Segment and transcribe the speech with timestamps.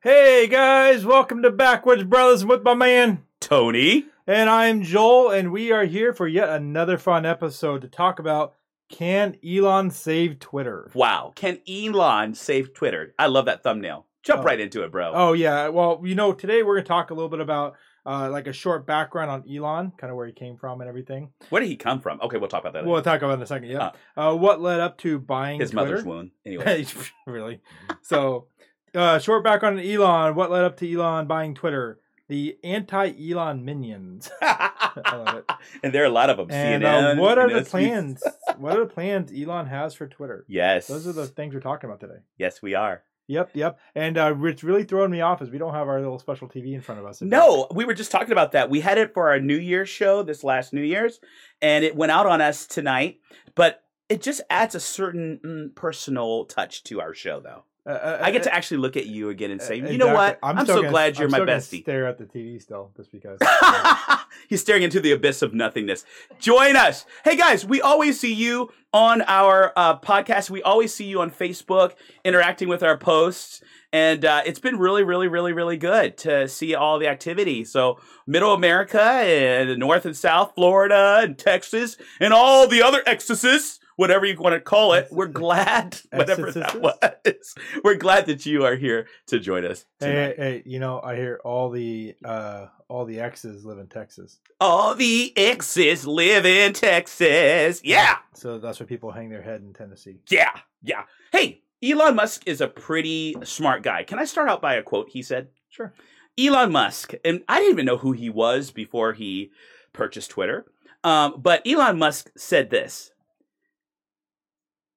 [0.00, 4.06] Hey guys, welcome to Backwoods Brothers with my man Tony.
[4.26, 8.54] and I'm Joel, and we are here for yet another fun episode to talk about
[8.88, 10.90] can Elon save Twitter?
[10.94, 11.32] Wow.
[11.34, 13.12] Can Elon save Twitter?
[13.18, 14.06] I love that thumbnail.
[14.22, 14.44] Jump Oh.
[14.44, 15.10] right into it, bro.
[15.14, 17.74] Oh yeah, well you know today we're gonna talk a little bit about
[18.06, 21.30] uh, like a short background on Elon, kind of where he came from and everything.
[21.50, 22.20] Where did he come from?
[22.22, 22.86] Okay, we'll talk about that.
[22.86, 23.68] We'll talk about it in a second.
[23.68, 25.90] Yeah, uh, what led up to buying His Twitter?
[25.90, 26.30] mother's wound.
[26.46, 26.86] Anyway.
[27.26, 27.60] really?
[28.02, 28.46] So,
[28.94, 30.34] uh, short background on Elon.
[30.34, 32.00] What led up to Elon buying Twitter?
[32.28, 34.30] The anti-Elon minions.
[34.42, 35.50] I love it.
[35.82, 36.50] and there are a lot of them.
[36.50, 37.16] And CNN.
[37.16, 38.22] uh, what are the plans?
[38.58, 40.44] what are the plans Elon has for Twitter?
[40.46, 40.88] Yes.
[40.88, 42.20] Those are the things we're talking about today.
[42.36, 43.02] Yes, we are.
[43.28, 43.78] Yep, yep.
[43.94, 46.72] And uh, it's really throwing me off is we don't have our little special TV
[46.72, 47.20] in front of us.
[47.20, 48.70] No, we were just talking about that.
[48.70, 51.20] We had it for our New Year's show this last New Year's,
[51.60, 53.20] and it went out on us tonight.
[53.54, 57.64] But it just adds a certain mm, personal touch to our show, though.
[57.88, 59.96] Uh, uh, I get to uh, actually look at you again and say, uh, you
[59.96, 60.34] know what?
[60.34, 60.60] exactly.
[60.60, 61.80] I'm, so gonna- glad you're I'm my bestie.
[61.80, 63.38] Stare at the TV still, just because.
[64.48, 66.04] He's staring into the abyss of nothingness.
[66.38, 67.06] Join us.
[67.24, 70.50] Hey guys, we always see you on our uh, podcast.
[70.50, 71.94] We always see you on Facebook
[72.24, 73.62] interacting with our posts.
[73.90, 77.64] And uh, it's been really, really, really, really good to see all the activity.
[77.64, 83.80] So, Middle America and North and South Florida and Texas and all the other exorcists,
[83.98, 87.54] whatever you want to call it, we're glad, whatever that was.
[87.84, 89.84] We're glad that you are here to join us.
[90.00, 93.88] hey, hey, hey, you know, I hear all the uh, all the exes live in
[93.88, 97.80] Texas, All the exes live in Texas.
[97.84, 98.18] Yeah.
[98.34, 100.20] so that's where people hang their head in Tennessee.
[100.30, 101.02] Yeah, yeah.
[101.32, 104.04] Hey, Elon Musk is a pretty smart guy.
[104.04, 105.48] Can I start out by a quote he said?
[105.68, 105.92] Sure.
[106.38, 109.50] Elon Musk, and I didn't even know who he was before he
[109.92, 110.66] purchased Twitter.
[111.02, 113.10] Um, but Elon Musk said this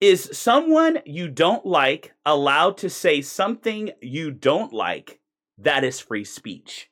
[0.01, 5.19] Is someone you don't like allowed to say something you don't like
[5.59, 6.89] that is free speech?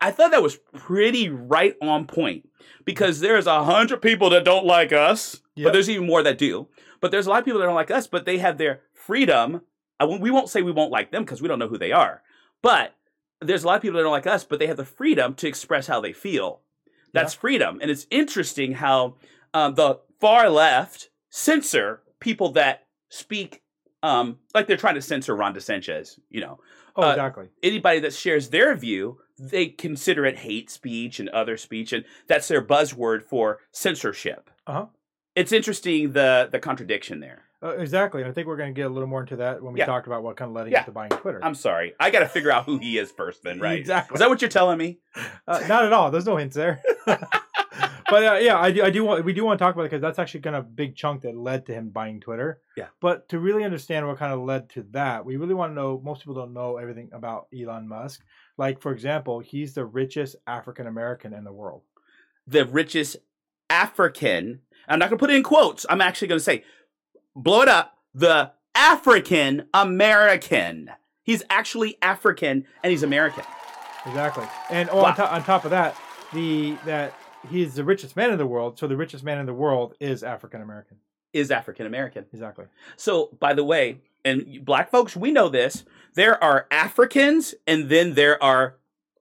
[0.00, 2.48] I thought that was pretty right on point
[2.86, 5.64] because there's a hundred people that don't like us, Yep.
[5.66, 6.68] but there's even more that do.
[7.00, 9.60] But there's a lot of people that don't like us, but they have their freedom.
[10.00, 12.22] I we won't say we won't like them because we don't know who they are.
[12.62, 12.94] But
[13.40, 15.48] there's a lot of people that don't like us, but they have the freedom to
[15.48, 16.60] express how they feel.
[17.12, 17.78] That's freedom.
[17.80, 19.16] And it's interesting how
[19.54, 23.62] um, the far left censor people that speak
[24.02, 26.58] um, like they're trying to censor Ron DeSantis, you know
[26.98, 27.48] Oh, Uh, exactly.
[27.62, 32.48] anybody that shares their view, they consider it hate speech and other speech, and that's
[32.48, 34.48] their buzzword for censorship.
[34.66, 34.86] Uh-huh.
[35.34, 37.42] It's interesting the the contradiction there.
[37.62, 38.22] Uh, exactly.
[38.22, 39.86] And I think we're going to get a little more into that when we Yeah.
[39.86, 40.80] talk about what kind of led Yeah.
[40.80, 41.40] into buying Twitter.
[41.44, 43.78] I'm sorry, I got to figure out who he is first, then, right?
[43.84, 44.14] Exactly.
[44.14, 45.00] Is that what you're telling me?
[45.46, 46.10] Uh, not at all.
[46.10, 46.82] There's no hints there.
[48.10, 48.82] but uh, yeah, I do.
[48.82, 49.24] I do want.
[49.24, 51.22] We do want to talk about it because that's actually kind of a big chunk
[51.22, 52.60] that led to him buying Twitter.
[52.76, 52.86] Yeah.
[53.00, 56.00] But to really understand what kind of led to that, we really want to know.
[56.04, 58.22] Most people don't know everything about Elon Musk.
[58.58, 61.82] Like for example, he's the richest African American in the world.
[62.46, 63.16] The richest
[63.70, 64.60] African.
[64.88, 65.84] I'm not going to put it in quotes.
[65.90, 66.64] I'm actually going to say,
[67.34, 67.98] blow it up.
[68.14, 70.90] The African American.
[71.22, 73.42] He's actually African and he's American.
[74.06, 74.44] Exactly.
[74.70, 75.04] And oh, Wow.
[75.06, 75.96] on, to- on top of that,
[76.32, 77.12] the that
[77.50, 78.78] he's the richest man in the world.
[78.78, 80.98] So the richest man in the world is African American.
[81.32, 82.24] Is African American.
[82.32, 82.66] Exactly.
[82.96, 85.84] So, by the way, and black folks, we know this.
[86.14, 88.76] There are Africans and then there are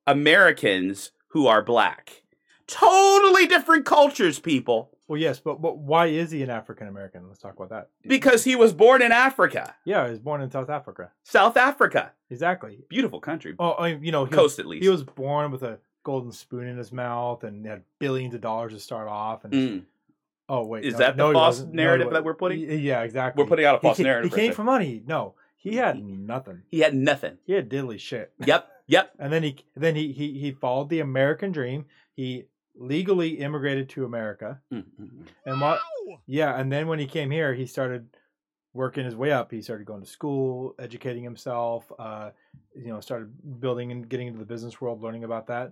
[0.07, 2.23] Americans who are black.
[2.67, 4.91] Totally different cultures, people.
[5.07, 7.27] Well, yes, but but why is he an African American?
[7.27, 7.89] Let's talk about that.
[8.07, 11.11] Because he was born in Africa, Yeah, he was born in South Africa.
[11.23, 12.13] South Africa.
[12.31, 12.79] Exactly.
[12.89, 13.55] Beautiful country.
[13.59, 14.81] Oh, I mean, you know, he was, Coast, at least.
[14.83, 18.71] he was born with a golden spoon in his mouth and had billions of dollars
[18.71, 19.43] to start off.
[19.43, 19.83] And Mm.
[20.47, 21.73] oh wait, Is no- that the no, he false wasn't.
[21.73, 22.59] No, narrative that we're putting?
[22.61, 23.43] Yeah, exactly.
[23.43, 25.03] We're putting out a false he, ca- narrative He came for money.
[25.05, 26.61] No, he had nothing.
[26.69, 27.37] He had nothing.
[27.45, 28.31] He had diddly shit.
[28.45, 29.11] Yep, yep.
[29.19, 31.85] And then he then he he he followed the American dream.
[32.15, 32.45] He
[32.77, 34.61] legally immigrated to America.
[34.71, 35.25] Mm, mm, mm.
[35.45, 35.79] And what?
[36.27, 38.07] Yeah, and then when he came here, he started
[38.73, 39.49] working his way up.
[39.51, 41.89] He started going to school, educating himself.
[41.97, 42.31] Uh,
[42.75, 43.31] you know, started
[43.61, 45.71] building and getting into the business world, learning about that.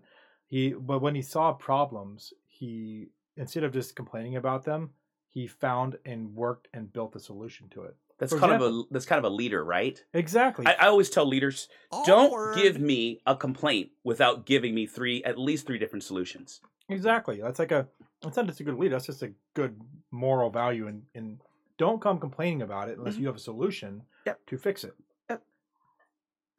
[0.54, 3.08] He, but when he saw problems, he
[3.38, 4.92] instead of just complaining about them,
[5.28, 7.96] he found and worked and built a solution to it.
[8.20, 10.00] That's For kind of a that's kind of a leader, right?
[10.14, 10.68] Exactly.
[10.68, 11.70] I, I always tell leaders,
[12.06, 12.54] don't Awkward.
[12.54, 16.62] give me a complaint without giving me three, at least three different solutions.
[16.88, 17.42] Exactly.
[17.42, 17.88] That's like a
[18.22, 18.94] that's not just a good leader.
[18.94, 21.42] That's just a good moral value and and
[21.80, 23.22] don't come complaining about it unless Mhm.
[23.22, 24.46] you have a solution Yep.
[24.46, 24.94] to fix it.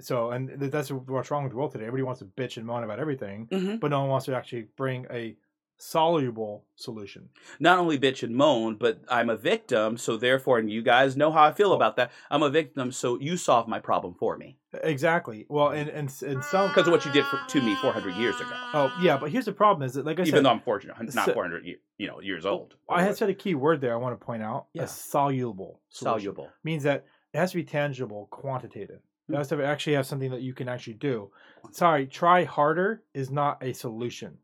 [0.00, 1.84] So and that's what's wrong with the world today.
[1.86, 3.76] Everybody wants to bitch and moan about everything, Mm-hmm.
[3.76, 5.36] but no one wants to actually bring a
[5.76, 7.28] soluble solution.
[7.60, 11.30] Not only bitch and moan, but I'm a victim, so therefore, and you guys know
[11.32, 12.10] how I feel about that.
[12.30, 15.46] I'm a victim, so you solve my problem for me Exactly.
[15.48, 18.36] Well, and and, and some because of what you did for, to me 400 years
[18.40, 18.50] ago.
[18.72, 20.96] Oh yeah, but here's the problem: is that like I said Even though I'm fortunate,
[21.14, 22.74] not so- 400, ye- you know, years old.
[22.90, 23.92] I had said a key word there.
[23.94, 24.82] I want to point out: Yeah.
[24.84, 25.80] a soluble.
[25.90, 26.22] solution.
[26.34, 26.48] soluble.
[26.64, 29.00] means that it has to be tangible, quantitative.
[29.26, 29.34] Hmm.
[29.34, 31.30] It has to actually have something that you can actually do.
[31.70, 34.38] Sorry, try harder is not a solution.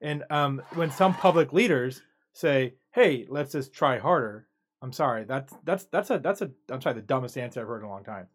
[0.00, 2.02] And um, when some public leaders
[2.32, 4.48] say, "Hey, let's just try harder,"
[4.82, 7.82] I'm sorry, that's that's that's a that's a I'm sorry, the dumbest answer I've heard
[7.82, 8.26] in a long time.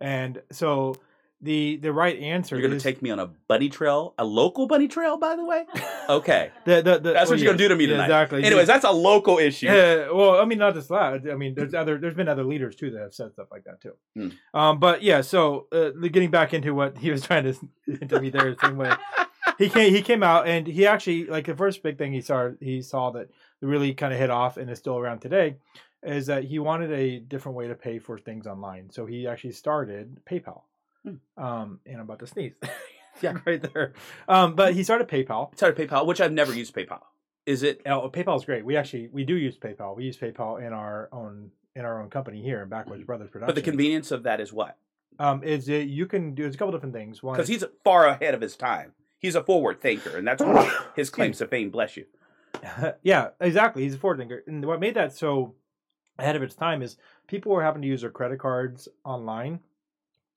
[0.00, 0.94] And so
[1.42, 4.66] the the right answer You're going to take me on a bunny trail, a local
[4.66, 5.64] bunny trail, by the way.
[6.10, 8.06] Okay, the, the, the, that's oh, what you're going to do to me yeah, tonight.
[8.06, 8.42] Exactly.
[8.42, 9.66] Anyways, that's a local issue.
[9.66, 11.22] Yeah, well, I mean, not just that.
[11.30, 13.80] I mean, there's other, there's been other leaders too that have said stuff like that
[13.80, 13.92] too.
[14.16, 14.28] Hmm.
[14.52, 17.52] Um, but yeah, so uh, getting back into what he was trying to
[18.08, 18.92] to me there the same way.
[19.56, 22.50] He came, he came out, and he actually like the first big thing he saw,
[22.60, 25.58] he saw that really kind of hit off, and is still around today,
[26.02, 28.90] is that he wanted a different way to pay for things online.
[28.90, 30.62] So he actually started PayPal.
[31.04, 31.42] Hmm.
[31.42, 32.54] Um, and I'm about to sneeze.
[33.22, 33.34] Yeah.
[33.44, 33.92] right there.
[34.28, 35.54] Um, but he started PayPal.
[35.54, 37.00] Started PayPal, which I've never used PayPal.
[37.44, 37.82] Is it?
[37.84, 38.64] Oh, PayPal is great.
[38.64, 39.94] We actually we do use PayPal.
[39.94, 43.54] We use PayPal in our own in our own company here in Backwoods Brothers Production.
[43.54, 44.78] But the convenience of that is what?
[45.18, 47.22] um is it you can do it's a couple different things.
[47.22, 48.92] One, Because he's far ahead of his time.
[49.18, 50.42] He's a forward thinker, and that's
[50.96, 51.68] his claims to fame.
[51.70, 52.06] Bless you.
[53.02, 53.82] yeah, exactly.
[53.82, 55.56] He's a forward thinker, and what made that so
[56.18, 56.96] ahead of its time is
[57.26, 59.60] people were having to use their credit cards online.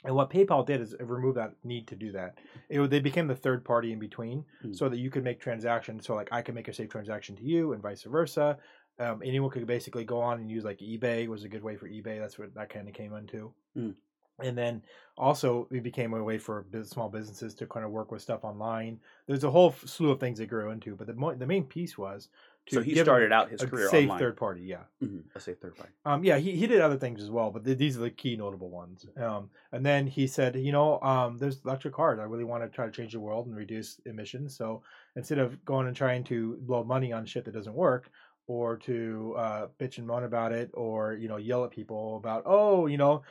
[0.06, 2.38] And what PayPal did is it removed that need to do that.
[2.70, 4.74] It, they became the third party in between, Hmm.
[4.74, 6.06] so that you could make transactions.
[6.06, 8.58] So like I can make a safe transaction to you, and vice versa.
[9.00, 11.88] Um, anyone could basically go on and use like eBay was a good way for
[11.90, 12.20] eBay.
[12.20, 13.52] That's what that kind of came into.
[13.76, 13.92] Hmm.
[14.40, 14.82] And then
[15.18, 19.00] also it became a way for small businesses to kind of work with stuff online.
[19.28, 21.98] There's a whole slew of things that grew into, but the mo- the main piece
[21.98, 22.30] was
[22.70, 24.20] So he started out his a career safe online.
[24.20, 24.62] third party.
[24.62, 24.84] Yeah.
[25.02, 25.92] Mhm, A safe third party.
[26.06, 28.38] Um, yeah, he, he did other things as well, but th- these are the key
[28.38, 29.06] notable ones.
[29.18, 32.20] Um, and then he said, you know, um, there's electric cars.
[32.20, 34.56] I really want to try to change the world and reduce emissions.
[34.56, 34.82] So
[35.18, 38.10] instead of going and trying to blow money on shit that doesn't work,
[38.48, 42.44] or to uh, bitch and moan about it, or you know, yell at people about,
[42.46, 43.24] oh, you know,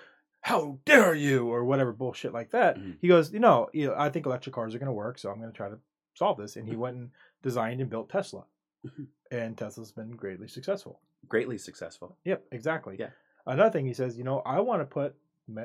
[0.43, 2.76] how dare you, or whatever bullshit like that.
[2.78, 2.96] Mhm.
[3.00, 5.31] He goes, you know, you know, I think electric cars are going to work, so
[5.31, 5.78] I'm going to try to
[6.14, 6.56] solve this.
[6.56, 6.78] And he Mhm.
[6.78, 7.11] went and
[7.43, 8.44] designed and built Tesla,
[8.87, 9.06] Mhm.
[9.32, 11.00] And Tesla's been greatly successful.
[11.29, 12.17] Greatly successful.
[12.25, 12.96] Yep, exactly.
[12.99, 13.11] Yeah.
[13.46, 15.17] Another thing he says, you know, I want to put,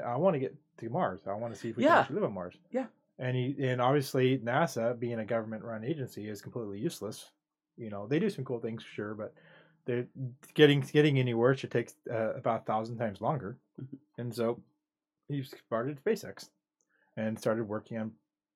[0.03, 1.21] I want to get to Mars.
[1.27, 1.89] I want to see if we Yeah.
[1.89, 2.55] can actually live on Mars.
[2.71, 2.87] Yeah.
[3.19, 7.31] And he, and obviously NASA, being a government-run agency, is completely useless.
[7.75, 9.33] You know, they do some cool things, for sure, but
[9.85, 10.07] they're
[10.53, 13.57] getting getting anywhere should take uh, about a thousand times longer.
[13.79, 13.97] Mhm.
[14.17, 14.59] And so
[15.27, 16.49] he started SpaceX
[17.15, 18.11] and started working on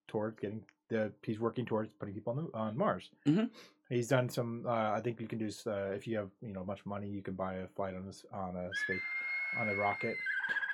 [0.07, 1.11] towards getting the.
[1.23, 3.09] He's working towards putting people on the, on Mars.
[3.25, 3.49] Mhm.
[3.91, 4.63] He's done some.
[4.65, 7.21] Uh, I think you can do uh, if you have you know much money, you
[7.21, 9.01] can buy a flight on on a space
[9.59, 10.15] on a rocket.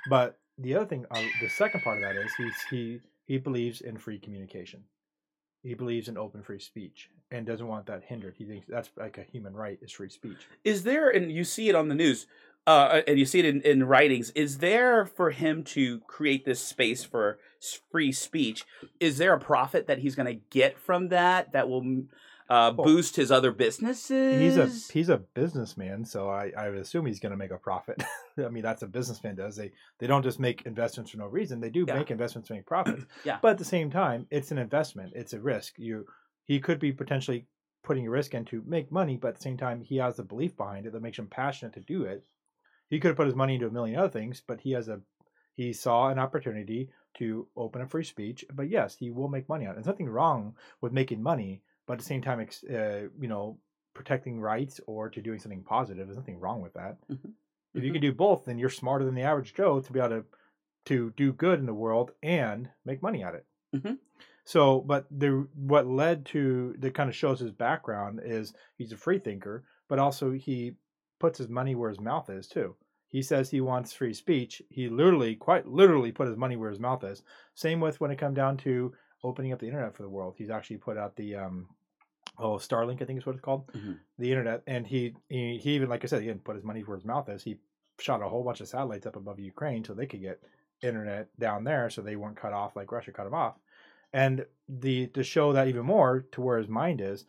[0.08, 3.80] But the other thing, uh, the second part of that is he's he he believes
[3.80, 4.84] in free communication.
[5.64, 8.34] He believes in open free speech and doesn't want that hindered.
[8.38, 10.46] He thinks that's like a human right is free speech.
[10.62, 12.28] Is there, and you see it on the news,
[12.68, 16.60] uh, and you see it in, in writings, is there for him to create this
[16.60, 17.40] space for
[17.90, 18.64] free speech?
[19.00, 22.04] Is there a profit that he's going to get from that that will
[22.48, 24.40] uh, Well, boost his other businesses?
[24.40, 28.02] He's a he's a businessman, so I, I assume he's going to make a profit.
[28.38, 29.56] I mean, that's what a businessman does.
[29.56, 31.60] They they don't just make investments for no reason.
[31.60, 31.94] They do Yeah.
[31.98, 33.04] make investments to make profits.
[33.24, 33.38] Yeah.
[33.42, 35.12] But at the same time, it's an investment.
[35.16, 35.74] It's a risk.
[35.78, 36.06] You
[36.44, 37.46] he could be potentially
[37.84, 40.22] putting a risk in to make money, but at the same time, he has a
[40.22, 42.24] belief behind it that makes him passionate to do it.
[42.90, 45.00] He could have put his money into a million other things, but he has a
[45.54, 48.44] he saw an opportunity to open a free speech.
[48.52, 49.74] But yes, he will make money on it.
[49.74, 52.40] There's nothing wrong with making money, but at the same time,
[52.72, 53.60] uh, you know,
[53.94, 56.06] protecting rights or to doing something positive.
[56.08, 56.98] There's nothing wrong with that.
[57.10, 57.34] Mhm.
[57.74, 57.94] If you Mhm.
[57.94, 60.26] can do both, then you're smarter than the average Joe to be able to
[60.86, 63.46] to do good in the world and make money at it.
[63.74, 63.98] Mhm.
[64.44, 68.96] So, but the what led to that kind of shows his background is he's a
[68.96, 70.76] free thinker, but also he
[71.20, 72.76] puts his money where his mouth is too.
[73.08, 74.62] He says he wants free speech.
[74.70, 77.22] He literally, quite literally, put his money where his mouth is.
[77.54, 80.36] Same with when it come down to opening up the internet for the world.
[80.36, 81.68] He's actually put out the um,
[82.38, 83.98] oh Starlink, I think is what it's called, Mhm.
[84.18, 86.82] the internet, and he, he he even like I said, he didn't put his money
[86.82, 87.42] where his mouth is.
[87.42, 87.58] He
[87.98, 90.42] shot a whole bunch of satellites up above Ukraine so they could get
[90.82, 93.56] internet down there, so they weren't cut off like Russia cut them off.
[94.12, 97.26] And the to show that even more to where his mind is,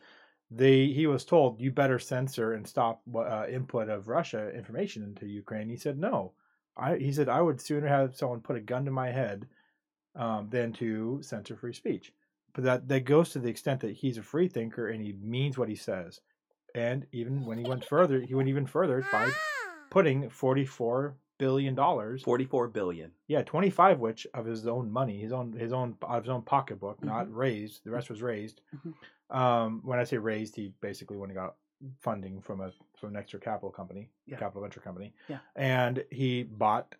[0.50, 5.26] they he was told you better censor and stop uh, input of Russia information into
[5.26, 5.68] Ukraine.
[5.68, 6.32] He said no.
[6.76, 9.48] I he said I would sooner have someone put a gun to my head
[10.14, 12.12] um, than to censor free speech.
[12.54, 15.56] But that that goes to the extent that he's a free thinker and he means
[15.58, 16.20] what he says.
[16.74, 19.30] And even when he went further, he went even further by
[19.90, 22.22] putting forty four billion dollars.
[22.22, 23.10] Forty-four billion.
[23.26, 26.30] Yeah, twenty five which of his own money, his own his own out of his
[26.30, 27.34] own pocketbook, not Mhm.
[27.36, 27.82] raised.
[27.84, 28.60] The rest was raised.
[28.76, 28.94] Mhm.
[29.36, 31.56] Um, when I say raised, he basically when he got
[31.98, 34.36] funding from a from an extra capital company, Yeah.
[34.38, 35.14] capital venture company.
[35.28, 35.38] Yeah.
[35.56, 36.94] And he bought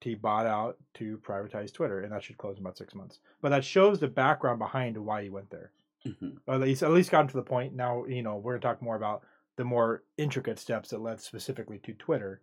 [0.00, 3.18] he bought out to privatize Twitter, and that should close in about six months.
[3.40, 5.72] But that shows the background behind why he went there.
[6.06, 6.38] Mhm.
[6.46, 7.74] At least at least gotten to the point.
[7.74, 9.22] Now you know we're gonna talk more about
[9.56, 12.40] the more intricate steps that led specifically to Twitter.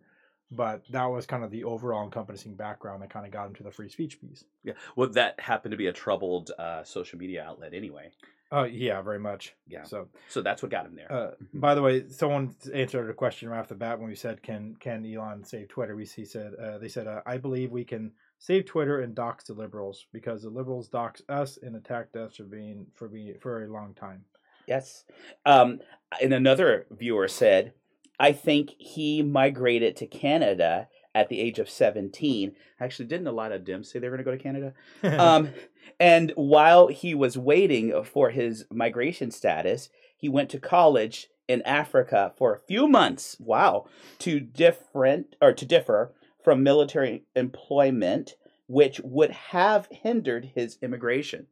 [0.50, 3.64] But that was kind of the overall encompassing background that kind of got him to
[3.64, 4.44] the free speech piece.
[4.62, 4.74] Yeah.
[4.94, 8.12] Well, that happened to be a troubled uh, social media outlet anyway.
[8.52, 9.54] Oh yeah, very much.
[9.66, 9.82] Yeah.
[9.82, 11.10] So So that's what got him there.
[11.12, 11.60] Uh, Mhm.
[11.60, 14.76] by the way, someone answered a question right off the bat when we said, "Can
[14.76, 18.12] can Elon save Twitter?" We he said uh, they said, uh, "I believe we can
[18.38, 22.44] save Twitter and dox the liberals because the liberals dox us and attacked us for
[22.44, 24.24] being for being for a long time."
[24.66, 25.04] Yes.
[25.44, 25.80] Um,
[26.20, 27.72] and another viewer said,
[28.18, 32.54] I think he migrated to Canada at the age of 17.
[32.78, 34.74] Actually, didn't a lot of Dems say they were going to go to Canada?
[35.26, 35.50] Um,
[35.98, 42.34] and while he was waiting for his migration status, he went to college in Africa
[42.36, 43.36] for a few months.
[43.40, 43.86] Wow.
[44.18, 46.12] To different or to differ
[46.44, 48.34] from military employment,
[48.66, 51.46] which would have hindered his immigration.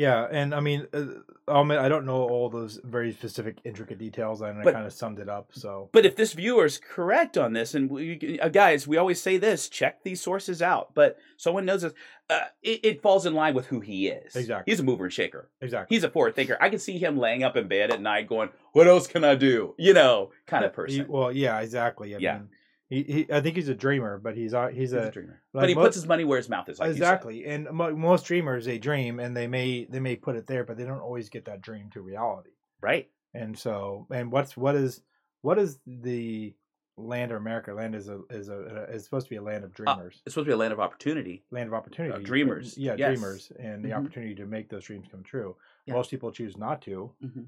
[0.00, 1.04] Yeah, and I mean, uh,
[1.46, 5.28] I don't know all those very specific, intricate details, and I kind of summed it
[5.28, 5.50] up.
[5.52, 9.20] So But if this viewer is correct on this, and we, uh, guys, we always
[9.20, 10.94] say this: check these sources out.
[10.94, 11.92] But someone knows this.
[12.30, 14.36] Uh, it, it falls in line with who he is.
[14.36, 14.70] Exactly.
[14.70, 15.50] He's a mover and shaker.
[15.60, 16.56] exactly, He's a forward thinker.
[16.60, 19.34] I can see him laying up in bed at night, going, "What else can I
[19.34, 21.06] do?" You know, kind of person.
[21.08, 22.14] well, yeah, exactly.
[22.14, 22.34] I Yeah.
[22.38, 22.48] mean,
[22.90, 25.42] he, he, I think he's a dreamer, but he's uh, he's, He's a a dreamer.
[25.54, 26.78] like but he mo- puts his money where his mouth is.
[26.80, 30.46] Like exactly and mo- most dreamers they dream and they may they may put it
[30.46, 32.50] there but they don't always get that dream to reality
[32.82, 33.08] right?
[33.32, 35.02] and so and what's what is
[35.42, 36.52] what is the
[36.96, 39.72] land of america land is a is a is supposed to be a land of
[39.72, 41.44] dreamers It's supposed to be a land of opportunity.
[41.52, 43.06] land of opportunity Uh, dreamers, yeah yes.
[43.08, 43.98] dreamers and the Mhm.
[43.98, 45.56] opportunity to make those dreams come true
[45.86, 45.94] Yeah.
[45.94, 47.46] most people choose not to Mhm.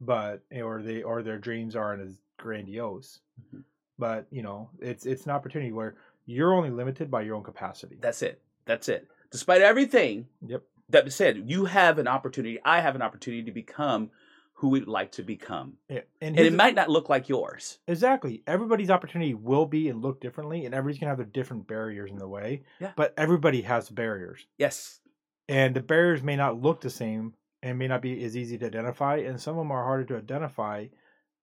[0.00, 3.20] but or they or their dreams aren't as grandiose
[3.52, 3.64] Mhm.
[4.02, 5.94] But you know it's it's an opportunity where
[6.26, 8.40] you're only limited by your own capacity That's it.
[8.64, 9.06] That's it.
[9.30, 12.58] Despite everything yep that was said, you have an opportunity.
[12.64, 14.10] I have an opportunity to become
[14.54, 17.78] who we'd like to become, Yeah, and and, it might not look like yours.
[17.88, 18.42] Exactly.
[18.46, 22.18] Everybody's opportunity will be and look differently, and everybody's gonna have their different barriers in
[22.18, 22.62] the way.
[22.80, 22.92] Yeah.
[22.96, 25.00] But everybody has barriers, Yes.
[25.48, 28.66] and the barriers may not look the same and may not be as easy to
[28.66, 30.86] identify, and some of them are harder to identify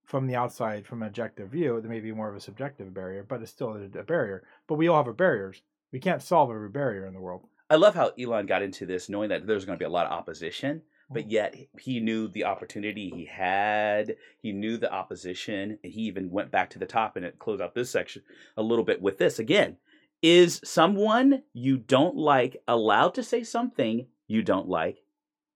[0.10, 1.80] from the outside, from an objective view.
[1.80, 4.44] There may be more of a subjective barrier, but it's still a, barrier.
[4.66, 5.62] But we all have our barriers.
[5.92, 7.44] We can't solve every barrier in the world.
[7.70, 10.08] I love how Elon got into this knowing that there's going to be a lot
[10.08, 11.32] of opposition, but Mm-hmm.
[11.32, 14.16] yet he knew the opportunity he had.
[14.42, 15.78] He knew the opposition.
[15.84, 18.24] And he even went back to the top and it closed out this section
[18.58, 19.78] a little bit with this again.
[20.24, 25.04] Is someone you don't like allowed to say something you don't like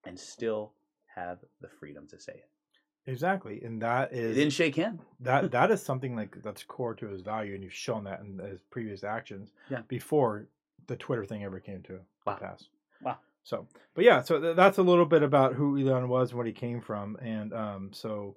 [0.05, 0.73] and still
[1.15, 2.49] have the freedom to say it?
[3.05, 4.99] Exactly, and that is It is didn't shake him.
[5.19, 8.39] that that is something like that's core to his value, and you've shown that in
[8.39, 9.51] his previous actions.
[9.69, 9.81] Yeah.
[9.87, 10.47] Before
[10.87, 12.35] the Twitter thing ever came to Wow.
[12.35, 12.65] pass.
[13.01, 13.17] Wow.
[13.43, 16.47] So, but yeah, so th- that's a little bit about who Elon was and what
[16.47, 18.35] he came from, and um, so,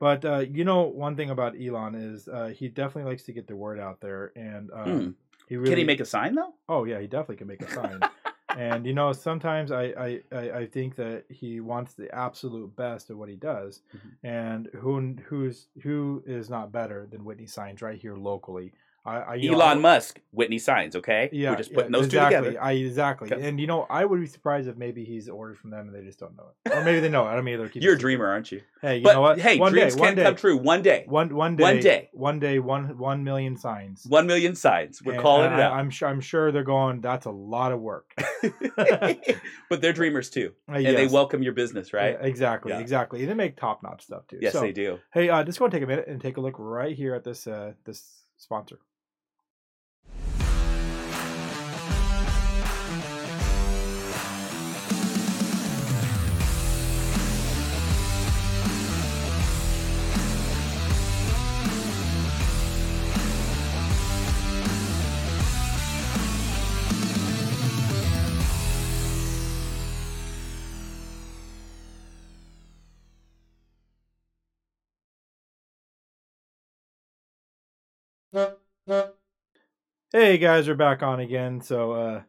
[0.00, 3.46] but uh, you know, one thing about Elon is uh, he definitely likes to get
[3.46, 5.10] the word out there, and um, Hmm.
[5.48, 6.54] he really Can he make a sign though?
[6.68, 8.00] Oh yeah, he definitely can make a sign.
[8.56, 13.18] and you know, sometimes I, I, I, think that he wants the absolute best of
[13.18, 13.82] what he does.
[13.94, 14.10] Mhm.
[14.22, 18.72] And who who's who is not better than Whitney Signs right here locally?
[19.08, 21.28] I, I Elon know, Musk, Whitney Signs, okay?
[21.32, 22.36] Yeah, We're just yeah, putting those exactly.
[22.38, 22.62] two together.
[22.64, 23.32] I exactly.
[23.32, 23.48] Okay.
[23.48, 26.02] And you know, I would be surprised if maybe he's ordered from them and they
[26.02, 27.26] just don't know it, or maybe they know.
[27.26, 27.30] it.
[27.30, 28.60] I don't mean they're You're a dreamer, aren't you?
[28.82, 29.40] Hey, you but know what?
[29.40, 31.04] hey, one dreams day, one can day, come true one day.
[31.08, 32.08] One one day, One day.
[32.12, 34.04] one day, one one million signs.
[34.06, 35.02] One million signs.
[35.02, 35.72] We're And calling it out.
[35.72, 36.08] I'm sure.
[36.08, 37.00] I'm sure they're going.
[37.00, 38.14] That's a lot of work.
[39.68, 42.16] but they're dreamers too, Uh, and they welcome your business, right?
[42.20, 42.78] Yeah, exactly, Yeah.
[42.80, 43.20] exactly.
[43.20, 44.38] And they make top notch stuff too.
[44.40, 44.98] yes, so, they do.
[45.12, 47.24] Hey, uh, just go and take a minute and take a look right here at
[47.24, 48.78] this uh, this sponsor.
[80.18, 81.60] Hey guys, we're back on again.
[81.60, 82.22] So uh,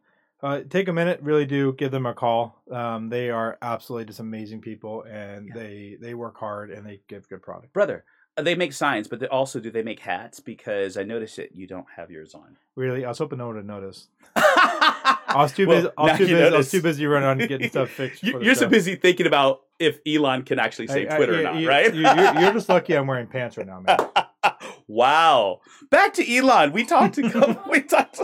[0.44, 2.62] uh, take a minute, really do give them a call.
[2.72, 5.54] Um, they are absolutely just amazing people, and Yeah.
[5.56, 7.74] they they work hard and they give good product.
[7.74, 8.04] Brother,
[8.38, 10.40] uh, they make signs, but they also do they make hats?
[10.40, 12.58] Because I noticed that you don't have yours on.
[12.76, 14.08] Really, I was hoping no one would notice.
[14.36, 15.90] I I was too busy.
[15.98, 16.44] I was too busy.
[16.44, 18.22] I was too busy running on getting stuff fixed.
[18.22, 21.42] you, you're so busy thinking about if Elon can actually I- save I- Twitter or
[21.42, 21.92] not, you- right?
[21.92, 23.98] You, are you're just lucky I'm wearing pants right now, man.
[24.90, 25.62] wow.
[25.90, 26.74] Back to Elon.
[26.74, 28.20] We talked to we talked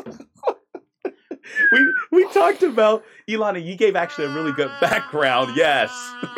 [1.72, 5.56] we we talked about Elon and you gave actually a really good background.
[5.56, 5.90] Yes.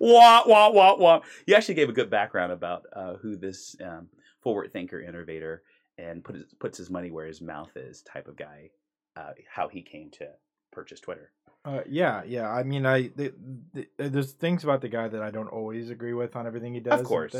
[0.00, 1.20] wah wah wah wah.
[1.46, 4.08] You actually gave a good background about uh, who this um,
[4.42, 5.62] forward thinker innovator
[5.98, 8.70] and put his, puts his money where his mouth is type of guy.
[9.16, 10.28] Uh, how he came to
[10.72, 11.30] purchase Twitter.
[11.64, 12.48] Uh, yeah, yeah.
[12.48, 13.32] I mean, I the,
[13.72, 16.80] the, there's things about the guy that I don't always agree with on everything he
[16.80, 17.00] does.
[17.00, 17.34] and course.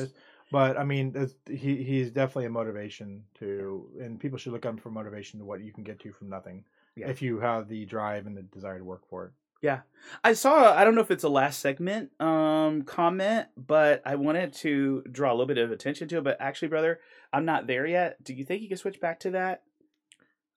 [0.51, 1.15] But I mean,
[1.49, 5.61] he he's definitely a motivation to, and people should look up for motivation to what
[5.61, 7.09] you can get to from nothing Yeah.
[7.09, 9.33] if you have the drive and the desire to work for it.
[9.63, 9.81] Yeah,
[10.23, 14.53] I saw I don't know if it's a last segment um comment, but I wanted
[14.55, 16.25] to draw a little bit of attention to it.
[16.25, 17.01] But actually, brother,
[17.33, 18.23] I'm not there yet.
[18.23, 19.63] Do you think you can switch back to that?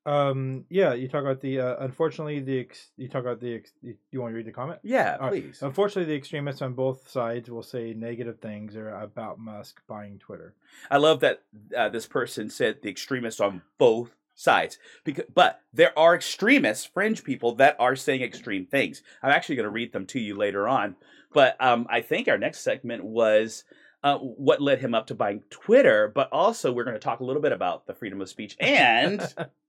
[0.10, 3.72] Um, yeah, you talk about the uh, unfortunately the ex, you talk about the ex,
[3.84, 4.80] you, want to read the comment?
[4.82, 5.44] Yeah, All right.
[5.44, 5.62] please.
[5.62, 10.56] Unfortunately, the extremists on both sides will say negative things about Musk buying Twitter.
[10.90, 11.44] I love that
[11.78, 17.26] uh, this person said the extremists on both sides because but there are extremists fringe
[17.26, 20.66] people that are saying extreme things i'm actually going to read them to you later
[20.66, 20.96] on
[21.34, 23.66] but um, i think our next segment was
[24.02, 27.24] uh, what led him up to buying twitter but also we're going to talk a
[27.26, 29.36] little bit about the freedom of speech and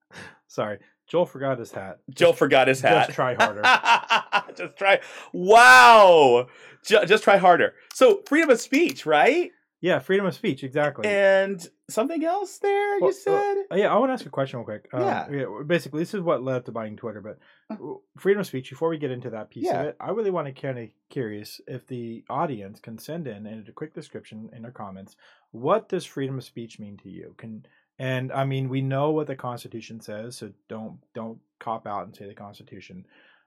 [0.51, 1.99] Sorry, Joel forgot his hat.
[2.11, 3.63] joe forgot his hat Just try harder.
[4.57, 4.99] just try
[5.33, 6.47] wow
[6.85, 11.07] Ju- just try harder so freedom of speech right Yeah, freedom of speech, exactly.
[11.09, 11.59] and
[11.89, 14.89] something else there you said Uh, yeah, I want to ask a question real quick.
[14.93, 15.47] Um, Yeah.
[15.67, 17.39] Basically, this is what led up to buying Twitter, but
[18.19, 18.69] freedom of speech.
[18.71, 19.81] Before we get into that piece Yeah.
[19.81, 23.47] of it, I really want to kind of curious if the audience can send in
[23.47, 25.17] in a quick description in their comments.
[25.53, 27.35] What does freedom of speech mean to you?
[27.39, 27.65] Can
[28.01, 32.17] and I mean we know what the Constitution says, so don't don't cop out and
[32.17, 33.05] say the Constitution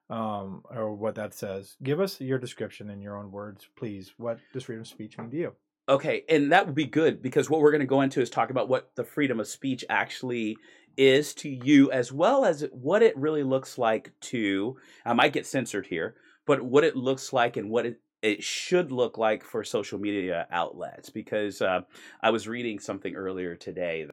[0.10, 1.76] um, or what that says.
[1.82, 4.14] Give us your description in your own words, please.
[4.18, 5.54] What does freedom of speech mean to you?
[5.90, 8.52] Okay, and that would be good because what we're going to go into is talk
[8.52, 10.58] about what the freedom of speech actually
[10.96, 14.78] is to you, as well as what it really looks like to.
[15.06, 18.94] I might get censored here, but what it looks like and what it it should
[18.94, 21.10] look like for social media outlets.
[21.10, 21.82] Because uh,
[22.22, 24.08] I was reading something earlier today,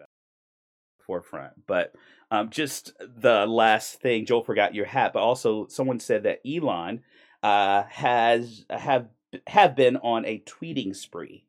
[1.11, 1.93] forefront, but
[2.31, 4.27] um, just the last thing.
[4.27, 7.03] Joel forgot your hat, but also someone said that Elon
[7.43, 9.09] uh, has have
[9.49, 11.47] have been on a tweeting spree.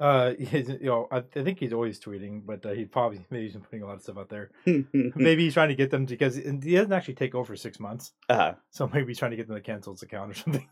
[0.00, 3.52] Uh, you know, I, I think he's always tweeting, but uh, he probably maybe he's
[3.52, 4.50] been putting a lot of stuff out there.
[4.64, 8.54] maybe he's trying to get them because he doesn't actually take over six months, uh,
[8.70, 10.68] so maybe he's trying to get them to cancel his account or something.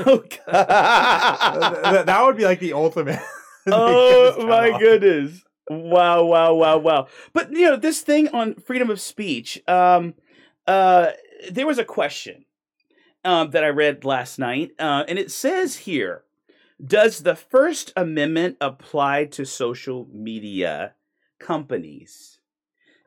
[0.00, 3.20] oh, that, that would be like the ultimate.
[3.68, 5.44] oh my goodness.
[5.70, 7.06] Wow, wow, wow, wow.
[7.32, 10.14] But you know, this thing on freedom of speech, um
[10.66, 11.10] uh
[11.50, 12.44] there was a question
[13.24, 16.24] um that I read last night, uh, and it says here,
[16.84, 20.94] does the First Amendment apply to social media
[21.40, 22.40] companies?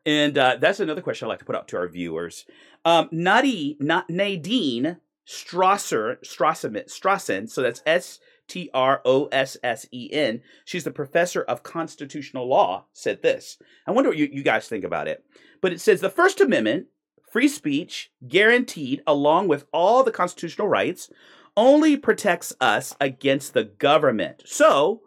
[0.05, 2.45] And uh, that's another question I'd like to put out to our viewers.
[2.85, 4.97] Um, Nadi, not Nadine
[5.27, 10.41] Strasser, Strossen, Strossen, so that's S T R O S S E N.
[10.65, 13.57] She's the professor of constitutional law, said this.
[13.87, 15.23] I wonder what you, you guys think about it.
[15.61, 16.87] But it says the First Amendment,
[17.31, 21.09] free speech, guaranteed along with all the constitutional rights,
[21.55, 24.43] only protects us against the government.
[24.45, 25.01] So,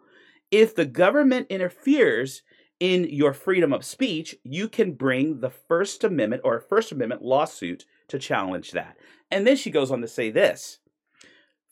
[0.49, 2.41] if the government interferes
[2.79, 7.23] in your freedom of speech, you can bring the First Amendment or a First Amendment
[7.23, 8.97] lawsuit to challenge that.
[9.31, 10.79] And then she goes on to say this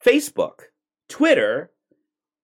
[0.03, 0.65] Facebook,
[1.07, 1.71] Twitter,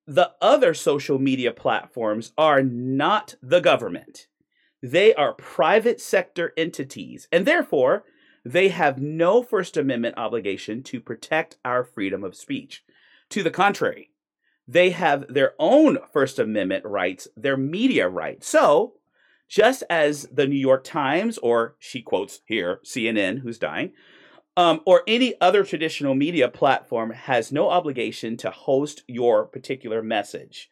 [0.08, 4.28] the other social media platforms are not the government.
[4.82, 8.04] They are private sector entities, and therefore,
[8.43, 12.84] they have no First Amendment obligation to protect our freedom of speech.
[13.30, 14.10] To the contrary,
[14.67, 18.47] they have their own First Amendment rights, their media rights.
[18.47, 18.93] So,
[19.47, 23.91] just as the New York Times, or she quotes here, CNN, who's dying,
[24.58, 30.70] um, or any other traditional media platform has no obligation to host your particular message.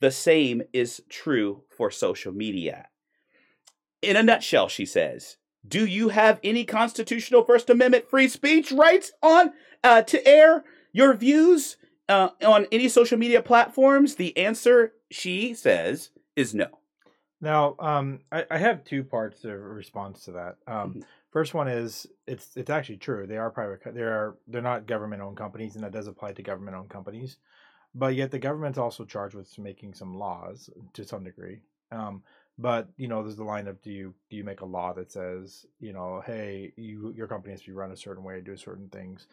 [0.00, 2.88] The same is true for social media.
[4.02, 9.10] In a nutshell, she says, do you have any constitutional First Amendment free speech rights
[9.22, 11.76] on uh, to air your views
[12.08, 14.14] uh, on any social media platforms?
[14.14, 16.68] The answer, she says, is no.
[17.40, 20.56] Now, um, I, I have two parts of response to that.
[20.66, 21.04] Um, Mhm.
[21.36, 23.26] First one is it's it's actually true.
[23.26, 23.82] They are private.
[23.82, 26.88] co- They are they're not government owned companies, and that does apply to government owned
[26.88, 27.36] companies.
[27.94, 31.60] But yet the government's also charged with making some laws to some degree.
[31.92, 32.22] Um,
[32.56, 35.12] but you know, there's the line of do you do you make a law that
[35.12, 38.56] says you know, hey, you your company has to be run a certain way, do
[38.56, 39.26] certain things,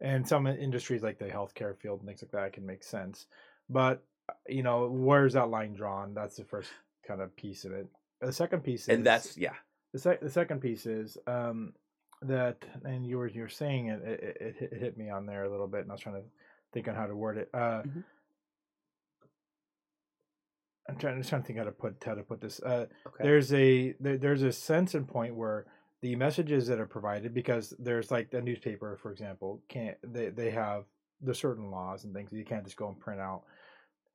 [0.00, 3.26] and some industries like the healthcare field and things like that can make sense.
[3.68, 6.14] But uh, you know, where's that line drawn?
[6.14, 6.70] That's the first
[7.06, 7.86] kind of piece of it.
[8.22, 9.56] The second piece is and that's yeah.
[9.92, 11.72] The, sec- the second piece is um,
[12.22, 15.26] that, and you were you were saying it it, it, hit- it hit me on
[15.26, 16.22] there a little bit, and I was trying to
[16.72, 17.48] think on how to word it.
[17.52, 18.04] Uh, Mhm.
[20.88, 22.60] I'm trying, just trying to think how to put how to put this.
[22.60, 23.22] Uh, Okay.
[23.24, 25.66] There's a there, there's a sense and point where
[26.02, 30.50] the messages that are provided, because there's like the newspaper, for example, can't they they
[30.50, 30.84] have
[31.22, 32.32] the certain laws and things.
[32.32, 33.42] You can't just go and print out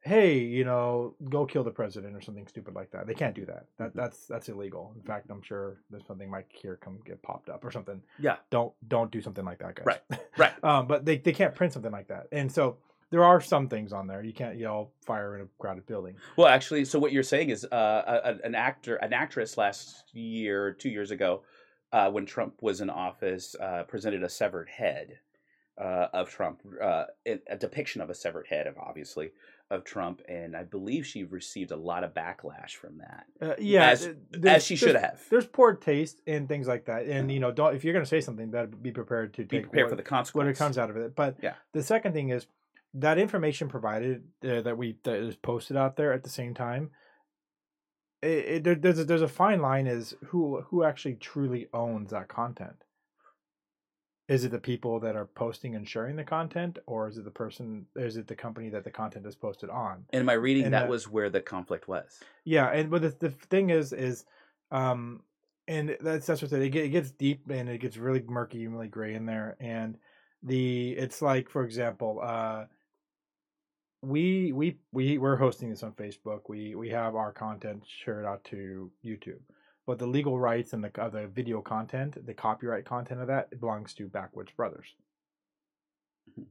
[0.06, 3.08] hey, you know, go kill the president or something stupid like that.
[3.08, 3.66] They can't do that.
[3.78, 3.94] That Mhm.
[3.96, 4.94] that's that's illegal.
[4.96, 8.02] In fact, I'm sure there's something might here come get popped up or something.
[8.20, 8.38] Yeah.
[8.52, 9.86] Don't don't do something like that, guys.
[9.86, 10.02] Right,
[10.38, 10.64] right.
[10.64, 12.78] um, but they they can't print something like that, and so
[13.10, 16.16] there are some things on there you can't yell fire in a crowded building.
[16.38, 20.74] Well, actually, so what you're saying is uh, a- an actor, an actress last year,
[20.74, 21.44] two years ago,
[21.94, 25.20] uh, when Trump was in office, uh, presented a severed head
[25.78, 29.32] uh, of Trump, uh, a a depiction of a severed head, of obviously
[29.72, 33.90] of Trump, and I believe she received a lot of backlash from that, Uh, yeah,
[33.90, 34.10] As-
[34.46, 35.24] as she should have.
[35.30, 38.10] There's poor taste and things like that, and you know, don't if you're going to
[38.10, 40.58] say something, better be prepared to Be take prepared what- for the what consequence.
[40.58, 41.16] it comes out of it.
[41.16, 41.56] But Yeah.
[41.74, 42.46] the second thing is
[42.94, 46.92] that information provided uh, that we that is posted out there at the same time.
[48.22, 52.12] It, it, there, there's a, there's a fine line is who who actually truly owns
[52.12, 52.84] that content.
[54.28, 57.32] Is it the people that are posting and sharing the content, or is it the
[57.32, 57.86] person?
[57.96, 60.04] Is it the company that the content is posted on?
[60.14, 62.22] In my reading, And that that- was where the conflict was.
[62.44, 64.26] Yeah, and but the, the thing is, is,
[64.72, 65.22] um,
[65.68, 66.62] and that's that's what I said.
[66.64, 69.58] It, get, it gets deep and it gets really murky and really gray in there.
[69.60, 69.98] And
[70.42, 72.66] the it's like, for example, uh,
[74.02, 76.42] we we we we're hosting this on Facebook.
[76.50, 79.40] We we have our content shared out to YouTube,
[79.86, 83.50] but the legal rights and the of the video content, the copyright content of that,
[83.52, 84.96] it belongs to Backwoods Brothers.
[86.30, 86.48] Mhm.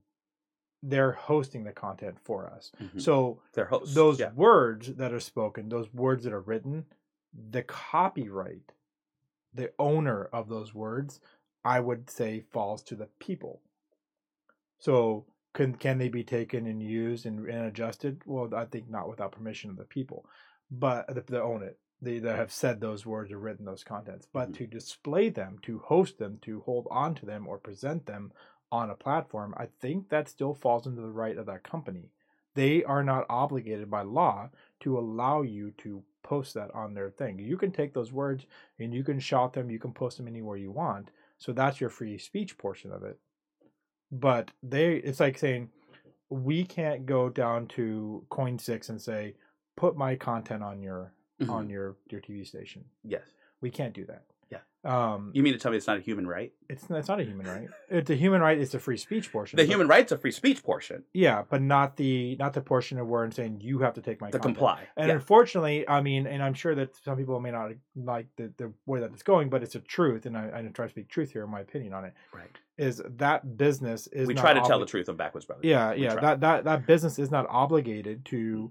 [0.82, 2.70] They're hosting the content for us.
[2.80, 3.00] Mhm.
[3.00, 3.94] So hosts.
[3.94, 4.32] those yeah.
[4.32, 6.86] words that are spoken, those words that are written,
[7.32, 8.72] the copyright,
[9.52, 11.20] the owner of those words,
[11.64, 13.62] I would say falls to the people.
[14.78, 18.22] So can can they be taken and used and, and adjusted?
[18.26, 20.28] Well, I think not without permission of the people,
[20.70, 21.78] but the, the own it.
[22.00, 24.26] They that have said those words or written those contents.
[24.32, 24.54] But Mhm.
[24.56, 28.32] to display them, to host them, to hold on to them or present them
[28.70, 32.10] on a platform, I think that still falls into the right of that company
[32.54, 34.48] they are not obligated by law
[34.80, 37.38] to allow you to post that on their thing.
[37.38, 38.46] You can take those words
[38.78, 41.10] and you can shout them, you can post them anywhere you want.
[41.38, 43.18] So that's your free speech portion of it.
[44.10, 45.70] But they it's like saying
[46.30, 49.34] we can't go down to KOIN 6 and say
[49.76, 51.12] put my content on your
[51.50, 51.70] on Mhm.
[51.70, 52.84] your your TV station.
[53.02, 53.24] Yes.
[53.60, 54.24] We can't do that.
[54.50, 54.58] Yeah.
[54.84, 56.52] Um You mean to tell me it's not a human right?
[56.68, 57.68] it's it's not a human right.
[57.88, 59.56] It's a human right, it's the free speech portion.
[59.56, 61.04] The human right's a free speech portion.
[61.14, 64.20] yeah, but not the not the portion of where I'm saying you have to take
[64.20, 64.56] my To content.
[64.56, 64.86] comply.
[64.96, 65.14] And yeah.
[65.14, 69.00] unfortunately, I mean, and I'm sure that some people may not like the, the way
[69.00, 71.44] that it's going, but it's a truth, and I, I try to speak truth here,
[71.44, 72.50] in my opinion on it, Right.
[72.76, 75.64] is that business is We try to tell the truth of Backwoods Brothers.
[75.64, 76.20] Yeah, We yeah, try.
[76.22, 78.70] that, that that business is not obligated to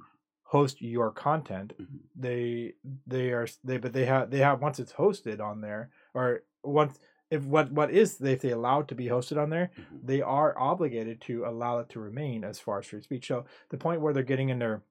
[0.54, 1.74] host your content.
[1.82, 2.00] Mhm.
[2.16, 2.74] They
[3.08, 7.00] they are they but they have they have once it's hosted on there or once
[7.32, 10.06] if what what is if they allow it to be hosted on there, Mhm.
[10.06, 13.28] they are obligated to allow it to remain as far as free speech.
[13.28, 14.84] So the point where they're getting in there,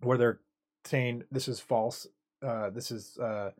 [0.00, 0.40] where they're
[0.84, 2.06] saying this is false,
[2.42, 3.50] uh, this is uh,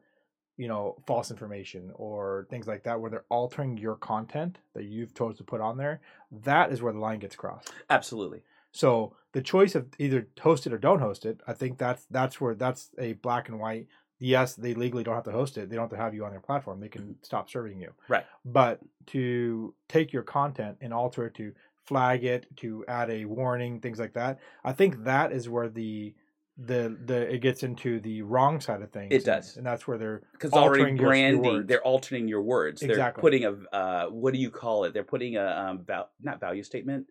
[0.57, 5.15] you know false information or things like that, where they're altering your content that you've
[5.15, 7.75] chose to put on there, that is where the line gets crossed.
[7.91, 8.43] Absolutely.
[8.75, 12.41] So the choice of either host it or don't host it, I think that's that's
[12.41, 13.87] where that's a black and white.
[14.19, 15.71] Yes, they legally don't have to host it.
[15.71, 16.81] They don't have to have you on their platform.
[16.81, 17.93] They can stop serving you.
[18.09, 18.25] Right.
[18.45, 21.53] But to take your content and alter it to
[21.85, 26.15] flag it, to add a warning, things like that, I think that is where the
[26.57, 29.13] the the it gets into the wrong side of things.
[29.13, 29.57] It does.
[29.57, 31.67] and that's where they're Because already altering your- your words.
[31.69, 32.81] they're altering your words.
[32.81, 33.21] They're Exactly.
[33.21, 34.95] putting a uh, what do you call it?
[34.95, 37.07] They're putting a um, val- not value statement.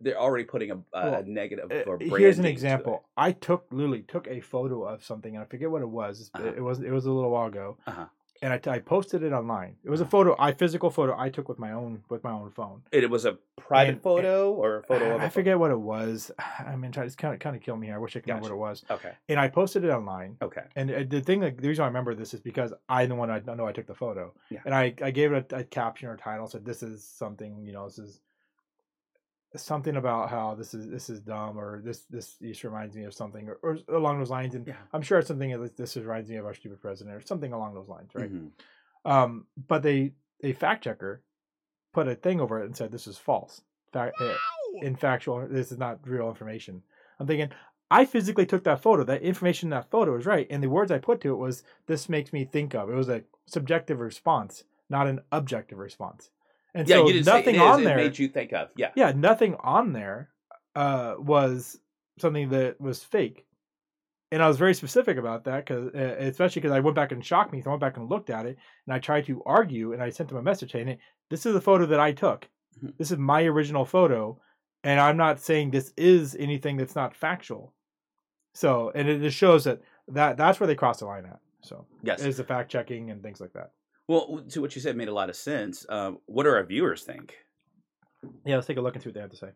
[0.00, 1.70] They're- already putting a, a Well, negative.
[1.70, 3.04] Uh, or here's an example.
[3.16, 6.30] I took literally took a photo of something, and I forget what it was.
[6.34, 6.46] Uh-huh.
[6.56, 8.06] It was it was a little while ago, Uh-huh.
[8.42, 9.76] and I, I posted it online.
[9.84, 12.50] It was a photo, I physical photo I took with my own with my own
[12.50, 12.82] phone.
[12.92, 16.30] It was a private And- photo or a photo of I forget what it was.
[16.66, 17.96] I mean, it's kind of kind of kill me here.
[17.96, 18.84] I wish I could know what it was.
[18.90, 19.12] Okay.
[19.28, 20.36] And I posted it online.
[20.42, 20.62] Okay.
[20.76, 23.30] And uh, the thing, like, the reason I remember this is because I'm the one
[23.30, 24.60] I know I took the photo, Yeah.
[24.64, 27.72] and I, I gave it a, a caption or title, said this is something, you
[27.72, 28.20] know, this is
[29.64, 33.14] something about how this is this is dumb or this this this reminds me of
[33.14, 34.74] something or, or along those lines, and Yeah.
[34.92, 37.74] I'm sure it's something that this reminds me of our stupid president or something along
[37.74, 38.32] those lines, right?
[38.32, 38.50] Mhm.
[39.04, 41.22] Um, but they a fact checker
[41.92, 43.62] put a thing over it and said this is false.
[43.92, 44.34] Fact, uh,
[44.82, 46.82] in factual, this is not real information.
[47.18, 47.50] I'm thinking,
[47.90, 49.02] I physically took that photo.
[49.02, 51.62] That information in that photo is right, and the words I put to it was,
[51.86, 56.30] "This makes me think of." It was a subjective response, not an objective response.
[56.74, 57.96] And Yeah, so you didn't say nothing it is, on it there.
[57.96, 58.68] made you think of.
[58.76, 58.90] Yeah.
[58.94, 60.30] yeah, nothing on there
[60.76, 61.78] uh, was
[62.18, 63.44] something that was fake.
[64.30, 67.24] And I was very specific about that because, uh, especially because I went back and
[67.24, 67.62] shocked me.
[67.62, 70.10] So I went back and looked at it, and I tried to argue, and I
[70.10, 70.98] sent him a message saying,
[71.30, 72.46] "This is the photo that I took.
[72.82, 72.94] Mhm.
[72.98, 74.38] This is my original photo,
[74.84, 77.72] and I'm not saying this is anything that's not factual."
[78.52, 81.40] So, and it just shows that that that's where they cross the line at.
[81.62, 82.22] So, Yes.
[82.22, 83.72] is the fact checking and things like that.
[84.08, 85.84] Well, to what you said made a lot of sense.
[85.88, 87.36] Um, what do our viewers think?
[88.44, 89.50] Yeah, let's take a look and see what they have to say.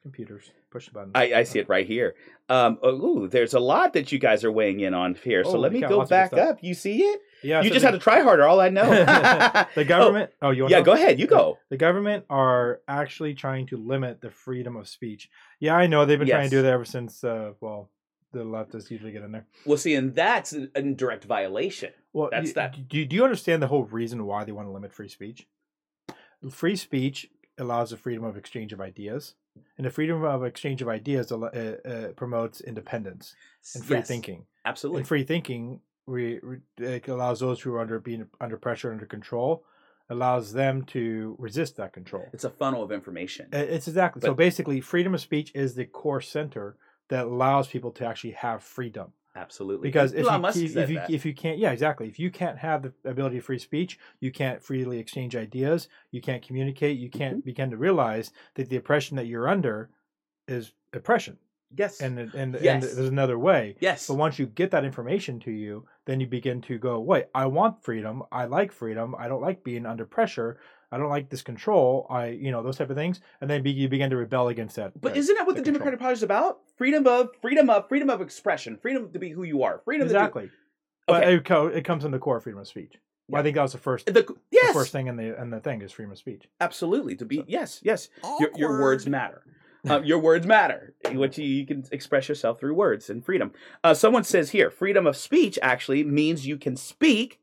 [0.00, 1.12] Computers, push the button.
[1.14, 2.16] I, I see it right here.
[2.48, 5.44] Um, oh, ooh, there's a lot that you guys are weighing in on here.
[5.44, 6.58] So Holy let me go lots of good back up.
[6.60, 7.20] You see it?
[7.44, 8.44] yeah, you so just the- had to try harder.
[8.44, 8.88] All I know.
[9.76, 10.32] the government.
[10.40, 11.20] Oh, you want yeah, go ahead.
[11.20, 11.58] You go.
[11.68, 15.28] The government are actually trying to limit the freedom of speech.
[15.60, 17.22] Yeah, I know they've been trying to do that ever since.
[17.22, 17.90] Uh, well,
[18.32, 19.46] the leftists usually get in there.
[19.64, 21.92] Well, see, and that's an- a direct violation.
[22.12, 22.88] Well, That's y- that.
[22.88, 25.46] Do, do you understand the whole reason why they want to limit free speech?
[26.50, 29.34] Free speech allows the freedom of exchange of ideas,
[29.76, 33.34] and the freedom of exchange of ideas uh, uh, promotes independence
[33.74, 34.46] and free Yes, thinking.
[34.64, 35.00] Absolutely.
[35.00, 39.64] And free thinking re, re, allows those who are under being under pressure, under control,
[40.10, 42.26] allows them to resist that control.
[42.32, 43.48] It's a funnel of information.
[43.52, 44.34] Uh, It's exactly so.
[44.34, 46.76] Basically, freedom of speech is the core center
[47.12, 49.12] that allows people to actually have freedom.
[49.36, 49.88] Absolutely.
[49.88, 52.06] Because if Elon you, if, you if you can't, yeah, exactly.
[52.08, 55.88] If you can't have the ability of free speech, you can't freely exchange ideas.
[56.10, 56.98] You can't communicate.
[56.98, 57.50] You can't Mm-hmm.
[57.52, 59.90] begin to realize that the oppression that you're under
[60.48, 61.36] is oppression,
[61.76, 62.00] yes.
[62.00, 63.76] and and, and there's another way.
[63.80, 64.06] yes.
[64.08, 67.44] But once you get that information to you, then you begin to go, wait, I
[67.46, 68.22] want freedom.
[68.32, 69.14] I like freedom.
[69.18, 70.58] I don't like being under pressure.
[70.92, 72.06] I don't like this control.
[72.10, 73.20] I, you know, those type of things.
[73.40, 74.92] And then be, you begin to rebel against that.
[75.00, 75.78] But that- isn't that what the the control.
[75.78, 76.60] Democratic Party is about?
[76.76, 80.44] Freedom of freedom of freedom of expression, freedom to be who you are, freedom exactly.
[80.48, 80.52] to
[81.08, 81.34] But Okay.
[81.36, 82.94] it, co- it comes in the core of freedom of speech.
[83.28, 85.48] Well, I think that was the first, do, the the first thing in the in
[85.50, 86.48] the thing is freedom of speech.
[86.60, 88.08] absolutely to be So- yes, yes.
[88.38, 89.42] Your, your words matter.
[89.88, 90.94] Uh, your words matter.
[91.10, 93.50] What you, you can express yourself through words and freedom.
[93.82, 97.40] Uh, someone says here, freedom of speech actually means you can speak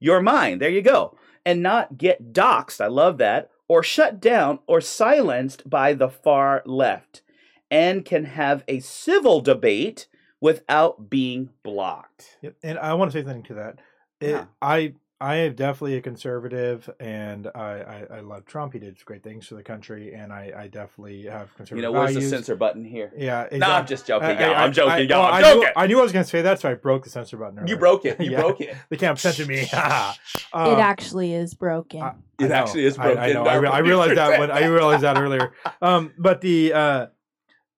[0.00, 0.60] your mind.
[0.62, 2.80] There you go, and not get doxxed.
[2.80, 3.50] I love that.
[3.68, 7.22] Or shut down or silenced by the far left,
[7.70, 10.08] and can have a civil debate
[10.42, 12.36] without being blocked.
[12.42, 12.56] Yep.
[12.62, 13.78] And I want to say something to that.
[14.20, 14.46] It, Yeah.
[14.60, 18.72] I I am definitely a conservative, and I, I I love Trump.
[18.72, 21.92] He did great things for the country, and I I definitely have conservative You know,
[21.92, 22.30] where's values.
[22.30, 23.12] the censor button here?
[23.16, 24.54] Yeah, No, I'm just joking, I- y'all.
[24.54, 25.20] I- I'm joking, I- y'all.
[25.22, 25.72] well, I'm I knew, joking.
[25.76, 27.66] I knew I was going to say that, so I broke the censor button.
[27.68, 28.20] You broke it.
[28.20, 28.40] You Yeah.
[28.40, 28.74] broke it.
[28.90, 29.60] They can't censor me.
[29.72, 32.02] it Um, actually is broken.
[32.02, 32.54] I- It I know.
[32.56, 33.44] actually is I- I, know.
[33.44, 35.52] I, re- I realized that when I realized that earlier.
[35.80, 37.06] Um, but the uh,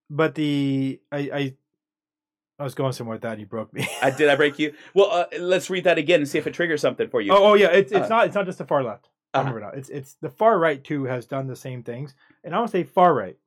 [0.09, 1.53] but the I,
[2.57, 3.33] I was going somewhere with that.
[3.33, 3.87] and You broke me.
[4.01, 4.73] I, did I break you?
[4.93, 7.33] Well, uh, let's read that again and see if it triggers something for you.
[7.33, 7.67] oh, oh yeah.
[7.67, 9.09] It's it's Uh, not it's not just the far left.
[9.33, 9.49] I Uh-huh.
[9.49, 9.77] remember now.
[9.77, 12.77] It's it's the far right too has done the same things, and I want to
[12.77, 13.37] say far right.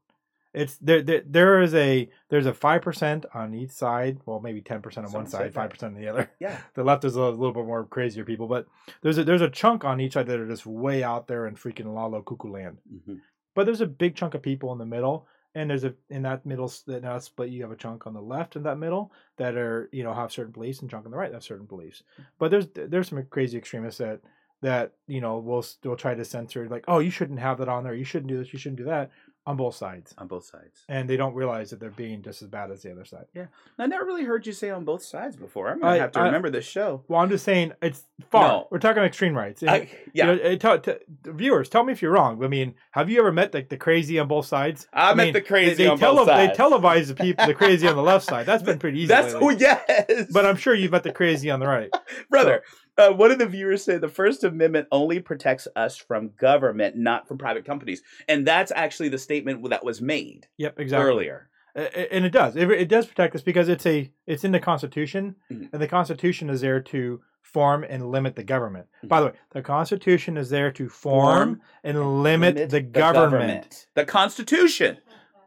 [0.55, 1.03] It's there.
[1.03, 4.19] There, there is a there's a five percent on each side.
[4.27, 6.31] Well, maybe ten percent on one side, five percent on the other.
[6.41, 6.59] Yeah.
[6.75, 8.67] The left is a little bit more crazier people, but
[9.03, 11.55] there's a there's a chunk on each side that are just way out there in
[11.55, 12.79] freaking lalo cuckoo land.
[12.93, 13.21] Mhm.
[13.55, 15.27] But there's a big chunk of people in the middle,
[15.59, 17.51] and there's a in that middle that now split.
[17.51, 20.33] You have a chunk on the left in that middle that are you know have
[20.33, 22.03] certain beliefs, and chunk on the right that have certain beliefs.
[22.39, 24.21] But there's there's some crazy extremists that
[24.63, 27.85] that you know will will try to censor like oh you shouldn't have that on
[27.85, 29.11] there, you shouldn't do this, you shouldn't do that
[29.49, 30.85] on both sides, On both sides.
[30.91, 33.25] and they don't realize that they're being just as bad as the other side.
[33.35, 33.47] Yeah.
[33.79, 35.69] I never really heard you say on both sides before.
[35.71, 37.03] I'm gonna have to I- remember this show.
[37.09, 38.47] Well, I'm just saying it's far.
[38.49, 38.69] No.
[38.71, 39.63] We're talking extreme rights.
[39.63, 42.45] I, You yeah, know, uh, tell- t- viewers, tell me if you're wrong.
[42.45, 44.87] I mean, have you ever met like the crazy on both sides?
[44.93, 46.57] I met mean, the crazy they, they on both sides.
[46.59, 48.45] They televise the people, the crazy on the left side.
[48.45, 49.09] That's been pretty easy.
[49.09, 49.55] That's lately.
[49.57, 51.91] oh yes, But I'm sure you've met the crazy on the right.
[52.31, 52.63] brother.
[52.99, 57.29] Uh, one of the viewers said the First Amendment only protects us from government, not
[57.29, 61.07] from private companies, and that's actually the statement that was made Yep, exactly.
[61.09, 61.49] earlier.
[61.77, 62.57] A- a- and it does.
[62.57, 65.69] It, it does protect us because it's a it's in the Constitution, Mhm.
[65.73, 68.87] and the Constitution is there to form and limit the government.
[69.05, 71.25] By the way, the Constitution is there to form,
[71.57, 73.87] Form and limit, the, government.
[73.95, 74.99] The Constitution.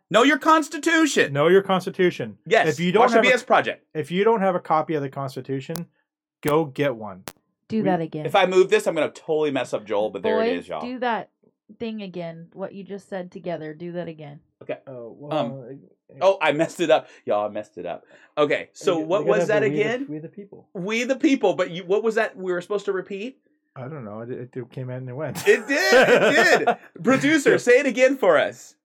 [0.09, 1.31] Know your Constitution.
[1.33, 2.37] Know your Constitution.
[2.45, 2.67] Yes.
[2.69, 3.85] If you don't Watch have the a- BS Project.
[3.93, 5.85] If you don't have a copy of the Constitution,
[6.41, 7.23] go get one.
[7.71, 8.25] Do We- that again.
[8.25, 10.55] If I move this, I'm going to totally mess up Joel, but there Boys, it
[10.57, 10.81] is, y'all.
[10.81, 11.29] do that
[11.79, 12.49] thing again.
[12.53, 13.73] What you just said together.
[13.73, 14.41] Do that again.
[14.61, 14.77] Okay.
[14.87, 15.75] Oh, um, well,
[16.19, 17.07] Oh, I messed it up.
[17.25, 18.03] Y'all, I messed it up.
[18.37, 20.05] Okay, so what was that again?
[20.09, 20.67] We the people.
[20.73, 23.39] We the people, but you, what was that we were supposed to repeat?
[23.77, 24.19] I don't know.
[24.19, 25.47] It, it came out and it went.
[25.47, 25.93] It did.
[26.09, 26.77] It did.
[27.03, 28.75] Producer, say it again for us.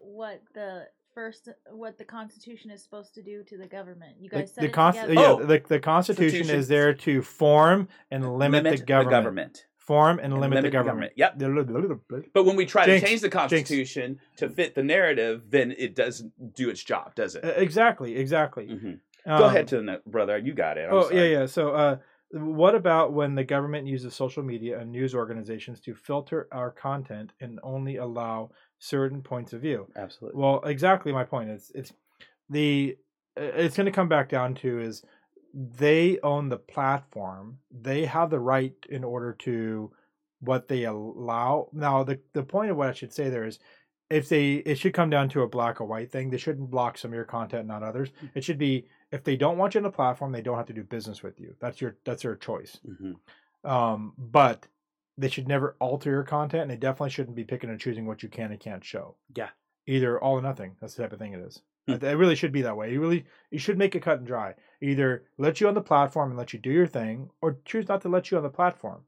[0.00, 1.48] What the first?
[1.72, 4.12] What the Constitution is supposed to do to the government?
[4.20, 5.14] You The, guys said the, it const- together.
[5.14, 5.36] yeah, Oh.
[5.40, 6.56] the, the Constitution Constitution.
[6.56, 9.08] is there to form and limit, the, government.
[9.08, 9.64] the government.
[9.78, 11.12] Form and, And limit, the government.
[11.16, 11.38] Yep.
[11.38, 12.26] government.
[12.34, 13.00] But when we try Jinx.
[13.02, 17.34] to change the Constitution to fit the narrative, then it doesn't do its job, does
[17.34, 17.42] it?
[17.56, 18.66] Exactly, exactly.
[18.68, 19.00] Mhm.
[19.26, 20.38] Um, Go ahead to the ne- brother.
[20.38, 20.88] You got it.
[20.88, 21.16] I'm oh sorry.
[21.32, 21.46] yeah, yeah.
[21.46, 21.96] So, uh,
[22.30, 27.32] what about when the government uses social media and news organizations to filter our content
[27.40, 29.88] and only allow certain points of view?
[29.96, 30.40] Absolutely.
[30.40, 31.92] Well, exactly my point is it's
[32.48, 32.96] the
[33.36, 35.02] it's going to come back down to is
[35.54, 37.58] they own the platform.
[37.70, 39.92] They have the right in order to
[40.40, 41.68] what they allow.
[41.72, 43.58] Now, the the point of what I should say there is
[44.10, 46.30] if they it should come down to a black or white thing.
[46.30, 48.10] They shouldn't block some of your content, not others.
[48.34, 50.72] It should be if they don't want you on the platform, they don't have to
[50.72, 51.54] do business with you.
[51.60, 52.78] That's your that's their choice.
[52.86, 53.16] Mhm.
[53.68, 54.66] Um, but
[55.18, 58.22] they should never alter your content, and they definitely shouldn't be picking and choosing what
[58.22, 59.16] you can and can't show.
[59.34, 59.48] Yeah.
[59.86, 60.76] Either all or nothing.
[60.80, 61.62] That's the type of thing it is.
[61.88, 62.04] Hmm.
[62.04, 62.92] It really should be that way.
[62.92, 64.54] You really you should make it cut and dry.
[64.80, 68.02] Either let you on the platform and let you do your thing, or choose not
[68.02, 69.02] to let you on the platform.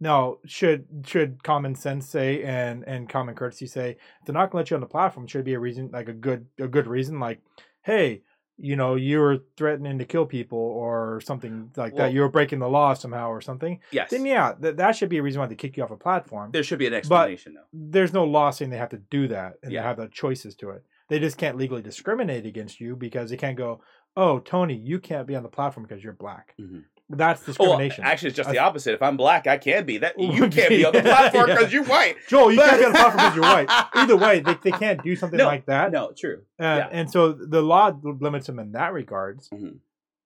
[0.00, 4.50] Now, should should common sense say and and common courtesy say if they're not going
[4.50, 6.86] to let you on the platform, should be a reason like a good a good
[6.86, 7.40] reason like,
[7.82, 8.22] hey,
[8.60, 12.12] you know, you were threatening to kill people or something like Well- that.
[12.12, 13.80] You were breaking the law somehow or something.
[13.92, 14.10] Yes.
[14.10, 16.50] Then yeah, th- that should be a reason why they kick you off a platform.
[16.50, 17.64] There should be an explanation, though.
[17.72, 19.82] There's no law saying they have to do that and Yeah.
[19.82, 20.84] they have the choices to it.
[21.08, 23.80] They just can't legally discriminate against you because they can't go,
[24.16, 26.54] oh, Tony, you can't be on the platform because you're black.
[26.60, 26.84] Mhm.
[27.10, 28.04] That's Oh, discrimination.
[28.04, 28.92] actually, it's just I- the opposite.
[28.94, 29.98] If I'm black, I can be.
[29.98, 31.54] That you can't be on the platform Yeah.
[31.56, 32.16] because you're white.
[32.28, 33.66] Joel, you can't be on the platform because you're white.
[33.94, 35.90] Either way, they, they can't do something No, like that.
[35.90, 36.42] No, true.
[36.60, 36.88] Uh, yeah.
[36.92, 39.78] And so the law limits them in that regards, Mhm.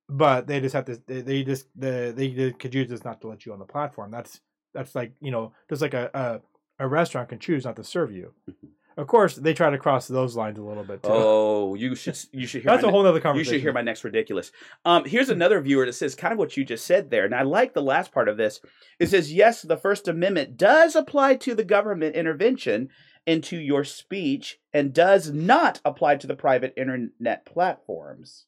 [0.08, 1.00] but they just have to.
[1.06, 3.64] They, they just the they, they could use this not to let you on the
[3.64, 4.10] platform.
[4.10, 4.40] That's
[4.74, 6.10] that's like you know just like a
[6.78, 8.32] a, a restaurant can choose not to serve you.
[8.50, 8.70] Mhm.
[8.96, 11.08] Of course, they try to cross those lines a little bit too.
[11.10, 12.70] Oh, you should you should hear.
[12.70, 13.54] that's my a whole other conversation.
[13.54, 14.52] You should hear my next ridiculous.
[14.84, 17.42] Um, here's another viewer that says kind of what you just said there, and I
[17.42, 18.60] like the last part of this.
[18.98, 22.90] It says, "Yes, the First Amendment does apply to the government intervention
[23.26, 28.46] into your speech, and does not apply to the private internet platforms.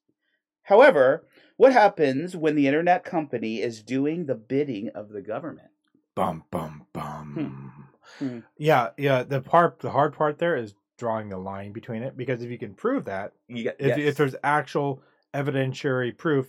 [0.65, 1.27] However,
[1.57, 5.69] what happens when the internet company is doing the bidding of the government?
[6.15, 7.35] Bum bum bum.
[7.35, 7.83] Hmm.
[8.19, 8.41] Hmm.
[8.59, 9.23] Yeah, yeah.
[9.23, 12.59] The part, the hard part there is drawing the line between it because if you
[12.59, 13.99] can prove that, You got, if, yes.
[13.99, 15.03] if there's actual
[15.35, 16.49] evidentiary proof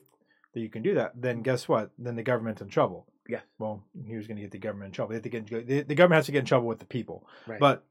[0.53, 1.43] that you can do that, then mm-hmm.
[1.43, 1.91] guess what?
[1.97, 3.07] Then the government's in trouble.
[3.27, 3.41] Yeah.
[3.57, 5.09] Well, here's going to get the government in trouble.
[5.09, 7.27] They have to get the, the government has to get in trouble with the people.
[7.47, 7.59] Right.
[7.59, 7.83] But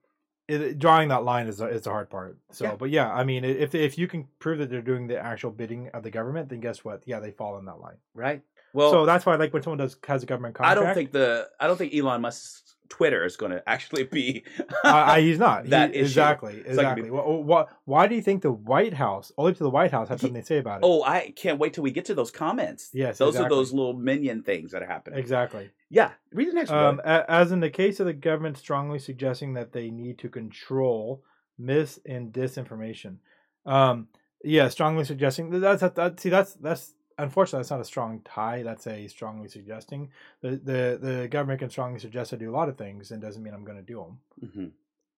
[0.46, 2.38] it, drawing that line is the- is the hard part.
[2.52, 2.76] So, Yeah.
[2.76, 5.88] but yeah, I mean, if if you can prove that they're doing the actual bidding
[5.88, 7.02] of the government, then guess what?
[7.06, 7.96] Yeah, they fall in that line.
[8.14, 8.42] right.
[8.74, 10.94] Well, so that's why I like when someone does has a government contract, I don't
[10.94, 14.44] think the I don't think Elon Musk's Twitter is going to actually be.
[14.84, 15.66] I, I, he's not.
[15.68, 16.00] That issue.
[16.00, 17.10] exactly, exactly.
[17.10, 20.20] Wha wha- why do you think the White House, only to the White House, has
[20.20, 20.84] something to say about it?
[20.84, 22.90] Oh, I can't wait till we get to those comments.
[22.92, 23.46] yes, those exactly.
[23.46, 25.18] are those little minion things that are happening.
[25.18, 25.70] exactly.
[25.90, 27.00] Yeah, read the next Um, one.
[27.06, 31.22] as in the case of the government strongly suggesting that they need to control
[31.58, 33.16] mis and disinformation.
[33.64, 34.08] Um,
[34.42, 36.20] yeah, strongly suggesting that's that, that.
[36.20, 38.62] See, that's that's unfortunately that's not a strong tie.
[38.62, 40.10] That's a strongly suggesting.
[40.40, 43.42] The the the government can strongly suggest I do a lot of things, and doesn't
[43.42, 44.50] mean I'm going to do them.
[44.52, 44.66] hmm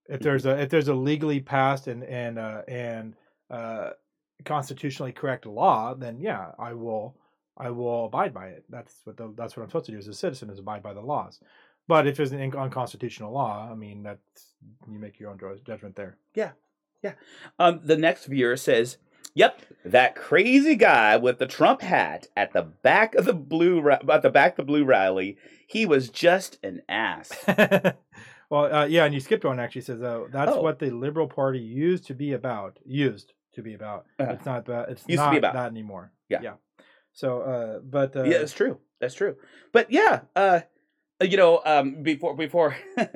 [0.09, 3.14] if there's a if there's a legally passed and and uh, and
[3.50, 3.90] uh,
[4.44, 7.16] constitutionally correct law, then yeah, I will
[7.56, 8.64] I will abide by it.
[8.68, 10.94] That's what the, that's what I'm supposed to do as a citizen is abide by
[10.94, 11.40] the laws.
[11.88, 14.55] But if it's an unconstitutional law, I mean that's
[14.90, 16.16] you make your own judgment there.
[16.34, 16.53] Yeah,
[17.03, 17.12] yeah.
[17.59, 18.99] Um, the next viewer says,
[19.37, 24.22] "Yep, that crazy guy with the Trump hat at the back of the blue at
[24.22, 25.37] the back of the blue rally.
[25.68, 27.30] He was just an ass."
[28.51, 30.62] well, uh, yeah, and you skipped one actually says uh, that's Oh.
[30.62, 32.78] what the Liberal Party used to be about.
[32.84, 34.07] Used to be about.
[34.18, 34.32] Uh-huh.
[34.32, 34.89] It's not that.
[34.89, 35.55] It's Used not about.
[35.55, 36.12] that anymore.
[36.28, 36.41] Yeah.
[36.43, 36.55] yeah.
[37.12, 38.78] So, uh, but uh, yeah, that's true.
[39.01, 39.37] That's true.
[39.72, 40.61] But yeah, uh,
[41.20, 42.76] you know, um, before before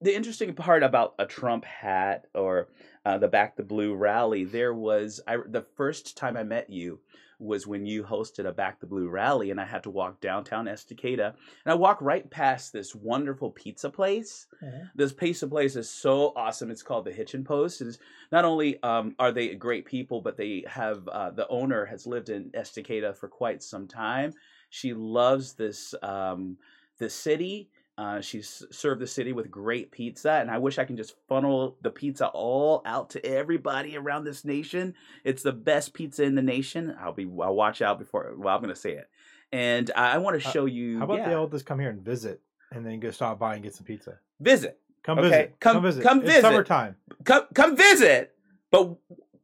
[0.00, 2.68] the interesting part about a Trump hat or
[3.04, 7.00] uh, the Back the Blue rally, there was I the first time I met you
[7.38, 10.66] was when you hosted a Back the Blue rally, and I had to walk downtown
[10.66, 11.34] Estacada,
[11.64, 14.46] and I walked right past this wonderful pizza place.
[14.94, 16.70] This pizza place is so awesome.
[16.70, 17.82] It's called the Hitchin Post.
[17.82, 17.98] It's
[18.32, 22.30] not only um, are they great people, but they have uh, the owner has lived
[22.30, 24.32] in Estacada for quite some time.
[24.70, 26.56] She loves this um,
[26.98, 27.70] this city.
[27.98, 31.78] Uh, she's served the city with great pizza, and I wish I can just funnel
[31.80, 34.94] the pizza all out to everybody around this nation.
[35.24, 36.94] It's the best pizza in the nation.
[37.00, 38.34] I'll be I'll watch out before.
[38.36, 39.08] Well, I'm going to say it,
[39.50, 40.98] and I, I want to Uh, show you.
[40.98, 43.54] How about yeah, they all just come here and visit, and then go stop by
[43.54, 44.18] and get some pizza?
[44.40, 44.78] visit?
[45.02, 45.60] Come Okay, visit.
[45.60, 46.02] come- visit.
[46.02, 46.34] come visit.
[46.34, 46.96] It's summertime.
[47.24, 48.34] Come come visit,
[48.70, 48.94] but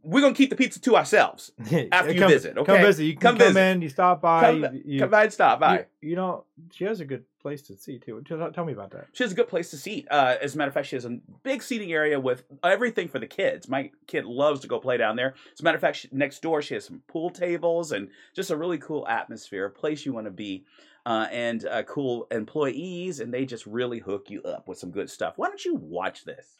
[0.02, 1.52] we're gonna keep the pizza to ourselves
[1.92, 2.58] after you come, visit.
[2.58, 3.04] Okay, Come visit.
[3.04, 3.60] You can Come come, visit.
[3.60, 3.82] in.
[3.82, 4.40] You stop by.
[4.40, 5.86] Come- you, come by and stop by.
[6.00, 8.22] You, you know, she has a good place to see too.
[8.26, 9.06] Tell, tell me about that.
[9.12, 10.06] She has a good place to seat.
[10.10, 13.18] Uh, as a matter of fact, she has a big seating area with everything for
[13.18, 13.68] the kids.
[13.68, 15.34] My kid loves to go play down there.
[15.52, 18.50] As a matter of fact, she, next door she has some pool tables and just
[18.50, 20.64] a really cool atmosphere, a place you want to be,
[21.06, 25.10] uh, and uh, cool employees, and they just really hook you up with some good
[25.10, 25.34] stuff.
[25.36, 26.58] Why don't you watch this?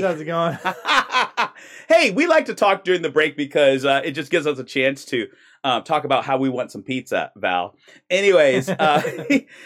[0.00, 0.58] Guys, how's it going?
[1.88, 4.64] hey, we like to talk during the break because uh, it just gives us a
[4.64, 5.28] chance to
[5.62, 7.76] uh, talk about how we want some pizza, Val.
[8.10, 9.02] Anyways, uh,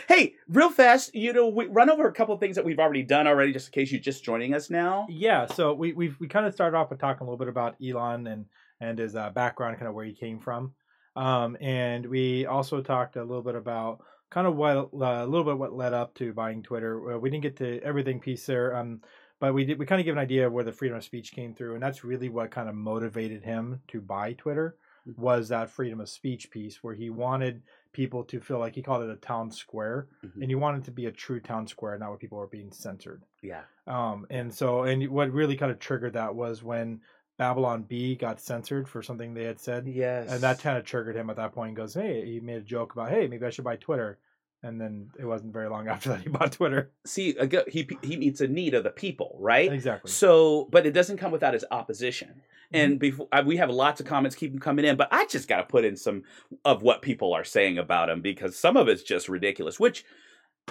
[0.09, 3.03] hey, real fast, you know, we run over a couple of things that we've already
[3.03, 5.07] done already, just in case you're just joining us now.
[5.11, 7.76] yeah, so we we we kind of started off with talking a little bit about
[7.85, 8.47] Elon and
[8.81, 10.72] and his uh, background, kind of where he came from,
[11.16, 14.01] um, and we also talked a little bit about
[14.31, 17.14] kind of what uh, a little bit what led up to buying Twitter.
[17.14, 19.01] Uh, we didn't get to everything piece there, um,
[19.41, 21.32] but we did we kind of give an idea of where the freedom of speech
[21.32, 24.76] came through, and that's really what kind of motivated him to buy Twitter
[25.16, 27.62] was that freedom of speech piece where he wanted
[27.93, 30.34] people to feel like he called it a town square Mhm.
[30.43, 32.70] and he wanted it to be a true town square not where people are being
[32.70, 33.62] censored Yeah.
[33.86, 37.01] um, and so, and what really kind of triggered that was when
[37.39, 40.30] Babylon Bee got censored for something they had said, Yes.
[40.30, 41.68] and that kind of triggered him at that point.
[41.68, 44.18] And goes, hey, he made a joke about, hey, maybe I should buy Twitter,
[44.63, 46.93] and then it wasn't very long after that he bought Twitter.
[47.07, 47.37] See,
[47.69, 49.73] he he meets a need of the people, right?
[49.73, 50.11] Exactly.
[50.11, 52.43] So, but it doesn't come without its opposition.
[52.71, 52.99] And mm-hmm.
[52.99, 54.97] before I, we have lots of comments, keep them coming in.
[54.97, 56.25] But I just got to put in some
[56.65, 59.81] of what people are saying about him because some of it's just ridiculous.
[59.81, 60.05] Which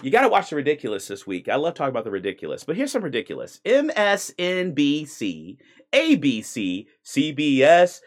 [0.03, 1.49] you got to watch the ridiculous this week.
[1.49, 5.57] I love talking about the ridiculous, but here's some ridiculous: MSNBC,
[5.93, 8.01] ABC, CBS,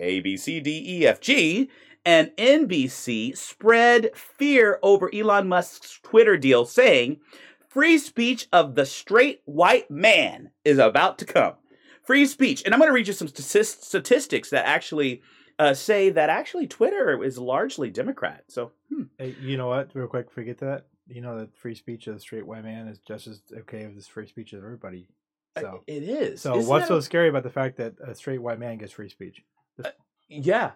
[0.00, 1.68] ABCDEFG,
[2.06, 7.18] and NBC spread fear over Elon Musk's Twitter deal, saying
[7.68, 11.54] free speech of the straight white man is about to come.
[12.02, 12.62] Free speech.
[12.64, 15.22] And I'm going to read you some statistics that actually
[15.58, 18.44] uh, say that actually Twitter is largely Democrat.
[18.48, 19.02] So, hmm.
[19.18, 19.90] Hey, you know what?
[19.92, 20.86] Real quick, forget that.
[21.08, 24.06] You know that free speech of the straight white man is just as okay as
[24.08, 25.08] free speech of everybody.
[25.58, 26.40] So, it is.
[26.42, 28.92] so Isn't what's so a- scary about the fact that a straight white man gets
[28.92, 29.42] free speech?
[30.28, 30.72] Yeah.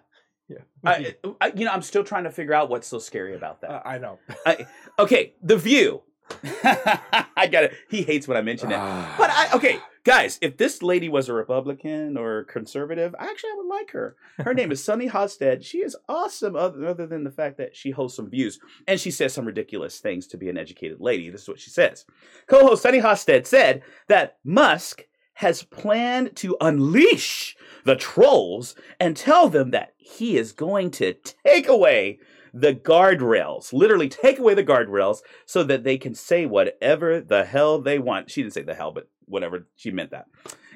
[0.51, 3.61] Yeah, I, I, you know, I'm still trying to figure out what's so scary about
[3.61, 3.71] that.
[3.71, 4.19] Uh, I know.
[4.99, 6.03] Okay, The View.
[6.63, 7.73] I got it.
[7.89, 8.77] He hates when I mention it.
[8.77, 9.15] Ah.
[9.17, 13.67] But I okay, guys, if this lady was a Republican or conservative, actually I would
[13.67, 14.15] like her.
[14.37, 15.63] Her name is Sunny Hostin.
[15.63, 19.11] She is awesome, other, other than the fact that she hosts some views and she
[19.11, 21.29] says some ridiculous things to be an educated lady.
[21.29, 22.05] This is what she says.
[22.47, 25.03] Co-host Sunny Hostin said that Musk
[25.41, 31.67] has planned to unleash the trolls and tell them that he is going to take
[31.67, 32.19] away
[32.53, 37.81] the guardrails, literally take away the guardrails so that they can say whatever the hell
[37.81, 38.29] they want.
[38.29, 40.27] She didn't say the hell, but whatever, she meant that.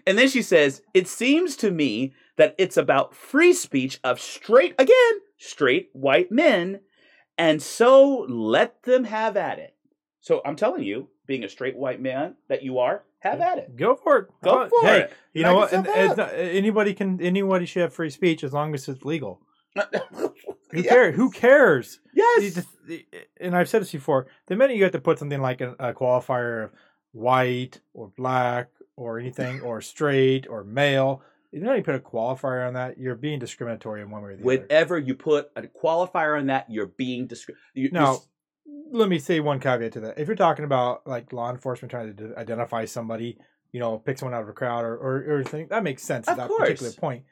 [0.07, 4.73] And then she says, It seems to me that it's about free speech of straight,
[4.79, 6.79] again, straight white men,
[7.37, 9.75] and so let them have at it.
[10.21, 13.75] So I'm telling you, being a straight white man that you are, have at it.
[13.75, 14.27] Go for it.
[14.43, 15.13] Go Uh, for hey, it.
[15.33, 15.71] You Knock know what?
[15.71, 16.17] yourself And, and out.
[16.17, 17.21] not- anybody can.
[17.21, 19.41] Anybody should have free speech as long as it's legal.
[20.71, 20.87] Who Yes.
[20.87, 21.15] cares?
[21.15, 21.99] Who cares?
[22.13, 22.53] Yes.
[22.55, 23.05] The- the-
[23.39, 24.27] and I've said this before.
[24.47, 26.71] The minute you have to put something like a, a qualifier of
[27.11, 31.21] white or black or anything or straight or male,
[31.51, 34.35] you know you put a qualifier on that, you're being discriminatory in one way or
[34.35, 34.45] the other.
[34.63, 37.61] Whenever you put a qualifier on that, you're being discriminatory.
[37.73, 38.19] you, Now, you're-
[38.91, 40.17] let me say one caveat to that.
[40.17, 43.37] If you're talking about like law enforcement trying to d- identify somebody,
[43.71, 46.27] you know, pick someone out of a crowd or or, or thing, that makes sense
[46.27, 47.23] at that particular point.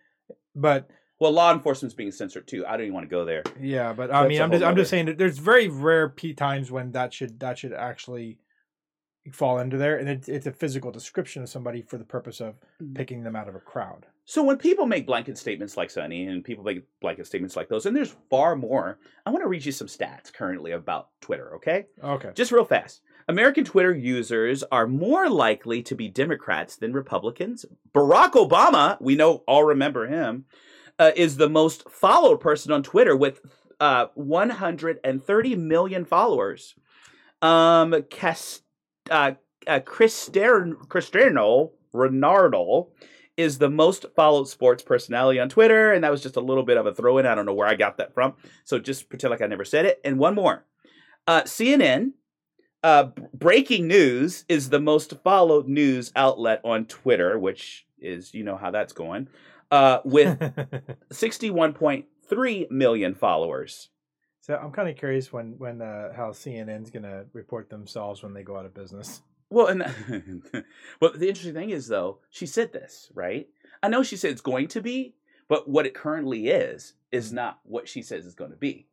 [0.55, 2.65] But Well, law enforcement's being censored too.
[2.65, 3.43] I don't even want to go there.
[3.59, 5.67] yeah, but I That's mean, a I'm just whole I'm just saying that there's very
[5.67, 8.37] rare p times when that should that should actually
[9.31, 12.55] fall into there, and it's it's a physical description of somebody for the purpose of
[12.81, 12.95] Mhm.
[12.95, 14.05] picking them out of a crowd.
[14.25, 17.85] So when people make blanket statements like sunny and people make blanket statements like those,
[17.85, 21.87] and there's far more, I want to read you some stats currently about Twitter, okay?
[22.03, 22.31] Okay.
[22.35, 23.01] Just real fast.
[23.29, 27.65] American Twitter users are more likely to be Democrats than Republicans.
[27.93, 30.45] Barack Obama, we know all remember him,
[30.99, 33.39] uh, is the most followed person on Twitter with
[33.79, 36.75] uh, 130 million followers.
[37.41, 38.61] Um, Cas-
[39.09, 39.31] uh,
[39.67, 42.87] uh, Cristiano Ronaldo
[43.35, 46.77] is the most followed sports personality on Twitter, and that was just a little bit
[46.77, 47.25] of a throw in.
[47.25, 48.33] I don't know where I got that from,
[48.63, 49.99] so just pretend like I never said it.
[50.03, 50.65] And one more,
[51.27, 52.13] uh, CNN.
[52.83, 58.57] Uh, breaking news is the most followed news outlet on Twitter, which is you know
[58.57, 59.29] how that's going,
[59.71, 60.37] uh, with
[61.13, 63.87] 61.3 million followers.
[64.43, 68.43] So I'm kind of curious when when uh, how CNN's gonna report themselves when they
[68.43, 69.21] go out of business.
[69.49, 69.81] Well, and
[70.99, 73.47] well, the interesting thing is though, she said this right.
[73.81, 75.15] I know she said it's going to be,
[75.47, 78.87] but what it currently is is not what she says it's going to be.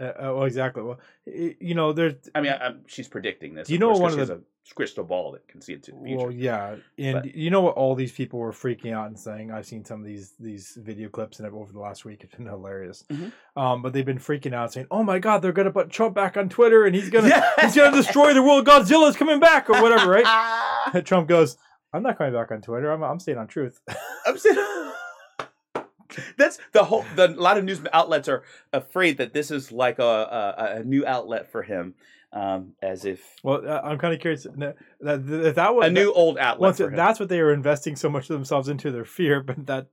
[0.00, 0.82] Uh, uh, well, exactly.
[0.82, 3.68] Well, you know, there's I mean, I, she's predicting this.
[3.68, 4.40] Do you know course, one of a
[4.74, 6.16] crystal ball that can see into the future?
[6.24, 7.74] Well, yeah, and But- you know what?
[7.74, 9.50] All these people were freaking out and saying.
[9.50, 12.22] I've seen some of these these video clips and over the last week.
[12.24, 13.04] It's been hilarious.
[13.10, 13.32] Mhm.
[13.56, 16.36] Um, but they've been freaking out, saying, "Oh my God, they're gonna put Trump back
[16.36, 17.28] on Twitter, and he's gonna
[17.60, 18.66] he's gonna destroy the world.
[18.66, 21.04] Godzilla's coming back, or whatever." Right?
[21.04, 21.56] Trump goes,
[21.92, 22.90] "I'm not coming back on Twitter.
[22.90, 23.80] I'm I'm staying on Truth."
[24.26, 24.56] I'm saying
[26.36, 27.04] that's the whole.
[27.16, 28.42] The, a lot of news outlets are
[28.72, 31.94] afraid that this is like a a, a new outlet for him,
[32.32, 34.44] um, as if well, uh, I'm kind of curious.
[34.44, 36.60] That that, that, that was a new old outlet.
[36.60, 36.96] once for him.
[36.96, 39.88] that's what they were investing so much of themselves into their fear, but that.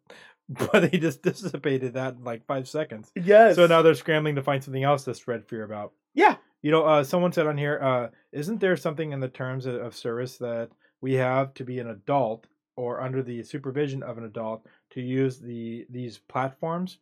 [0.47, 3.11] But they just dissipated that in like five seconds.
[3.15, 3.55] yes.
[3.55, 5.93] So now they're scrambling to find something else to spread fear about.
[6.13, 6.35] Yeah.
[6.61, 9.73] You know, uh, someone said on here, uh, isn't there something in the terms of,
[9.75, 10.69] of service that
[11.01, 15.39] we have to be an adult or under the supervision of an adult to use
[15.39, 16.99] the these platforms?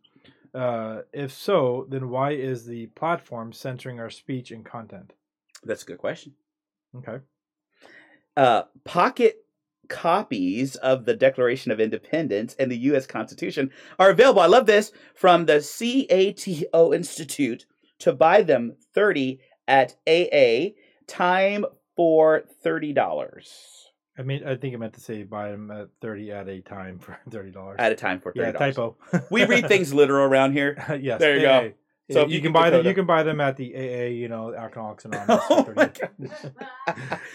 [0.54, 5.14] Uh, if so, then why is the platform censoring our speech and content?
[5.66, 6.34] That's a good question.
[6.96, 7.18] Okay.
[8.38, 9.38] uh, pocket
[9.90, 13.06] copies of the Declaration of Independence and the U.S.
[13.06, 14.42] Constitution are available.
[14.42, 17.66] I love this from the CATO Institute
[18.00, 20.72] to buy them 30 at AA,
[21.08, 22.96] time for $30.
[24.18, 27.00] I mean, I think I meant to say buy them at thirty at a time
[27.00, 27.78] for thirty dollars.
[27.80, 28.36] At a time for $30.
[28.38, 28.96] Yeah, typo.
[29.32, 30.78] We read things literal around here.
[31.02, 31.20] yes.
[31.20, 31.72] There you go.
[32.10, 32.14] AA.
[32.14, 32.80] So you, you can get buy them.
[32.80, 34.08] Dakota- You can buy them at the AA.
[34.10, 35.44] You know, Alcoholics Anonymous.
[35.48, 36.10] for oh my God.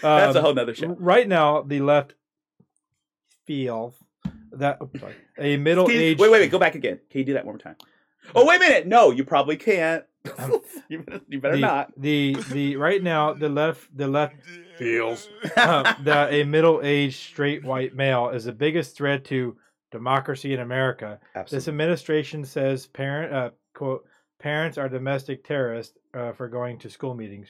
[0.01, 0.95] That's a Um, whole nother show.
[0.99, 2.13] Right now, the left
[3.45, 3.95] feels
[4.51, 6.19] that oops, sorry, a middle you- aged.
[6.19, 6.51] wait, wait, wait.
[6.51, 6.99] Go back again.
[7.09, 7.75] Can you do that one more time?
[8.35, 8.87] Oh, wait a minute.
[8.87, 10.03] No, you probably can't.
[10.89, 11.91] you better, you better the, not.
[11.97, 14.35] The the right now the left the left
[14.77, 19.55] feels uh, that a middle aged straight white male is the biggest threat to
[19.91, 21.19] democracy in America.
[21.49, 24.05] This administration says parent uh, quote
[24.39, 27.49] parents are domestic terrorists uh, for going to school meetings.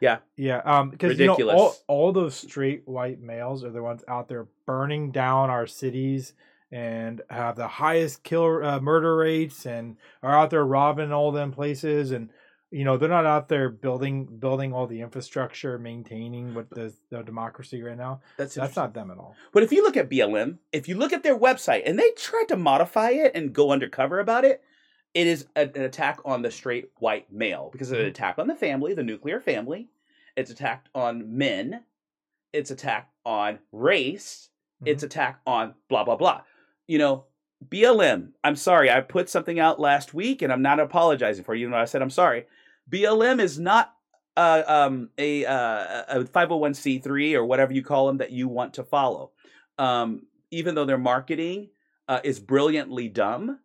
[0.00, 0.18] Yeah.
[0.36, 0.58] yeah.
[0.64, 4.46] Um, because you know all, all those straight white males are the ones out there
[4.66, 6.34] burning down our cities
[6.70, 11.52] and have the highest kill uh, murder rates and are out there robbing all them
[11.52, 12.30] places and
[12.70, 17.22] you know they're not out there building building all the infrastructure maintaining what the, the
[17.22, 20.56] democracy right now That's, that's not them at all But if you look at BLM,
[20.72, 24.18] if you look at their website and they tried to modify it and go undercover
[24.18, 24.64] about it,
[25.14, 28.10] it is a- an attack on the straight white male because it's an Mhm.
[28.10, 29.88] attack on the family, the nuclear family.
[30.36, 31.84] It's attacked on men.
[32.52, 34.48] It's attack on race.
[34.84, 36.42] It's attack on blah blah blah.
[36.88, 37.26] You know,
[37.68, 38.32] BLM.
[38.42, 41.70] I'm sorry, I put something out last week, and I'm not apologizing for it, even
[41.70, 42.46] though I said I'm sorry.
[42.90, 43.94] BLM is not
[44.36, 48.82] uh, um, a uh, a 501c3 or whatever you call them that you want to
[48.82, 49.30] follow.
[49.78, 51.68] Um, even though their marketing
[52.08, 53.60] uh, is brilliantly dumb,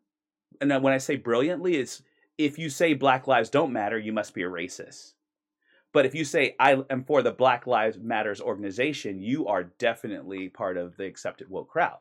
[0.61, 2.01] and when I say brilliantly, it's
[2.37, 5.13] if you say Black Lives don't matter, you must be a racist.
[5.93, 10.49] But if you say I am for the Black Lives Matters organization, you are definitely
[10.49, 11.97] part of the accepted woke crowd.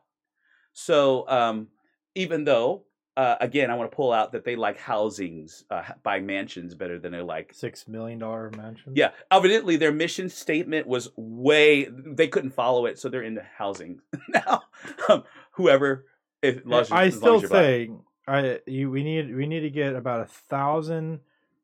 [0.73, 1.69] So um,
[2.13, 2.83] even though,
[3.15, 6.99] uh, again, I want to pull out that they like housings, uh, buy mansions better
[6.99, 8.95] than they like six million dollar mansions.
[8.95, 14.01] yeah, evidently their mission statement was way they couldn't follow it, so they're into housing
[14.29, 14.63] now.
[15.09, 16.05] Um, whoever,
[16.43, 17.63] if, as- I still as you're black.
[17.63, 17.89] say
[18.27, 21.19] I you we need we need to get about a thousand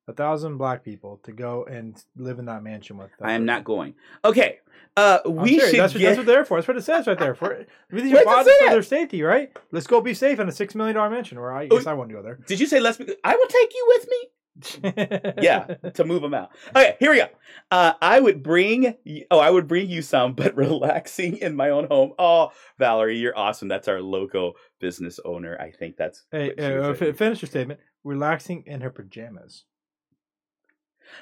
[0.07, 3.09] a thousand black people to go and live in that mansion with.
[3.19, 3.95] that I am not going.
[4.25, 4.59] Okay.
[4.95, 5.71] Uh, we serious.
[5.71, 6.05] should That's what, get.
[6.07, 6.57] that's what they're for.
[6.57, 7.33] That's what it says right there.
[7.33, 9.51] For these Where are does it say for their safety, right?
[9.71, 11.39] Let's go be safe in a six million dollar mansion.
[11.39, 12.35] Where I Oh, guess I won't go there.
[12.47, 12.97] Did you say let's?
[12.97, 14.17] Be, I will take you with me.
[15.41, 16.51] Yeah, to move them out.
[16.75, 17.27] Okay, here we go.
[17.71, 18.95] Uh, I would bring.
[19.31, 22.13] Oh, I would bring you some, but relaxing in my own home.
[22.19, 23.67] Oh, Valerie, you're awesome.
[23.67, 25.57] That's our local business owner.
[25.59, 26.25] I think that's.
[26.31, 27.13] Hey, uh, was fi- saying.
[27.15, 27.79] finish your statement.
[28.03, 29.63] Relaxing in her pajamas.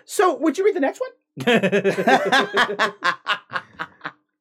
[0.05, 1.11] So, would you read the next one?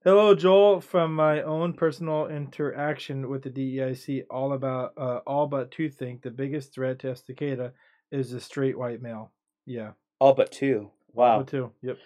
[0.03, 0.81] Hello, Joel.
[0.81, 6.23] From my own personal interaction with the DEIC, all about uh, all but two think
[6.23, 7.73] the biggest threat to Estacada
[8.11, 9.31] is a straight white male.
[9.67, 10.91] Yeah, All but two.
[11.13, 11.33] Wow.
[11.33, 11.73] all but two.
[11.83, 11.99] Yep.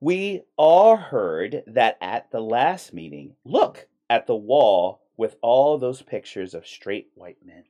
[0.00, 3.34] We all heard that at the last meeting.
[3.44, 7.64] Look at the wall with all those pictures of straight white men.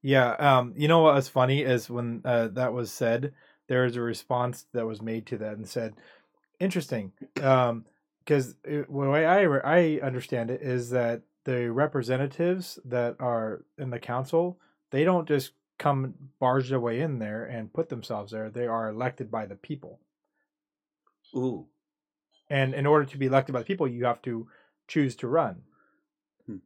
[0.00, 0.30] Yeah.
[0.32, 0.74] Um.
[0.76, 3.32] You know what was funny is when uh, that was said,
[3.68, 5.94] there was a response that was made to that and said,
[6.60, 7.12] "Interesting."
[7.42, 7.84] Um.
[8.24, 13.90] Because the way I re- I understand it is that the representatives that are in
[13.90, 14.60] the council,
[14.92, 15.50] they don't just
[15.82, 18.48] come barge their way in there and put themselves there.
[18.50, 20.00] They are elected by the people.
[21.34, 21.66] Ooh.
[22.50, 24.46] and in order to be elected by the people you have to
[24.86, 25.62] choose to run
[26.46, 26.56] Hmm.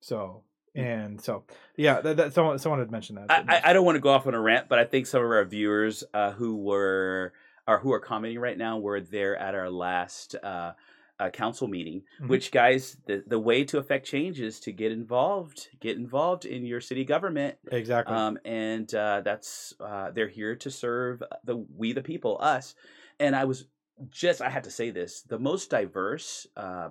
[0.00, 0.42] so
[0.74, 1.44] and so
[1.76, 4.10] yeah that, that someone someone had mentioned that I, I, I don't want to go
[4.10, 7.32] off on a rant, but I think some of our viewers uh, who were
[7.68, 10.72] or who are commenting right now were there at our last uh,
[11.22, 12.02] uh, council meeting.
[12.20, 12.28] Mhm.
[12.28, 16.66] Which guys, the the way to affect change is to get involved, get involved in
[16.66, 21.92] your city government, exactly um, and uh, that's uh, they're here to serve the we
[21.92, 22.74] the people, us.
[23.20, 23.66] And I was
[24.10, 26.90] just I had to say this: the most diverse uh,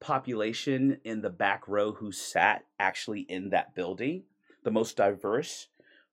[0.00, 4.24] population in the back row who sat actually in that building,
[4.64, 5.68] the most diverse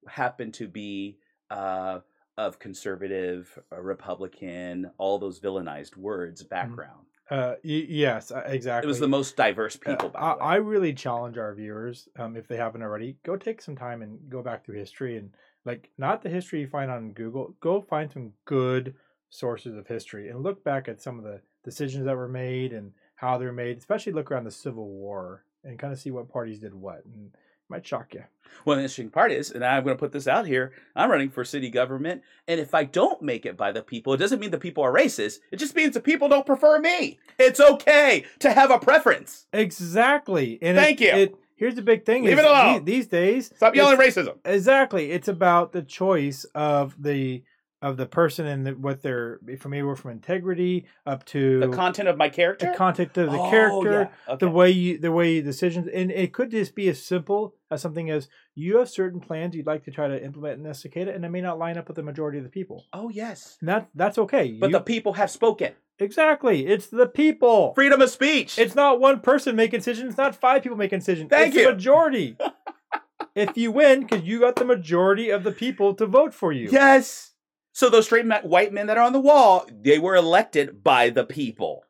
[0.08, 1.18] happened to be
[1.50, 2.00] uh,
[2.38, 7.07] of conservative, uh, Republican, all those villainized words background.
[7.30, 10.10] Uh y- yes uh, exactly It was the most diverse Uh, people.
[10.10, 10.34] by I.
[10.34, 14.18] I really challenge our viewers um if they haven't already go take some time and
[14.30, 15.32] go back through history and
[15.66, 18.96] like not the history you find on google go find some good
[19.30, 22.92] sources of history and look back at some of the decisions that were made and
[23.16, 26.60] how they're made especially look around the civil war and kind of see what parties
[26.60, 27.32] did what and
[27.70, 28.24] might shock you
[28.66, 31.30] Well, the interesting part is, and I'm going to put this out here, I'm running
[31.30, 34.52] for city government, and if I don't make it by the people, it doesn't mean
[34.52, 35.40] the people are racist.
[35.52, 37.20] It just means the people don't prefer me.
[37.38, 39.48] It's okay to have a preference.
[39.54, 40.60] Exactly.
[40.62, 41.22] And Thank it, you.
[41.24, 42.86] It, here's the big thing: Leave is it alone.
[42.86, 44.38] the- These days, Stop yelling racism.
[44.46, 45.12] Exactly.
[45.12, 47.44] It's about the choice of the
[47.82, 52.08] of the person and the, what they're from anywhere from integrity up to The content
[52.08, 52.72] of my character.
[52.72, 54.34] the content of the Oh, character, yeah.
[54.34, 54.46] Okay.
[54.46, 58.10] the way you the way decisions, and it could just be as simple as something
[58.10, 61.30] as you have certain plans you'd like to try to implement in Estacada, and it
[61.30, 62.86] may not line up with the majority of the people.
[62.94, 64.52] oh yes, And that that's okay.
[64.60, 65.74] but You- the people have spoken.
[66.00, 67.74] exactly, it's the people.
[67.74, 68.58] Freedom of speech.
[68.60, 70.10] It's not one person making decisions.
[70.12, 71.30] It's not five people making decisions.
[71.30, 71.66] Thank it's you.
[71.66, 72.38] the majority.
[73.36, 76.70] if you win, because you got the majority of the people to vote for you.
[76.72, 77.34] yes.
[77.74, 81.24] So those straight white men that are on the wall, they were elected by the
[81.24, 81.84] people.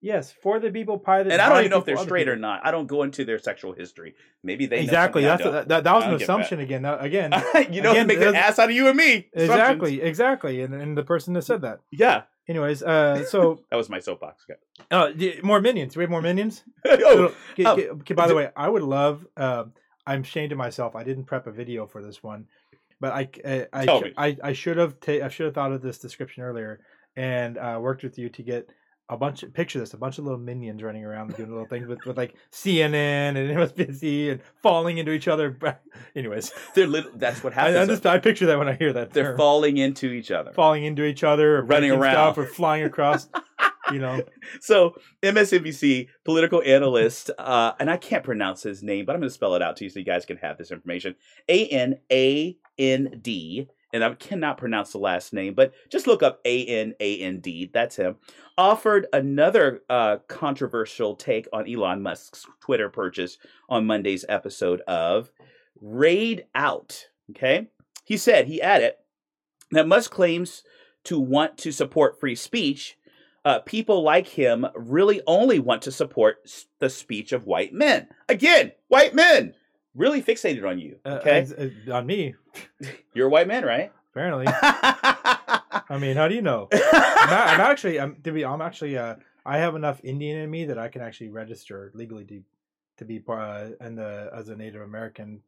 [0.00, 2.36] Yes, for the people, pie the And I don't even know if they're straight or
[2.36, 2.60] not.
[2.64, 4.14] I don't go into their sexual history.
[4.44, 5.24] Maybe they Exactly.
[5.24, 5.52] I That's don't.
[5.52, 6.82] that, that, that was I an assumption again.
[6.82, 7.32] That, again,
[7.72, 9.28] you know, Again, make an ass out of you and me.
[9.32, 11.80] Exactly, exactly, and, and the person that said that.
[11.90, 14.44] Yeah, Anyways, uh, so that was my soapbox.
[14.50, 14.58] Okay.
[14.90, 15.96] uh, more minions.
[15.96, 16.64] We have more minions.
[16.86, 18.00] oh, K- oh.
[18.14, 19.26] by the way, I would love.
[19.36, 19.74] Um,
[20.06, 20.96] I'm ashamed of myself.
[20.96, 22.46] I didn't prep a video for this one,
[23.00, 24.12] but I I I, me.
[24.16, 26.80] I, I should have ta- I should have thought of this description earlier
[27.16, 28.70] and uh, worked with you to get
[29.10, 29.42] a bunch.
[29.42, 32.16] Of, picture this: a bunch of little minions running around doing little things with, with
[32.16, 32.92] like CNN
[33.36, 35.56] and MSNBC and falling into each other.
[36.16, 37.10] Anyways, they're little.
[37.14, 37.76] That's what happens.
[37.76, 39.12] I just I picture that when I hear that.
[39.12, 39.36] they're term.
[39.36, 40.52] falling into each other.
[40.52, 42.12] falling into each other, or Running around.
[42.12, 43.28] stuff, or flying across.
[43.92, 44.22] you know,
[44.60, 49.34] So MSNBC political analyst, uh, and I can't pronounce his name, but I'm going to
[49.34, 51.14] spell it out to you so you guys can have this information.
[51.48, 56.22] A N A N D, and I cannot pronounce the last name, but just look
[56.22, 57.70] up A N A N D.
[57.72, 58.16] That's him.
[58.56, 65.30] Offered another uh, controversial take on Elon Musk's Twitter purchase on Monday's episode of
[65.82, 67.04] ReidOut.
[67.30, 67.68] Okay,
[68.04, 68.94] he said he added
[69.70, 70.62] that Musk claims
[71.04, 72.98] to want to support free speech
[73.44, 78.06] uh, people like him really only want to support the speech of white men.
[78.28, 79.54] Again, white men
[79.94, 80.98] really fixated on you.
[81.04, 82.34] uh, Okay, as- as- on me
[83.14, 83.92] you're a white man, right?
[84.12, 84.46] apparently.
[85.90, 86.68] I mean, how do you know?
[86.72, 89.16] I'm, a- I'm actually, I'm to be, I'm actually, uh,
[89.46, 92.42] I have enough Indian in me that I can actually register legally to,
[92.98, 93.40] to be part
[93.80, 95.40] uh, in the as a Native American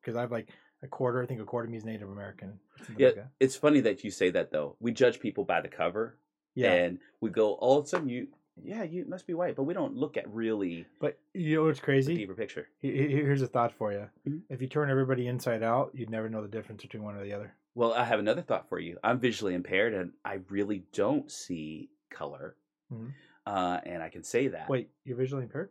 [0.00, 0.48] because I have like
[0.82, 1.22] a quarter.
[1.22, 2.58] I think a quarter of me is Native American.
[2.96, 4.76] Yeah, like it's funny that you say that though.
[4.80, 6.16] We judge people by the cover,
[6.54, 6.72] yeah.
[6.72, 8.28] and we go all of a sudden you,
[8.64, 11.80] yeah, you must be white, but we don't look at really But you know what's
[11.80, 12.14] the crazy?
[12.14, 12.68] deeper picture.
[12.80, 14.08] He- he- Here's a thought for you.
[14.26, 14.42] Mhm.
[14.48, 17.32] If you turn everybody inside out, you'd never know the difference between one or the
[17.32, 17.54] other.
[17.74, 18.98] Well, I have another thought for you.
[19.04, 22.56] I'm visually impaired, and I really don't see color,
[22.92, 23.12] Mhm.
[23.46, 24.68] uh, and I can say that.
[24.68, 25.70] Wait, you're visually impaired?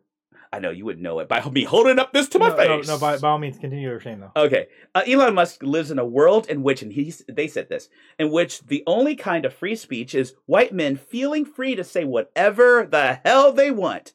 [0.52, 2.88] I know you wouldn't know it by me holding up this to my no, face.
[2.88, 4.32] No, no by, by all means, continue your saying though.
[4.36, 4.68] Okay.
[4.96, 8.32] Uh, Elon Musk lives in a world in which, and he they said this, in
[8.32, 12.88] which the only kind of free speech is white men feeling free to say whatever
[12.90, 14.14] the hell they want.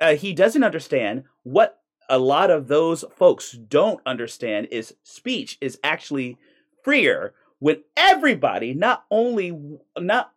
[0.00, 5.78] Uh, he doesn't understand what a lot of those folks don't understand is speech is
[5.82, 6.36] actually
[6.82, 10.32] freer when everybody not only not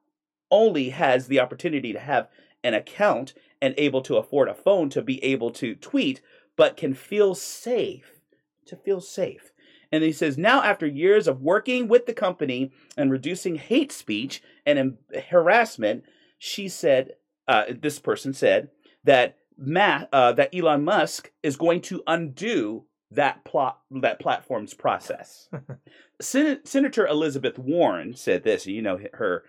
[0.52, 2.28] only has the opportunity to have
[2.64, 6.22] an account and able to afford a phone to be able to tweet,
[6.56, 8.22] but can feel safe
[8.66, 9.52] to feel safe.
[9.92, 14.42] And he says, now after years of working with the company and reducing hate speech
[14.66, 14.98] and em-
[15.30, 16.04] harassment,
[16.38, 17.12] she said,
[17.48, 18.70] uh, this person said
[19.04, 25.48] that Matt, uh, that Elon Musk is going to undo that plot, that platform's process.
[26.22, 28.66] Sen- Senator Elizabeth Warren said this.
[28.66, 29.44] You know her.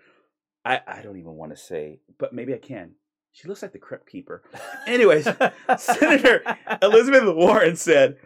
[0.63, 2.91] I, I don't even want to say, but maybe I can.
[3.37, 4.41] She looks like the Crypt Keeper.
[4.87, 5.27] Anyways,
[5.77, 6.41] Senator
[6.81, 8.17] Elizabeth Warren said,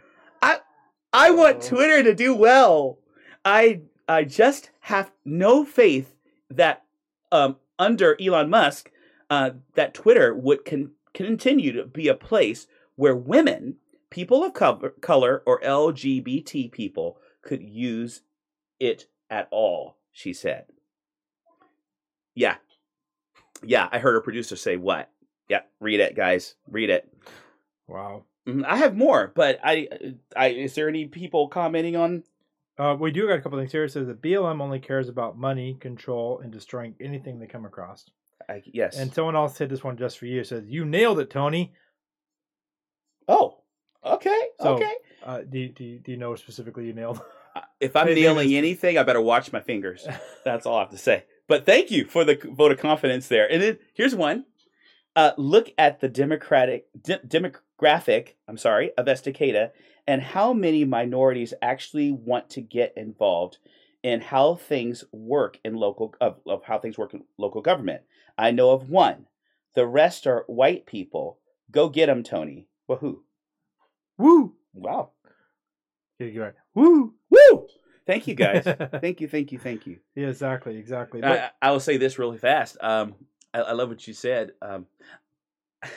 [0.41, 0.59] "I
[1.11, 1.67] I want Oh.
[1.75, 2.97] Twitter to do well.
[3.43, 6.15] I I just have no faith
[6.49, 6.83] that
[7.29, 8.89] um, under Elon Musk
[9.29, 13.75] uh, that Twitter would con- continue to be a place where women,
[14.09, 18.21] people of color, color or LGBT people could use
[18.79, 20.67] it at all." She said.
[22.33, 22.55] Yeah.
[23.63, 25.09] Yeah, I heard a producer say what?
[25.49, 26.55] Yeah, read it, guys.
[26.67, 27.07] Read it.
[27.87, 28.23] Wow.
[28.47, 29.87] Mhm, I have more, but I,
[30.35, 32.23] I is there any people commenting on?
[32.77, 33.83] Uh, we do got a couple things here.
[33.83, 38.05] It says that BLM only cares about money, control, and destroying anything they come across.
[38.49, 38.97] I, yes.
[38.97, 40.41] And someone else said this one just for you.
[40.41, 41.73] It says, You nailed it, Tony.
[43.27, 43.57] oh,
[44.03, 44.93] okay, So- okay.
[45.23, 47.21] Uh, do, you, do, you, do you know specifically you nailed?
[47.79, 50.07] If I'm nailing anything, I better watch my fingers.
[50.45, 51.25] That's all I have to say.
[51.51, 53.45] But thank you for the vote of confidence there.
[53.51, 54.45] And then here's one.
[55.17, 58.35] Uh, look at the democratic de- demographic.
[58.47, 59.71] I'm sorry, of Estacada,
[60.07, 63.57] and how many minorities actually want to get involved
[64.01, 68.03] in how things work in local of, of how things work in local government.
[68.37, 69.25] I know of one.
[69.75, 71.39] The rest are white people.
[71.69, 72.69] Go get them, Tony.
[72.89, 73.23] Woohoo!
[74.17, 74.55] Woo!
[74.73, 75.09] Wow.
[76.17, 76.53] You're right.
[76.73, 77.15] Woo!
[77.29, 77.67] Woo!
[78.11, 78.65] Thank you guys.
[78.99, 79.29] thank you.
[79.29, 79.57] Thank you.
[79.57, 79.97] Thank you.
[80.15, 81.21] Yeah, exactly, exactly.
[81.21, 82.75] But, I, I will say this really fast.
[82.81, 83.15] Um,
[83.53, 84.51] I, I love what you said.
[84.61, 84.85] Um,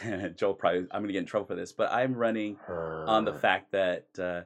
[0.36, 3.32] Joel, probably I'm going to get in trouble for this, but I'm running on the
[3.32, 4.42] fact that uh,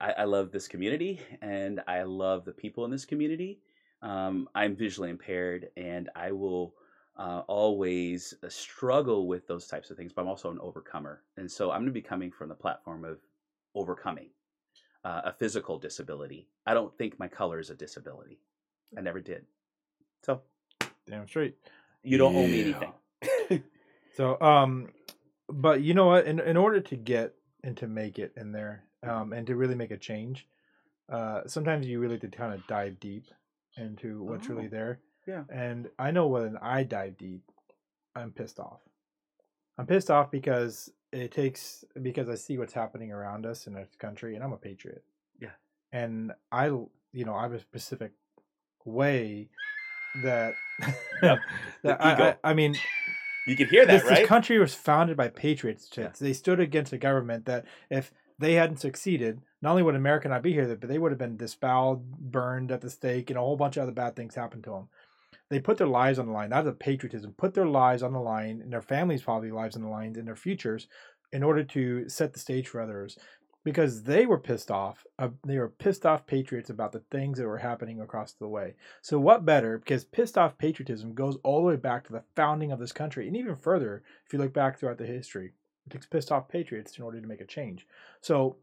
[0.00, 3.58] I, I love this community and I love the people in this community.
[4.02, 6.74] Um, I'm visually impaired, and I will
[7.18, 10.12] uh, always struggle with those types of things.
[10.12, 13.04] But I'm also an overcomer, and so I'm going to be coming from the platform
[13.04, 13.18] of
[13.74, 14.28] overcoming
[15.04, 16.48] uh, a physical disability.
[16.66, 18.38] I don't think my color is a disability.
[18.96, 19.46] I never did.
[20.22, 20.42] So
[21.08, 21.56] damn straight.
[22.02, 22.92] you don't owe me anything.
[24.16, 24.88] So, um,
[25.48, 26.26] but you know what?
[26.26, 27.34] In in order to get
[27.64, 30.46] and to make it in there, um, and to really make a change,
[31.08, 33.24] uh, sometimes you really have to kind of dive deep
[33.78, 34.98] into what's really Oh, there.
[35.26, 35.44] yeah.
[35.48, 37.42] And I know when I dive deep,
[38.16, 38.80] I'm pissed off.
[39.78, 43.86] I'm pissed off because it takes because I see what's happening around us in our
[43.98, 45.04] country, and I'm a patriot.
[45.40, 45.50] Yeah.
[45.92, 48.12] And I, you know, I have a specific
[48.84, 49.48] way
[50.22, 50.54] that
[51.22, 51.40] that
[51.84, 52.30] I.
[52.30, 52.76] I, I mean
[53.46, 54.20] You can hear that, this, right?
[54.20, 55.90] this country was founded by patriots.
[55.96, 56.10] Yeah.
[56.18, 60.42] They stood against a government that, if they hadn't succeeded, not only would America not
[60.42, 63.56] be here, but they would have been disboweled, burned at the stake, and a whole
[63.56, 64.88] bunch of other bad things happened to them.
[65.50, 66.50] They put their lives on the line.
[66.50, 67.34] That's a patriotism.
[67.36, 70.26] Put their lives on the line, and their families' probably lives on the line, and
[70.26, 70.86] their futures,
[71.32, 73.18] in order to set the stage for others.
[73.62, 75.04] Because they were pissed off.
[75.18, 78.74] Uh, they were pissed off patriots about the things that were happening across the way.
[79.02, 79.76] So what better?
[79.76, 83.26] Because pissed off patriotism goes all the way back to the founding of this country,
[83.26, 85.52] and even further if you look back throughout the history.
[85.86, 87.86] It takes pissed off patriots in order to make a change.
[88.22, 88.56] So,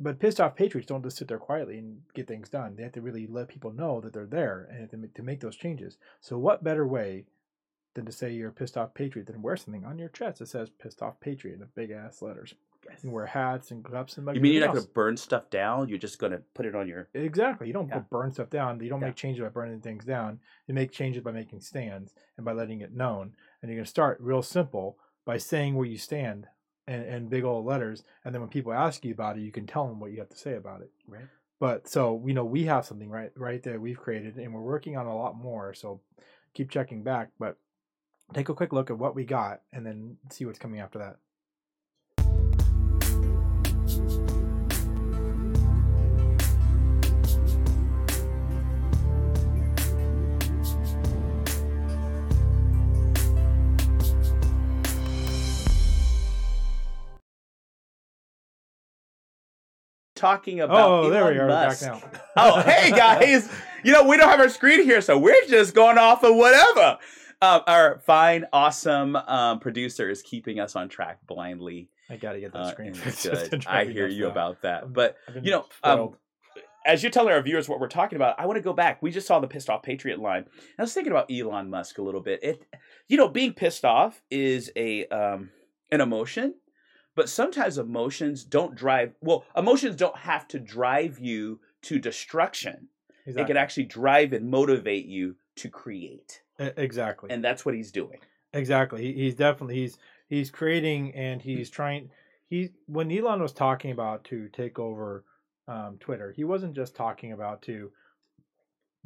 [0.00, 2.76] but pissed off patriots don't just sit there quietly and get things done.
[2.76, 5.40] They have to really let people know that they're there and to make, to make
[5.40, 5.96] those changes.
[6.20, 7.24] So, what better way
[7.94, 10.48] than to say you're a pissed off patriot than wear something on your chest that
[10.48, 12.54] says "pissed off patriot" in big ass letters?
[13.02, 15.88] And wear hats and cups and You mean you're not going to burn stuff down?
[15.88, 17.08] You're just going to put it on your.
[17.12, 17.66] Exactly.
[17.66, 17.98] You don't Yeah.
[18.08, 18.80] burn stuff down.
[18.80, 19.08] You don't Yeah.
[19.08, 20.40] make changes by burning things down.
[20.66, 23.34] You make changes by making stands and by letting it known.
[23.60, 26.46] And you're going to start real simple by saying where you stand
[26.88, 28.02] and, and big old letters.
[28.24, 30.30] And then when people ask you about it, you can tell them what you have
[30.30, 30.90] to say about it.
[31.06, 31.26] Right.
[31.60, 34.96] But so you know we have something right right there we've created, and we're working
[34.96, 35.74] on a lot more.
[35.74, 36.00] So
[36.54, 37.56] keep checking back, but
[38.32, 41.16] take a quick look at what we got, and then see what's coming after that.
[60.18, 61.40] Talking about Oh, there Elon are.
[61.42, 61.86] We're Musk.
[61.86, 62.20] back now.
[62.36, 63.48] oh, hey guys.
[63.84, 66.98] You know, we don't have our screen here, so we're just going off of whatever.
[67.40, 71.88] Um, our fine, awesome um, producer is keeping us on track blindly.
[72.10, 72.88] I gotta get that Uh, screen.
[72.88, 73.26] and fixed.
[73.26, 73.68] it's It's been good.
[73.68, 74.30] I hear you now.
[74.30, 74.92] about that.
[74.92, 76.16] But you know, um,
[76.84, 79.00] as you're telling our viewers what we're talking about, I want to go back.
[79.02, 80.46] We just saw the pissed off patriot line.
[80.78, 82.40] I was thinking about Elon Musk a little bit.
[82.42, 82.64] It,
[83.06, 85.50] you know, being pissed off is a um,
[85.92, 86.54] an emotion,
[87.18, 89.12] but sometimes emotions don't drive.
[89.20, 92.86] Well, emotions don't have to drive you to destruction.
[93.26, 93.46] It Exactly.
[93.52, 97.30] can actually drive and motivate you to create, exactly.
[97.30, 98.20] and that's what he's doing.
[98.52, 99.02] Exactly.
[99.02, 99.98] He, he's definitely he's
[100.28, 102.10] he's creating and he's trying.
[102.46, 105.24] He when Elon was talking about to take over
[105.66, 107.90] um, Twitter, he wasn't just talking about to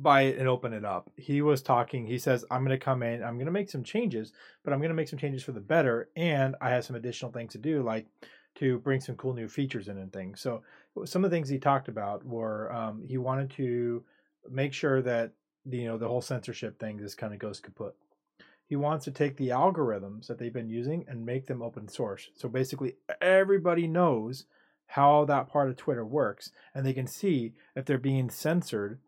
[0.03, 1.11] buy it and open it up.
[1.17, 2.07] He was talking.
[2.07, 3.23] He says, "I'm going to come in.
[3.23, 4.33] I'm going to make some changes,
[4.65, 7.33] but I'm going to make some changes for the better, and I have some additional
[7.33, 8.07] things to do, like
[8.57, 10.63] to bring some cool new features in and things." So
[11.05, 14.05] some of the things he talked about were um, he wanted to
[14.51, 15.33] make sure that
[15.65, 17.95] you know the whole censorship thing just kind of goes kaput
[18.73, 22.31] he wants to take the algorithms that they've been using and make them open source.
[22.35, 24.47] So basically, everybody knows
[24.87, 28.99] how that part of Twitter works, and they can see if they're being censored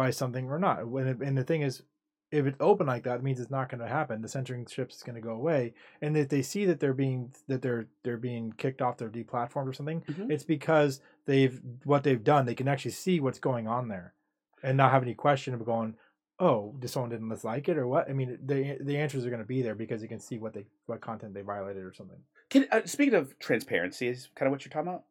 [0.00, 0.88] by something or not.
[0.88, 1.82] When it, and the thing is,
[2.30, 4.22] if it's open like that, it means it's not going to happen.
[4.22, 7.32] The censoring ships is going to go away, and if they see that they're being
[7.48, 10.30] that they're they're being kicked off, they're deplatformed or something, Mhm.
[10.30, 12.46] it's because they've what they've done.
[12.46, 14.14] They can actually see what's going on there,
[14.62, 15.96] and not have any question of going,
[16.38, 18.08] oh, did someone didn't like it or what?
[18.08, 20.54] I mean, the the answers are going to be there because you can see what
[20.54, 22.20] they what content they violated or something.
[22.48, 25.04] Can, uh, speaking of transparency, is kind of what you're talking about.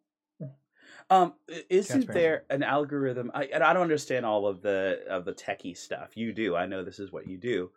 [1.10, 1.34] Um,
[1.70, 3.32] isn't there an algorithm?
[3.34, 6.16] I, and I don't understand all of the of the techie stuff.
[6.16, 6.56] You do.
[6.56, 7.72] I know this is what you do.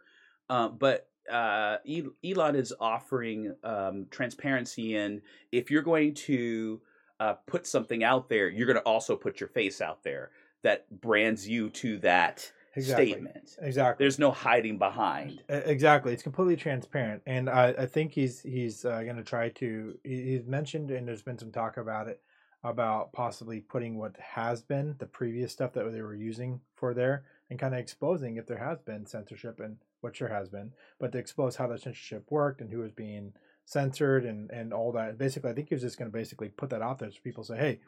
[0.51, 1.79] Um, but uh,
[2.25, 6.81] Elon is offering um, transparency in if you're going to
[7.21, 10.31] uh, put something out there, you're going to also put your face out there
[10.63, 13.11] that brands you to that Exactly.
[13.11, 13.57] statement.
[13.61, 14.03] Exactly.
[14.03, 15.43] There's no hiding behind.
[15.49, 19.99] Exactly, it's completely transparent, and I, I think he's he's uh, going to try to.
[20.05, 22.23] He's mentioned, and there's been some talk about it,
[22.65, 27.25] about possibly putting what has been the previous stuff that they were using for there,
[27.51, 31.13] and kind of exposing if there has been censorship and what sure has been, but
[31.13, 33.33] to expose how the censorship worked and who was being
[33.65, 35.19] censored and and all that.
[35.19, 37.45] Basically, I think he was just going to basically put that out there so people
[37.45, 37.81] say, hey,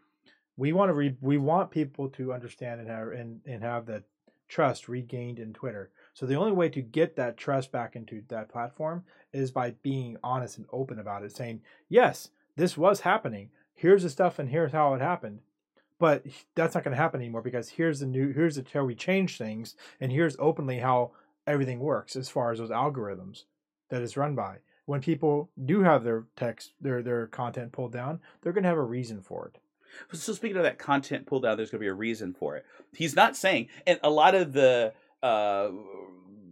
[0.57, 4.05] we want to re- we want people to understand and have and, and have that
[4.49, 5.91] trust regained in Twitter.
[6.13, 10.17] So the only way to get that trust back into that platform is by being
[10.23, 13.51] honest and open about it, saying, "Yes, this was happening.
[13.75, 15.41] Here's the stuff, and here's how it happened."
[15.99, 18.95] But that's not going to happen anymore because here's the new, here's the, how we
[18.95, 21.13] change things, and here's openly how
[21.47, 23.45] everything works as far as those algorithms
[23.91, 24.59] that it's run by.
[24.87, 28.79] When people do have their text, their their content pulled down, they're going to have
[28.79, 29.59] a reason for it.
[30.13, 32.67] So speaking of that content pulled down, there's going to be a reason for it.
[32.93, 35.69] He's not saying, and a lot of the uh,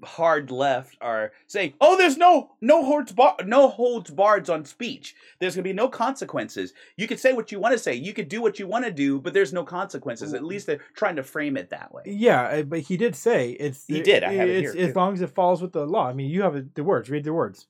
[0.04, 5.14] hard left are saying, "Oh, there's no no holds bar, no holds barred on speech.
[5.38, 6.72] There's going to be no consequences.
[6.96, 7.94] You could say what you want to say.
[7.94, 10.34] You could do what you want to do, but there's no consequences.
[10.34, 13.86] At least they're trying to frame it that way." Yeah, but he did say it's.
[13.86, 16.08] He did, I have it it's, here, as long as it falls with the law.
[16.08, 17.10] I mean, you have the words.
[17.10, 17.66] Read the words.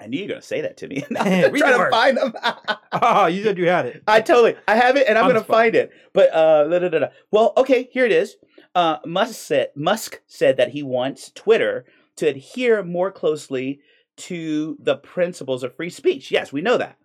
[0.00, 1.04] I knew you were going to say that to me.
[1.18, 2.32] I'm trying to find them.
[3.02, 4.04] Oh, you said you had it.
[4.06, 5.90] I totally, I have it, and I'm gonna find it.
[6.12, 7.06] But uh, da, da, da, da.
[7.32, 8.36] well, okay, here it is.
[8.72, 11.86] Uh, Musk said Musk said that he wants Twitter
[12.16, 13.80] to adhere more closely
[14.16, 16.30] to the principles of free speech.
[16.30, 16.96] Yes, we know that.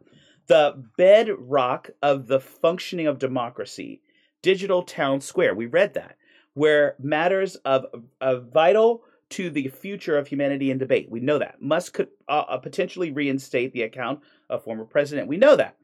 [0.45, 4.01] The bedrock of the functioning of democracy,
[4.43, 5.55] digital town square.
[5.55, 6.17] We read that,
[6.53, 7.85] where matters of,
[8.21, 11.09] of vital to the future of humanity and debate.
[11.09, 11.61] We know that.
[11.61, 15.27] Musk could uh, uh, potentially reinstate the account of former president.
[15.27, 15.75] We know that.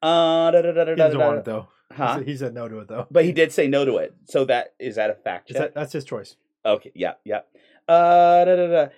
[0.00, 1.68] Uh, da, da, da, He doesn't want it though.
[1.92, 2.20] Huh?
[2.20, 3.06] He said no to it though.
[3.10, 4.14] But he did say no to it.
[4.24, 5.56] So that is that a fact check?
[5.58, 6.36] that, that's his choice.
[6.64, 7.40] Okay, yeah, yeah.
[7.88, 8.88] Uh, da, da, da.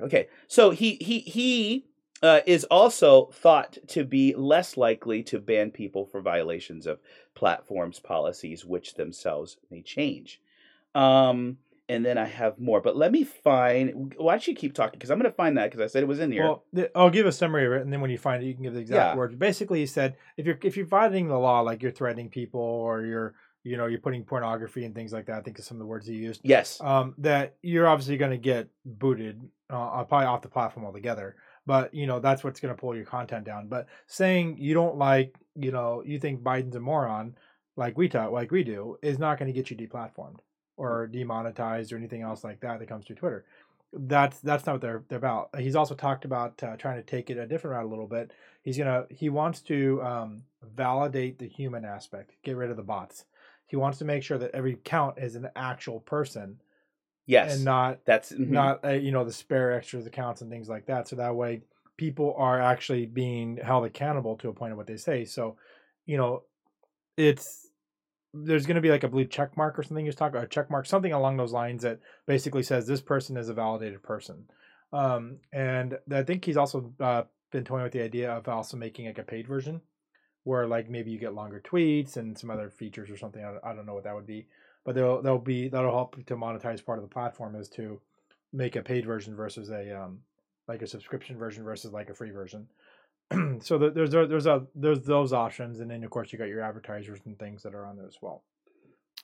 [0.00, 1.86] Okay, so he he he
[2.22, 7.00] uh, is also thought to be less likely to ban people for violations of
[7.34, 10.40] platforms' policies, which themselves may change.
[10.94, 12.80] Um, and then I have more.
[12.80, 14.14] But let me find.
[14.16, 14.98] Why don't you keep talking?
[14.98, 16.44] Because I'm going to find that because I said it was in here.
[16.44, 18.54] Well, th- I'll give a summary of it, and then when you find it, you
[18.54, 19.16] can give the exact Yeah.
[19.16, 19.34] words.
[19.34, 23.04] Basically, he said if you're if you're violating the law, like you're threatening people or
[23.04, 23.34] you're
[23.64, 25.38] you know you're putting pornography and things like that.
[25.38, 26.40] I think of some of the words he used.
[26.44, 26.80] yes.
[26.80, 31.36] Um, that you're obviously going to get booted, uh, probably off the platform altogether.
[31.66, 33.66] But you know that's what's going to pull your content down.
[33.68, 37.34] But saying you don't like, you know, you think Biden's a moron,
[37.76, 40.36] like we talk, like we do, is not going to get you deplatformed
[40.80, 43.44] or demonetized or anything else like that that comes through Twitter.
[43.92, 45.50] That's that's not what they're they're about.
[45.58, 48.32] He's also talked about uh, trying to take it a different route a little bit.
[48.62, 53.24] He's gonna he wants to um, validate the human aspect, get rid of the bots.
[53.66, 56.60] He wants to make sure that every count is an actual person
[57.26, 57.54] Yes.
[57.54, 58.48] and not That's mhm.
[58.48, 61.08] not uh, you know the spare extras accounts and things like that.
[61.08, 61.62] So that way
[61.96, 65.24] people are actually being held accountable to a point of what they say.
[65.24, 65.56] So
[66.06, 66.44] you know
[67.16, 67.69] it's
[68.32, 70.48] there's going to be like a blue check mark or something you talk about a
[70.48, 74.44] check mark something along those lines that basically says this person is a validated person.
[74.92, 79.06] Um, and i think he's also uh, been toying with the idea of also making
[79.06, 79.80] like a paid version
[80.44, 83.64] where like maybe you get longer tweets and some other features or something i don't,
[83.64, 84.46] I don't know what that would be
[84.84, 88.00] but they'll they'll be that'll help to monetize part of the platform is to
[88.52, 90.20] make a paid version versus a um
[90.66, 92.66] like a subscription version versus like a free version
[93.60, 96.62] so there- there's there's a there's those options and then of course you got your
[96.62, 98.42] advertisers and things that are on there as well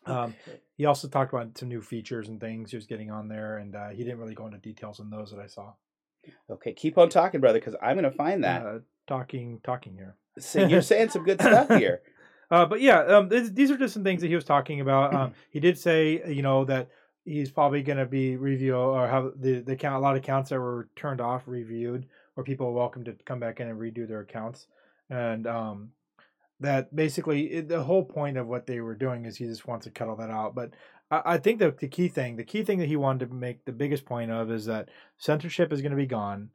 [0.06, 0.34] um,
[0.76, 3.74] he also talked about some new features and things he was getting on there and
[3.74, 5.72] uh, he didn't really go into details on those that i saw
[6.50, 8.62] Okay, keep on talking, brother, because I'm going to find that.
[8.66, 12.02] uh, talking talking here So you're saying some good stuff here.
[12.48, 15.12] Uh, but yeah, um, th- these are just some things that he was talking about.
[15.12, 16.88] Um, he did say, you know, that
[17.24, 20.50] he's probably going to be review or have the the account a lot of accounts
[20.50, 24.06] that were turned off reviewed, where people are welcome to come back in and redo
[24.06, 24.66] their accounts,
[25.08, 25.90] and um,
[26.60, 29.84] that basically it, the whole point of what they were doing is he just wants
[29.84, 30.54] to cut all that out.
[30.54, 30.72] But
[31.10, 33.64] I, I think that the key thing, the key thing that he wanted to make
[33.64, 36.50] the biggest point of is that censorship is going to be gone,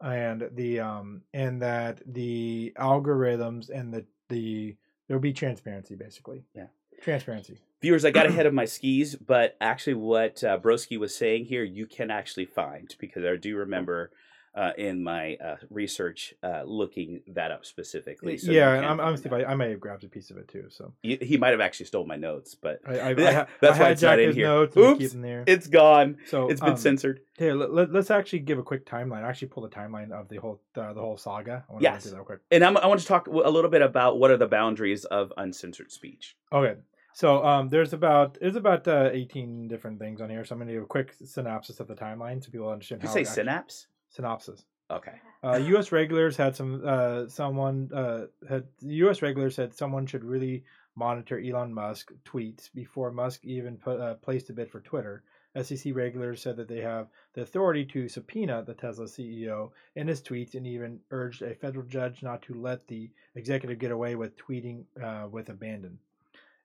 [0.00, 4.76] and the um and that the algorithms and the the
[5.08, 6.44] there'll be transparency basically.
[6.54, 6.66] Yeah.
[7.02, 7.58] Transparency.
[7.82, 11.64] Viewers, I got ahead of my skis, but actually, what uh, Broski was saying here,
[11.64, 14.10] you can actually find because I do remember
[14.54, 18.38] uh, in my uh, research uh, looking that up specifically.
[18.38, 19.48] So yeah, and I'm, I'm find Steve, that.
[19.48, 20.66] I, I may have grabbed a piece of it too.
[20.70, 23.14] So He, he might have actually stole my notes, but I, I,
[23.60, 24.46] that's why it's not in his here.
[24.46, 25.14] notes Oops.
[25.46, 26.18] it's gone.
[26.28, 27.20] so It's been um, censored.
[27.36, 29.24] Here, let, us actually give a quick timeline.
[29.24, 31.64] I actually pull the timeline of the whole uh, the whole saga.
[31.68, 32.04] I Yes.
[32.04, 32.40] to do that quick.
[32.52, 35.32] And I'm, I want to talk a little bit about what are the boundaries of
[35.36, 36.36] uncensored speech.
[36.52, 36.74] Okay.
[37.12, 40.44] So um, there's about there's about uh, 18 different things on here.
[40.44, 43.00] So I'm going to do a quick synopsis of the timeline so people understand.
[43.00, 43.86] Did you say actually- synapse?
[44.14, 44.64] Synopsis?
[44.90, 45.14] Okay.
[45.42, 45.92] Uh, U.S.
[45.92, 49.22] regulators had some uh, someone uh, had U.S.
[49.22, 54.50] regulators said someone should really monitor Elon Musk tweets before Musk even put, uh, placed
[54.50, 55.22] a bid for Twitter.
[55.60, 60.20] SEC regulators said that they have the authority to subpoena the Tesla CEO and his
[60.20, 64.36] tweets, and even urged a federal judge not to let the executive get away with
[64.36, 65.98] tweeting uh, with abandon.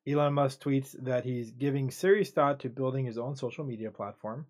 [0.07, 4.47] Elon Musk tweets that he's giving serious thought to building his own social media platform.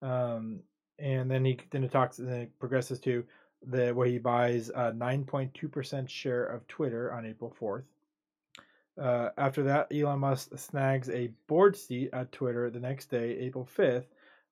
[0.00, 0.60] Um,
[0.98, 3.24] and then he then it talks and then it progresses to
[3.66, 7.84] the where he buys a 9.2% share of Twitter on April 4th.
[9.00, 13.68] Uh, after that, Elon Musk snags a board seat at Twitter the next day, April
[13.76, 14.06] 5th,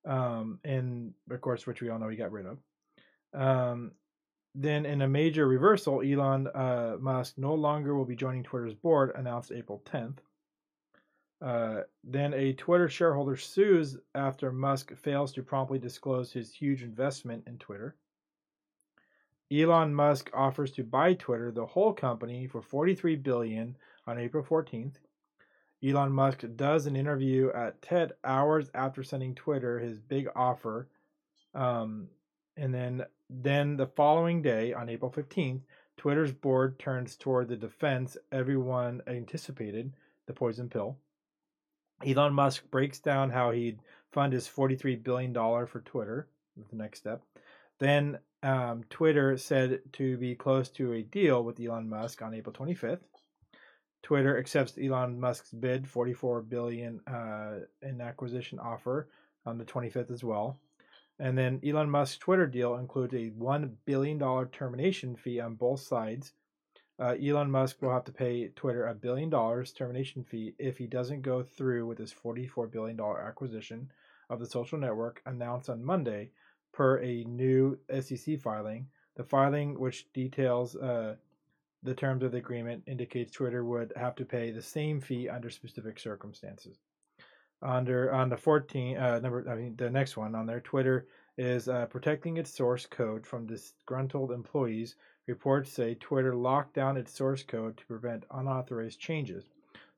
[0.05, 2.59] um, and of course, which we all know he got rid of.
[3.35, 3.93] Um,
[4.55, 9.13] then, in a major reversal, Elon uh, Musk no longer will be joining Twitter's board,
[9.17, 10.19] announced April 10th.
[11.43, 17.45] Uh, then a Twitter shareholder sues after Musk fails to promptly disclose his huge investment
[17.47, 17.95] in Twitter.
[19.53, 23.77] Elon Musk offers to buy Twitter, the whole company, for 43 billion
[24.07, 24.95] on April 14th.
[25.85, 30.89] Elon Musk does an interview at TED hours after sending Twitter his big offer.
[31.55, 32.09] Um,
[32.57, 35.63] and then then the following day on April 15th,
[35.97, 39.93] Twitter's board turns toward the defense everyone anticipated,
[40.27, 40.97] the poison pill.
[42.05, 43.81] Elon Musk breaks down how he'd
[44.13, 46.29] fund his $43 billion for Twitter,
[46.71, 47.23] the next step.
[47.79, 52.55] Then um, Twitter said to be close to a deal with Elon Musk on April
[52.55, 53.01] 25th.
[54.03, 59.09] Twitter accepts Elon Musk's bid, 44 billion uh, in acquisition offer
[59.45, 60.61] on the 25th as well.
[61.19, 66.33] And then Elon Musk's Twitter deal includes a $1 billion termination fee on both sides.
[66.99, 70.87] Uh, Elon Musk will have to pay Twitter a billion dollars termination fee if he
[70.87, 73.91] doesn't go through with his $44 billion acquisition
[74.31, 76.31] of the social network announced on Monday,
[76.73, 78.89] per a new SEC filing.
[79.17, 81.17] The filing, which details uh,
[81.83, 85.51] the terms of the agreement, indicates Twitter would have to pay the same fee under
[85.51, 86.79] specific circumstances.
[87.63, 89.49] under on the 14 uh, number.
[89.49, 91.07] I mean, the next one on there, Twitter
[91.39, 94.97] is uh, protecting its source code from disgruntled employees.
[95.27, 99.45] Reports say Twitter locked down its source code to prevent unauthorized changes.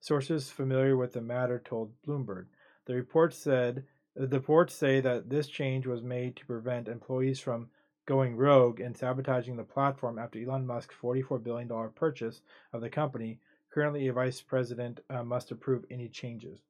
[0.01, 2.47] Sources familiar with the matter told Bloomberg.
[2.87, 7.69] The report said the reports say that this change was made to prevent employees from
[8.07, 12.41] going rogue and sabotaging the platform after Elon Musk's $44 billion purchase
[12.73, 13.39] of the company.
[13.71, 16.63] Currently, a vice president uh, must approve any changes,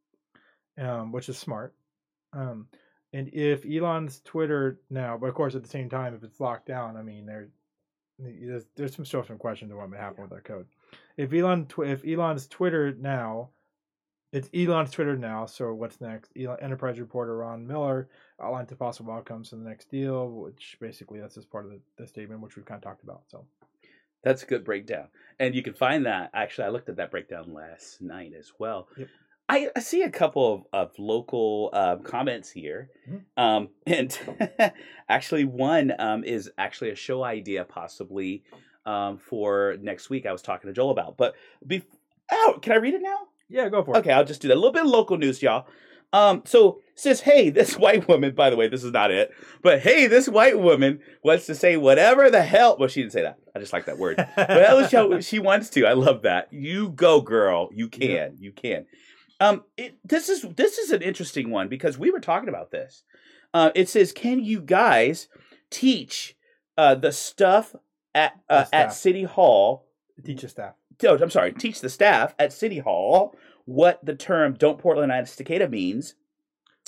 [0.77, 1.75] um, which is smart.
[2.33, 2.67] Um,
[3.13, 6.67] and if Elon's Twitter now, but of course at the same time, if it's locked
[6.67, 7.49] down, I mean there,
[8.19, 10.67] there's, there's some still some questions of what may happen with that code.
[11.17, 13.51] If Elon, tw- if Elon's Twitter now,
[14.33, 15.47] it's Elon's Twitter now.
[15.47, 16.31] So what's next?
[16.39, 18.09] Elon, Enterprise reporter Ron Miller
[18.43, 21.81] outlined the possible outcomes in the next deal, which basically that's just part of the,
[21.97, 23.23] the statement, which we've kind of talked about.
[23.29, 23.47] So
[24.23, 25.09] That's a good breakdown.
[25.39, 26.31] And you can find that.
[26.35, 28.89] Actually, I looked at that breakdown last night as well.
[28.99, 29.09] Yep.
[29.49, 32.91] I, I see a couple of, of local um, comments here.
[33.09, 33.23] Mhm.
[33.37, 34.19] Um, and
[35.09, 38.45] actually, one um, is actually a show idea, possibly
[38.85, 40.27] um, for next week.
[40.27, 41.17] I was talking to Joel about.
[41.17, 41.35] But
[41.67, 41.85] bef-
[42.31, 43.19] oh, can I read it now?
[43.49, 44.01] yeah, go for it.
[44.01, 44.55] Okay, I'll just do that.
[44.55, 45.67] A little bit of local news, y'all.
[46.13, 49.31] Um, so says, hey, this white woman, by the way, this is not it,
[49.63, 52.77] but hey, this white woman wants to say whatever the hell.
[52.79, 53.39] Well, she didn't say that.
[53.55, 54.17] I just like that word.
[54.37, 55.87] well, she, she wants to.
[55.87, 56.53] I love that.
[56.53, 57.69] You go, girl.
[57.75, 58.11] You can.
[58.11, 58.29] Yeah.
[58.39, 58.87] You can.
[59.41, 63.05] Um, it, this is this is an interesting one because we were talking about this.
[63.55, 65.29] Uh, it says, can you guys
[65.71, 66.37] teach
[66.77, 67.75] uh, the stuff
[68.15, 68.93] at uh, The at.
[68.93, 69.85] City Hall
[70.25, 70.75] Teach your staff.
[71.07, 73.37] oh, I'm sorry, teach the staff at City Hall
[73.67, 76.15] what the term "Don't Portland Estacada" means.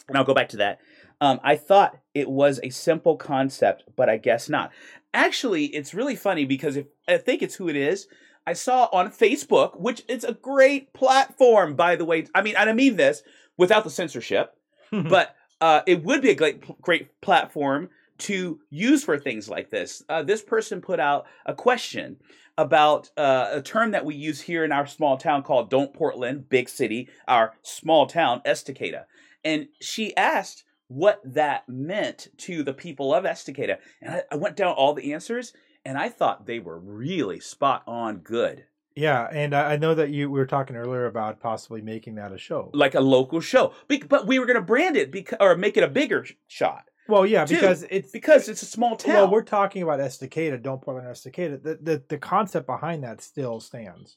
[0.08, 0.80] And I'll go back to that.
[1.20, 4.72] Um, I thought it was a simple concept, but I guess not.
[5.14, 8.08] Actually, it's really funny because if I think it's who it is.
[8.50, 12.26] I saw on Facebook, which is a great platform, by the way.
[12.34, 13.22] I mean, I don't mean this
[13.56, 14.56] without the censorship,
[14.90, 20.02] but uh, it would be a great, great platform to use for things like this.
[20.08, 22.16] Uh, this person put out a question
[22.58, 26.48] about uh, a term that we use here in our small town called "Don't Portland,"
[26.48, 29.04] big city, our small town Estacada,
[29.44, 34.56] and she asked what that meant to the people of Estacada, and I, I went
[34.56, 35.52] down all the answers,
[35.90, 38.64] and I thought they were really spot on good,
[38.94, 42.38] Yeah, and I know that you we were talking earlier about possibly making that a
[42.38, 42.70] show.
[42.74, 43.72] like a local show.
[43.88, 46.84] But we were going to brand it because, or make it a bigger sh- shot
[47.08, 49.14] Well, yeah, Dude, because it's because it's a small town.
[49.14, 51.62] well, we're talking about Estacada, don't Portland Estacada.
[51.62, 54.16] The, the the concept behind that still stands.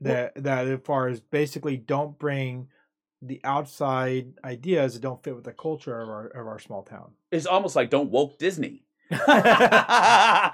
[0.00, 2.68] That that as far as basically don't bring
[3.20, 7.12] the outside ideas that don't fit with the culture of our of our small town.
[7.32, 8.84] it's almost like don't woke Disney.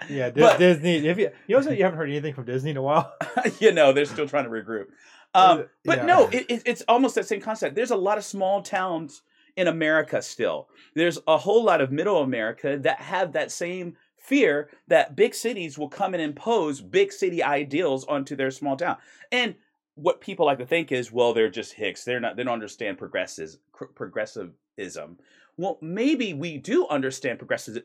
[0.09, 1.07] Yeah, Dis- But- Disney.
[1.09, 3.13] If you you know, you haven't heard anything from Disney in a while.
[3.61, 4.87] you know they're still trying to regroup.
[5.35, 6.07] Um, but Yeah.
[6.07, 7.75] no, it, it, it's almost that same concept.
[7.75, 9.23] There's a lot of small towns
[9.57, 10.69] in America still.
[10.95, 15.77] There's a whole lot of middle America that have that same fear that big cities
[15.77, 18.97] will come and impose big city ideals onto their small town.
[19.33, 19.55] And
[19.97, 22.05] what people like to think is, well, they're just hicks.
[22.05, 22.37] They're not.
[22.37, 23.59] They don't understand progressives,
[23.95, 25.19] progressivism.
[25.57, 27.83] Well, maybe we do understand progressive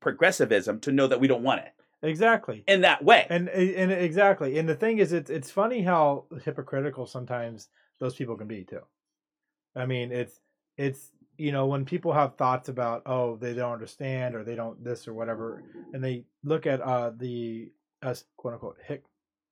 [0.00, 1.72] progressivism to know that we don't want it
[2.02, 2.62] Exactly.
[2.68, 3.26] in that way.
[3.28, 4.58] And and exactly.
[4.58, 7.68] And the thing is, it's it's funny how hypocritical sometimes
[7.98, 8.82] those people can be too.
[9.74, 10.40] I mean, it's
[10.76, 14.82] it's you know when people have thoughts about oh they don't understand or they don't
[14.84, 17.72] this or whatever, and they look at uh the
[18.02, 19.02] us quote unquote hick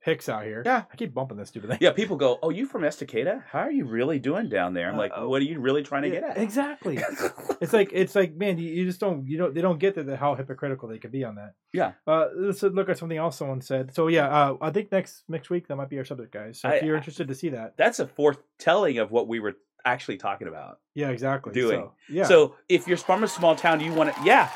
[0.07, 0.63] hicks out here.
[0.65, 0.85] Yeah.
[0.91, 1.79] I keep bumping this stupid thing.
[1.83, 3.43] Yeah, people go, "Oh, you from Estacada?
[3.51, 6.03] How are you really doing down there?" I'm like, Uh, "What are you really trying
[6.03, 6.97] to Yeah, get at?" Exactly.
[7.61, 10.19] it's like it's like man, you, you just don't you don't they don't get that
[10.19, 11.53] how hypocritical they could be on that.
[11.75, 11.93] Yeah.
[12.07, 13.95] Uh, let's look at something else someone said.
[13.95, 16.61] So yeah, uh, I think next next week that might be our subject, guys.
[16.61, 19.29] So if I- you're I- interested to see that, That's a fourth telling of what
[19.29, 20.81] we were actually talking about.
[20.95, 21.53] yeah, exactly.
[21.53, 21.81] doing.
[21.81, 22.25] So, yeah.
[22.25, 24.49] So, if you're from a small town, do you want to, yeah.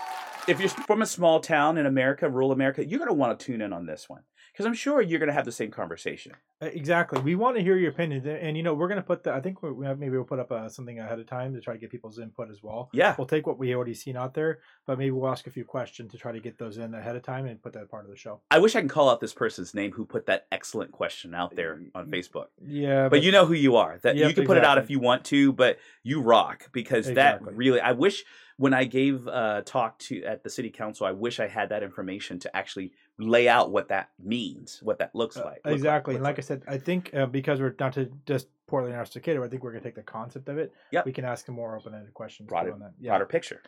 [0.48, 3.44] If you're from a small town in America, rural America, you're going to want to
[3.46, 4.22] tune in on this one
[4.60, 6.32] because I'm sure you're going to have the same conversation.
[6.60, 7.20] Uh, Exactly.
[7.20, 9.32] We want to hear your opinions, and, and, you know we're going to put the.
[9.32, 11.80] I think we maybe we'll put up uh, something ahead of time to try to
[11.80, 12.90] get people's input as well.
[12.92, 15.64] Yeah, We'll take what we already seen out there, but maybe we'll ask a few
[15.64, 18.10] questions to try to get those in ahead of time and put that part of
[18.10, 18.40] the show.
[18.50, 21.54] I wish I can call out this person's name who put that excellent question out
[21.56, 22.46] there on Facebook.
[22.64, 23.98] Yeah, But you know who you are.
[24.02, 27.08] That Yep, you can put it out if you want to, but you rock because
[27.08, 27.50] Exactly.
[27.50, 27.80] that really.
[27.80, 28.24] I wish
[28.60, 31.82] when I gave a talk to at the city council, I wish I had that
[31.82, 35.60] information to actually lay out what that means, what that looks Uh, like.
[35.64, 36.14] look exactly.
[36.16, 38.48] and looks like I said, I think uh, because we're not to just
[38.94, 40.72] or Estacada, I think we're going to take the concept of it.
[40.92, 41.04] Yep.
[41.04, 42.92] We can ask them more open ended questions too Broader- on that.
[43.00, 43.10] Yeah.
[43.12, 43.62] broader picture.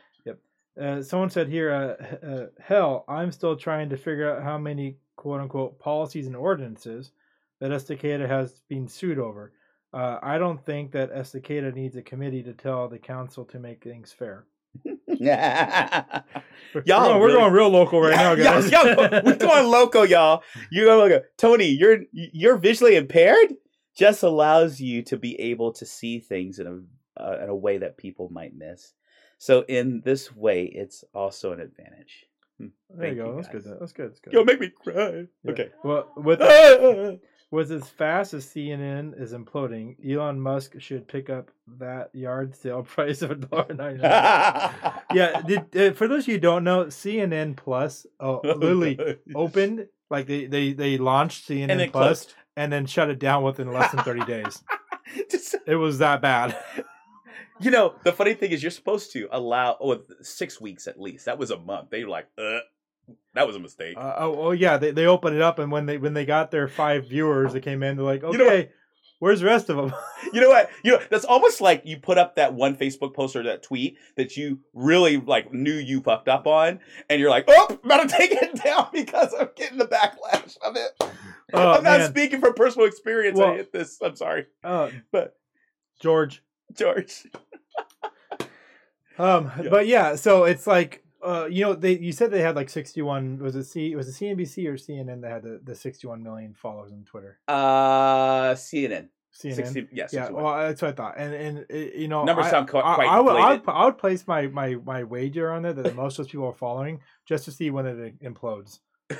[0.81, 4.97] Uh, someone said here, uh, uh, hell, I'm still trying to figure out how many
[5.17, 7.13] quote unquote policies and ordinances
[7.61, 9.53] that Estacada has been sued over.
[9.93, 13.85] Uh, I don't think that Estacada needs a committee to tell the council to make
[13.85, 14.47] things fair.
[16.85, 18.71] Y'all we're, really- going real local right now, guys.
[18.71, 20.43] yeah, yeah, we're going loco, y'all.
[20.71, 21.25] You're going loco.
[21.37, 23.55] Tony, you're you're visually impaired.
[23.95, 27.79] Just allows you to be able to see things in a uh, in a way
[27.79, 28.95] that people might miss.
[29.39, 32.27] So in this way, it's also an advantage.
[32.59, 33.31] there Thank you go.
[33.31, 33.65] you, That's good.
[33.81, 34.11] That's good.
[34.11, 34.33] That's good.
[34.33, 35.27] You'll make me cry.
[35.45, 35.51] Yeah.
[35.51, 35.71] Okay.
[35.85, 36.41] Well, with
[37.53, 42.83] with as fast as CNN is imploding, Elon Musk should pick up that yard sale
[42.95, 44.73] price of a dollar ninety nine.
[45.15, 48.99] yeah, did, uh, for those of you who don't know, CNN Plus oh, literally
[49.35, 52.35] opened like they they they launched CNN and Plus closed.
[52.57, 54.65] and then shut it down within less than thirty days.
[55.31, 56.57] Just- It was that bad.
[57.61, 61.27] you know, the funny thing is, you're supposed to allow oh six weeks at least.
[61.27, 61.91] That was a month.
[61.91, 62.61] They were like, uh,
[63.35, 63.97] that was a mistake.
[63.97, 66.51] Uh, oh, oh yeah, they they opened it up and when they when they got
[66.51, 68.65] their five viewers that came in, they're like, okay, You know
[69.19, 69.93] where's the rest of them?
[70.33, 70.71] You know what?
[70.83, 73.99] You know that's almost like you put up that one Facebook post or that tweet
[74.17, 76.81] that you really like knew you fucked up on,
[77.11, 80.93] and you're like, "Oh, better take it down because I'm getting the backlash of it."
[81.53, 82.09] Oh, I'm not man.
[82.11, 83.39] speaking from personal experience.
[83.39, 83.99] I hit this.
[84.03, 85.37] I'm sorry, Uh, but
[86.01, 86.43] George.
[86.75, 87.27] George.
[89.19, 89.69] Um, Yeah.
[89.69, 93.03] but yeah, so it's like uh, you know, they you said they had like sixty
[93.03, 93.39] one.
[93.39, 93.95] Was it C?
[93.95, 97.39] Was it CNBC or CNN that had the, the sixty one million followers on Twitter?
[97.49, 99.09] Uh, CNN.
[99.35, 99.55] CNN.
[99.55, 100.43] 60, yeah, yeah, 61.
[100.43, 102.95] well, that's what I thought, and and uh, you know, Numbers I, sound qu- I,
[102.95, 103.63] quite I would, I would.
[103.67, 106.53] I would place my, my my wager on there that most of those people are
[106.53, 108.81] following just to see when it implodes.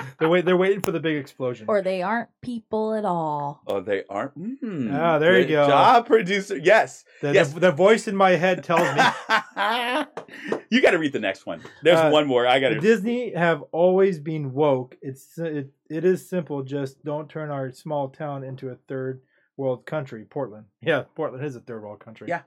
[0.18, 1.66] they're wait, they're waiting for the big explosion.
[1.68, 3.62] Or they aren't people at all.
[3.66, 4.38] Oh, they aren't.
[4.62, 5.66] Mm, Ah, there you go.
[5.66, 6.56] Job, producer.
[6.56, 7.04] Yes.
[7.20, 7.52] the, yes.
[7.52, 9.02] the, the voice in my head tells me
[10.70, 11.62] you got to read the next one.
[11.82, 12.46] There's Uh, one more.
[12.46, 12.80] I got to.
[12.80, 14.96] Disney have always been woke.
[15.02, 16.62] It's it, it is simple.
[16.62, 19.22] Just don't turn our small town into a third
[19.56, 20.24] world country.
[20.24, 22.28] Portland, yeah, Portland is a third world country.
[22.28, 22.42] Yeah.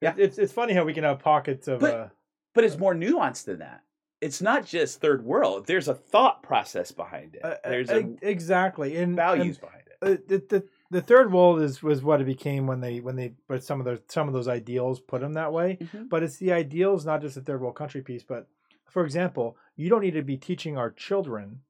[0.00, 1.80] It- it's it's funny how we can have pockets of.
[1.80, 2.08] But- uh,
[2.54, 3.82] But it's more nuanced than that.
[4.20, 5.66] It's not just third world.
[5.66, 7.44] There's a thought process behind it.
[7.44, 9.96] uh, There's uh, a exactly and values behind it.
[10.02, 13.32] uh, the, the the third world is was what it became when they when they
[13.48, 15.78] but some of those some of those ideals put them that way.
[16.08, 18.22] But it's the ideals, not just the third world country piece.
[18.22, 18.46] But
[18.86, 21.60] for example, you don't need to be teaching our children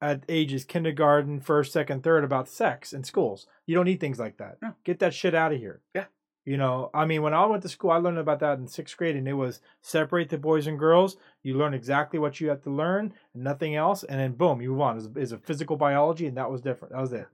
[0.00, 3.46] at ages kindergarten, first, second, third about sex in schools.
[3.66, 4.58] You don't need things like that.
[4.62, 4.74] No.
[4.84, 5.80] Get that shit out of here.
[5.94, 6.04] Yeah.
[6.48, 8.96] You know, I mean, when I went to school, I learned about that in sixth
[8.96, 11.18] grade, and it was separate the boys and girls.
[11.42, 14.70] You learn exactly what you have to learn, and nothing else, and then boom, you
[14.70, 15.12] move on.
[15.16, 16.94] It's a physical biology, and that was different.
[16.94, 17.26] That was it.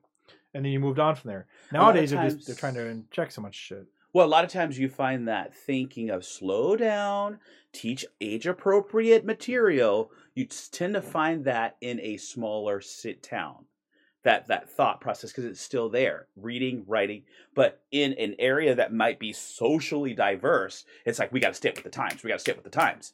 [0.53, 1.47] And then you moved on from there.
[1.71, 3.87] A lot of Nowadays, they're, just, they're trying to inject so much shit.
[4.13, 7.39] Well, a lot of times you find that thinking of slow down,
[7.73, 13.67] teach age appropriate material, you tend to find that in a smaller sit town.
[14.25, 17.25] That that thought process because it's still there, reading, writing,
[17.55, 21.69] but in an area that might be socially diverse, it's like we got to stay
[21.69, 22.23] up with the times.
[22.23, 23.13] We got to stay up with the times.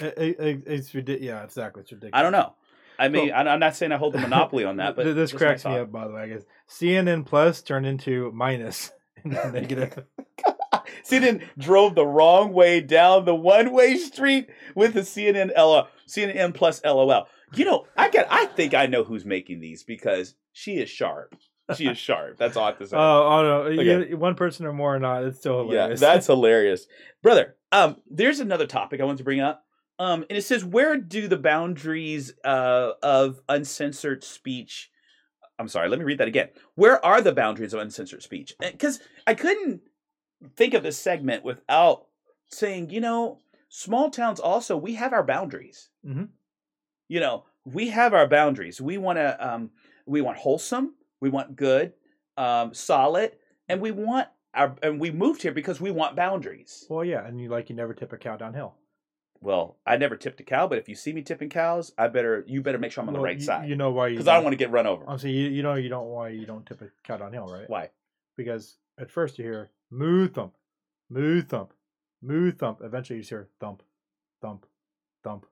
[0.00, 1.24] It, it, it- it's ridiculous.
[1.24, 1.82] Yeah, exactly.
[1.82, 2.18] It's ridiculous.
[2.18, 2.54] I don't know.
[2.98, 5.64] I mean, Well- I'm not saying I hold the monopoly on that, but this cracks
[5.64, 5.92] me up.
[5.92, 8.90] By the way, I guess CNN Plus turned into minus
[9.24, 10.04] negative.
[11.08, 16.82] CNN drove the wrong way down the one-way street with the CNN LO, CNN plus
[16.84, 17.28] LOL.
[17.56, 18.26] You know, I get.
[18.30, 21.34] I think I know who's making these because she is sharp.
[21.76, 22.36] She is sharp.
[22.36, 22.96] That's all I have to say.
[23.00, 23.60] Oh, oh no!
[23.80, 24.10] Okay.
[24.10, 26.86] You- one person or more or not, it's still yeah, that's hilarious,
[27.22, 27.56] brother.
[27.72, 29.64] Um, there's another topic I want to bring up.
[29.98, 34.90] Um, and it says, where do the boundaries uh, of uncensored speech?
[35.58, 36.48] I'm sorry, let me read that again.
[36.74, 38.54] Where are the boundaries of uncensored speech?
[38.60, 39.82] Because I couldn't
[40.56, 42.06] think of this segment without
[42.48, 45.88] saying, you know, small towns also we have our boundaries.
[46.04, 46.28] Mhm.
[47.08, 48.80] You know, we have our boundaries.
[48.80, 49.70] We want to, um,
[50.06, 51.92] we want wholesome, we want good,
[52.36, 53.32] um, solid,
[53.68, 56.86] and we want our, and we moved here because we want boundaries.
[56.88, 58.74] well, yeah, and you like you never tip a cow downhill.
[59.40, 62.44] Well, I never tipped a cow, but if you see me tipping cows, I better
[62.46, 64.34] you better make sure I'm on the right you, side You know why because I
[64.34, 65.04] don't want to get run over.
[65.06, 67.68] I'm saying you, you know you don't why you don't tip a cow downhill, right?
[67.68, 67.90] Why?
[68.38, 70.54] Because at first you hear moo thump,
[71.10, 71.74] moo thump,
[72.22, 72.80] moo thump.
[72.82, 73.82] Eventually you just hear thump,
[74.40, 74.64] thump,
[75.22, 75.44] thump.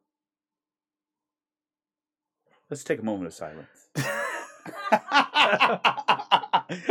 [2.73, 3.89] Let's take a moment of silence.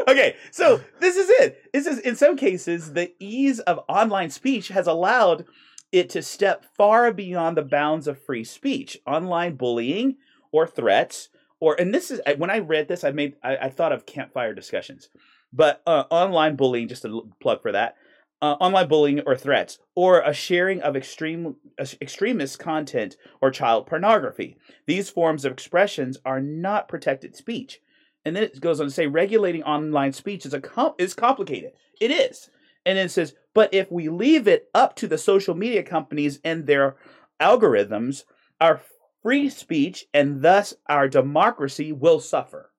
[0.07, 1.71] okay, so this is it.
[1.73, 5.45] This is in some cases the ease of online speech has allowed
[5.91, 8.99] it to step far beyond the bounds of free speech.
[9.07, 10.17] Online bullying
[10.51, 11.29] or threats,
[11.59, 14.53] or and this is when I read this, I made I, I thought of campfire
[14.53, 15.09] discussions,
[15.51, 17.95] but uh, online bullying, just a plug for that.
[18.43, 23.85] Uh, online bullying or threats, or a sharing of extreme uh, extremist content or child
[23.85, 24.57] pornography.
[24.88, 27.81] These forms of expressions are not protected speech.
[28.26, 31.73] And then it goes on to say regulating online speech is a com- is complicated.
[31.99, 32.49] It is.
[32.84, 36.39] And then it says, but if we leave it up to the social media companies
[36.43, 36.95] and their
[37.39, 38.23] algorithms,
[38.59, 38.81] our
[39.22, 42.72] free speech and thus our democracy will suffer.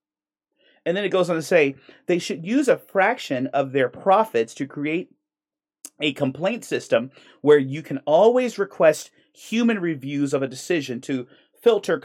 [0.85, 1.77] And then it goes on to say
[2.07, 5.15] they should use a fraction of their profits to create
[6.03, 7.11] a complaint system
[7.41, 12.01] where you can always request human reviews of a decision to filter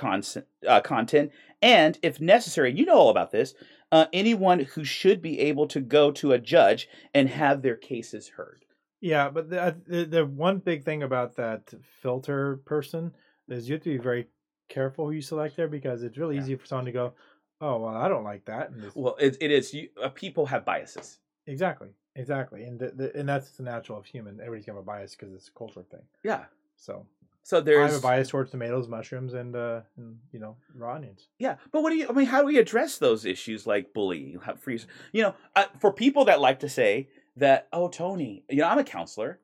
[0.68, 3.56] uh, content and, if necessary, you know all about this,
[3.92, 8.30] uh, anyone who should be able to go to a judge and have their cases
[8.30, 8.66] heard.
[9.00, 13.16] Yeah, but the, the the one big thing about that filter person
[13.48, 14.30] is you have to be very
[14.70, 16.40] careful who you select there because it's really Yeah.
[16.40, 17.16] easy for someone to go,
[17.62, 19.74] "Oh, well, I don't like that." And Well, it, it is.
[19.74, 21.20] You, uh, people have biases.
[21.46, 24.40] exactly, exactly, and the, the, and that's the natural of human.
[24.40, 26.02] Everybody's gonna have a bias because it's a cultural thing.
[26.24, 26.46] Yeah.
[26.76, 27.06] So
[27.44, 30.96] So I there's have a bias towards tomatoes, mushrooms, and uh, and you know, raw
[30.96, 31.30] onions.
[31.40, 32.10] Yeah, but what do you?
[32.10, 34.82] I mean, how do we address those issues like bullying, how free?
[35.14, 37.08] You know, uh, for people that like to say
[37.38, 39.40] that, oh, Tony, you know, I'm a counselor,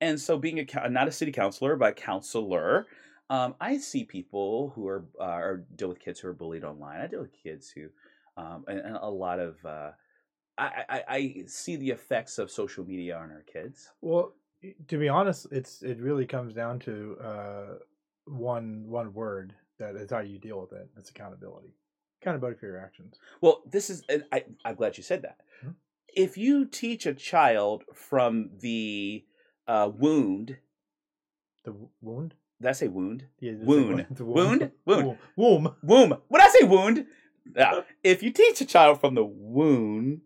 [0.00, 2.86] and so being a not a city counselor, but a counselor,
[3.28, 7.00] um, I see people who are uh, or deal with kids who are bullied online.
[7.00, 7.88] I deal with kids who,
[8.36, 9.56] um, and, and a lot of.
[9.64, 9.90] Uh,
[10.58, 13.90] I, I, I see the effects of social media on our kids.
[14.00, 14.34] Well,
[14.88, 17.74] to be honest, it's it really comes down to uh,
[18.26, 20.88] one one word that is how you deal with it.
[20.96, 21.74] It's accountability.
[22.20, 23.16] Accountability for your actions.
[23.40, 24.02] Well, this is.
[24.08, 25.38] and I, I'm glad you said that.
[25.64, 25.74] Mhm.
[26.16, 29.24] If you teach a child from the
[29.68, 30.56] uh, wound,
[31.64, 32.34] The wound.
[32.60, 33.26] did I say wound?
[33.40, 34.06] Yeah, it's like Wound.
[34.18, 34.70] Wound?
[34.86, 35.18] Wound.
[35.36, 35.74] Womb.
[35.82, 36.16] Womb.
[36.28, 37.06] When I say wound,
[37.54, 40.22] yeah, if you teach a child from the wound,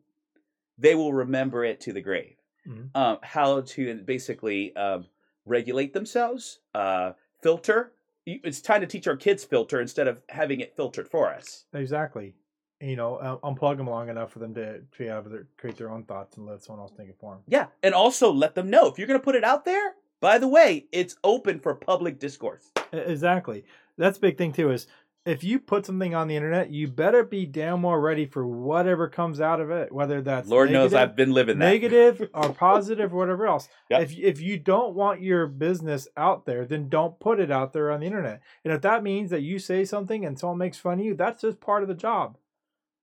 [0.79, 2.37] they will remember it to the grave.
[2.67, 2.91] Mhm.
[2.95, 5.07] Um, how to basically um,
[5.45, 7.93] regulate themselves, uh, filter.
[8.25, 11.65] It's time to teach our kids filter instead of having it filtered for us.
[11.75, 12.35] Exactly.
[12.81, 15.91] You know, uh, unplug them long enough for them to, to able to create their
[15.91, 17.43] own thoughts and let someone else think it for them.
[17.49, 19.95] Yeah, and also let them know if you're going to put it out there.
[20.21, 22.71] By the way, it's open for public discourse.
[22.93, 23.65] Exactly.
[23.99, 24.71] That's a big thing too.
[24.71, 24.87] Is
[25.25, 29.09] if you put something on the internet, you better be damn more ready for whatever
[29.09, 31.65] comes out of it, whether that's Lord knows I've been living that.
[31.65, 33.69] negative or positive or whatever else.
[33.91, 34.03] Yep.
[34.03, 37.93] If if you don't want your business out there, then don't put it out there
[37.93, 38.43] on the internet.
[38.65, 41.43] And if that means that you say something and someone makes fun of you, that's
[41.43, 42.37] just part of the job.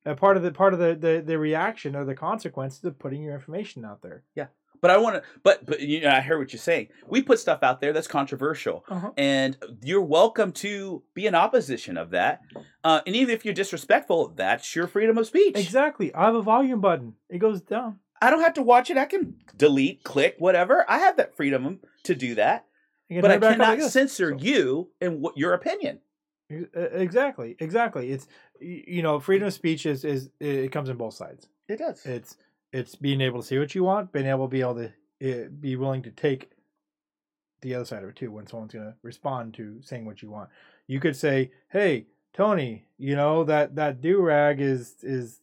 [0.06, 3.22] A part of the part of the, the, the reaction or the consequences of putting
[3.22, 4.24] your information out there.
[4.82, 5.24] But I want to.
[5.44, 6.88] But but you know, I hear what you're saying.
[7.08, 9.12] We put stuff out there that's controversial, Uh-huh.
[9.18, 12.42] and you're welcome to be in opposition of that.
[12.84, 15.58] Uh, and even if you're disrespectful, that's your freedom of speech.
[15.58, 16.14] Exactly.
[16.16, 17.16] I have a volume button.
[17.30, 18.00] It goes down.
[18.22, 18.98] I don't have to watch it.
[18.98, 20.86] I can delete, click, whatever.
[20.90, 22.66] I have that freedom to do that.
[23.10, 26.00] But I turn it back on cannot like censor So- you and what your opinion.
[26.74, 27.56] Exactly.
[27.60, 28.12] Exactly.
[28.12, 28.28] It's
[28.60, 31.48] you know, freedom of speech is is it comes in both sides.
[31.68, 32.06] It does.
[32.06, 32.38] It's
[32.72, 34.92] it's being able to see what you want, being able to be able to
[35.22, 36.52] uh, be willing to take
[37.62, 40.30] the other side of it too when someone's going to respond to saying what you
[40.30, 40.50] want.
[40.88, 45.40] You could say, "Hey, Tony, you know that that do rag is is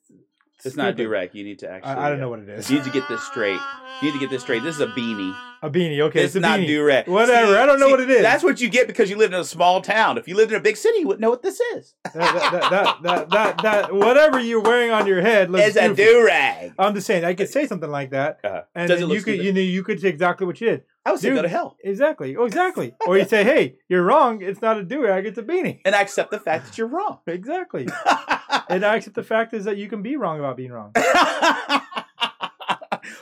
[0.64, 1.34] It's not stupid." do rag.
[1.34, 1.92] You need to actually.
[1.92, 2.70] I, I don't uh, know what it is.
[2.70, 3.60] You need to get this straight.
[4.00, 4.62] You need to get this straight.
[4.62, 5.36] This is a beanie.
[5.62, 6.00] A beanie.
[6.00, 7.08] Okay, it's a not do rag.
[7.08, 8.22] Whatever, I don't know what it is.
[8.22, 10.18] That's what you get because you lived in a small town.
[10.18, 11.94] If you lived in a big city, you wouldn't know what this is.
[12.04, 15.94] that, that, that, that, that, that, whatever you're wearing on your head looks It's a
[15.94, 16.72] do rag.
[16.78, 19.18] I'm just saying I could say something like that, Uh, and Does it then look
[19.18, 19.44] you could stupid?
[19.46, 20.82] you know you could say exactly what you did.
[21.04, 21.76] I would say go to hell.
[21.84, 22.36] Exactly.
[22.36, 22.92] Oh, exactly.
[23.06, 24.42] or you say, "Hey, you're wrong.
[24.42, 25.24] It's not a do rag.
[25.24, 27.20] It's a beanie." And I accept the fact that you're wrong.
[27.28, 27.86] Exactly.
[28.68, 30.90] and I accept the fact is that you can be wrong about being wrong.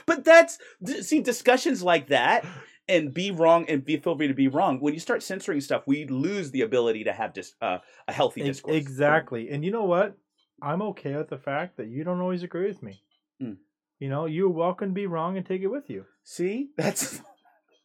[0.05, 0.57] but that's
[1.01, 2.45] see discussions like that
[2.87, 4.79] and be wrong and be feel free to be wrong.
[4.79, 8.43] When you start censoring stuff, we lose the ability to have dis- uh, a healthy
[8.43, 8.75] discourse.
[8.75, 9.49] Exactly.
[9.49, 10.17] And you know what?
[10.61, 13.01] I'm okay with the fact that you don't always agree with me.
[13.41, 13.57] Mm.
[13.99, 16.05] You know, you're welcome to be wrong and take it with you.
[16.23, 17.21] See, that's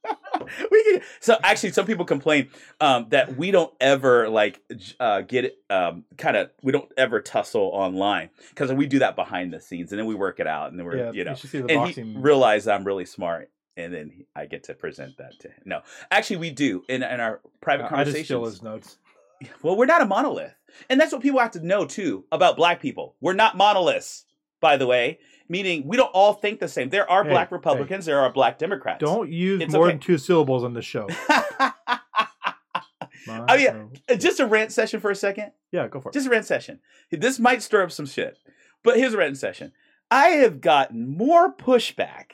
[0.71, 1.03] we can.
[1.21, 2.49] So actually, some people complain
[2.81, 4.61] um, that we don't ever like
[4.99, 5.59] uh, get it.
[5.69, 9.93] Um, kind of, we don't ever tussle online because we do that behind the scenes,
[9.93, 11.35] and then we work it out, and then we're yeah, you know.
[11.35, 12.13] the and boxing.
[12.13, 15.63] he realized I'm really smart, and then he- I get to present that to him.
[15.65, 18.99] No, actually, we do in in our private I just steal his notes.
[19.63, 20.53] Well, we're not a monolith.
[20.91, 23.17] And that's what people have to know too about black people.
[23.23, 24.27] We're not monoliths,
[24.61, 25.19] by the way,
[25.51, 26.89] meaning we don't all think the same.
[26.89, 27.57] There are Hey, black hey.
[27.57, 29.01] Republicans, there are black Democrats.
[29.01, 29.93] Don't use It's more okay.
[29.93, 31.07] than two syllables on the show.
[33.29, 33.85] Oh, yeah.
[34.09, 35.53] Uh, just a rant session for a second.
[35.71, 36.15] Yeah, go for it.
[36.15, 36.81] Just a rant session.
[37.13, 38.39] This might stir up some shit,
[38.83, 39.73] but here's a rant session.
[40.11, 42.31] I have gotten more pushback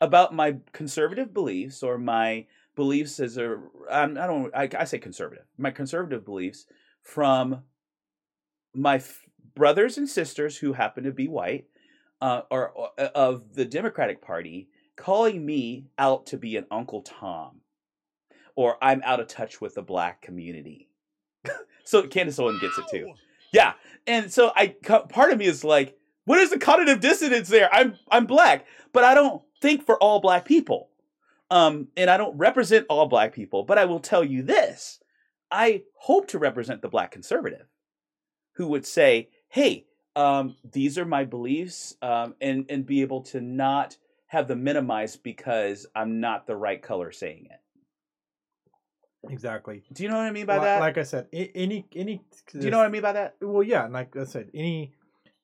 [0.00, 2.46] about my conservative beliefs or my
[2.76, 3.58] beliefs as a
[3.90, 6.64] I'm- I don't I, I say conservative my conservative beliefs
[7.02, 7.64] from
[8.74, 9.22] my f-
[9.56, 11.66] brothers and sisters who happen to be white
[12.20, 17.02] uh, or, or uh, of the Democratic Party calling me out to be an Uncle
[17.02, 17.60] Tom,
[18.56, 20.88] or I'm out of touch with the black community.
[21.84, 23.12] so Candace Owen gets it too.
[23.52, 23.74] Yeah,
[24.06, 24.68] and so I
[25.08, 27.72] part of me is like, what is the cognitive dissonance there?
[27.72, 30.90] I'm I'm black, but I don't think for all black people,
[31.50, 33.64] um, and I don't represent all black people.
[33.64, 35.00] But I will tell you this:
[35.50, 37.66] I hope to represent the black conservative,
[38.56, 39.86] who would say, "Hey,
[40.18, 43.96] um, these are my beliefs," um, and and be able to not
[44.26, 47.60] have them minimized because I'm not the right color saying it.
[49.30, 49.82] Exactly.
[49.92, 50.80] Do you know what I mean by Li- that?
[50.80, 52.22] Like I said, any any.
[52.52, 53.36] Do you know what I mean by that?
[53.40, 54.92] Well, yeah, like I said, any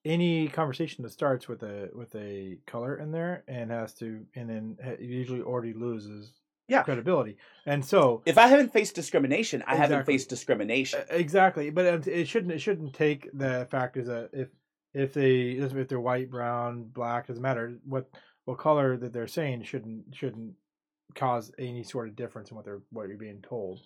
[0.04, 4.48] any conversation that starts with a with a color in there and has to and
[4.48, 6.32] then usually already loses
[6.68, 6.82] Yeah.
[6.82, 7.36] credibility.
[7.66, 11.00] And so If I haven't faced discrimination, I haven't faced discrimination.
[11.10, 14.48] Exactly, but it- it shouldn't it shouldn't take the factors that if
[14.94, 18.08] if they if they're white, brown, black doesn't matter what
[18.44, 20.54] what color that they're saying shouldn't shouldn't
[21.14, 23.80] cause any sort of difference in what they're what you're being told.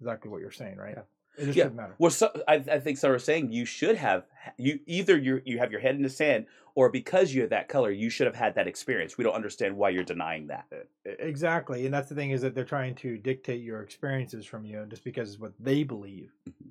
[0.00, 0.94] Exactly what you're saying, right?
[0.96, 1.02] Yeah.
[1.38, 1.64] It just Yeah.
[1.64, 1.94] shouldn't matter.
[1.98, 4.26] Well, so, I, I think some are saying you should have
[4.58, 7.90] you either you you have your head in the sand, or because you're that color,
[7.90, 9.16] you should have had that experience.
[9.16, 10.66] We don't understand why you're denying that.
[11.04, 14.84] Exactly, and that's the thing is that they're trying to dictate your experiences from you
[14.88, 16.70] just because it's what they believe, Mhm.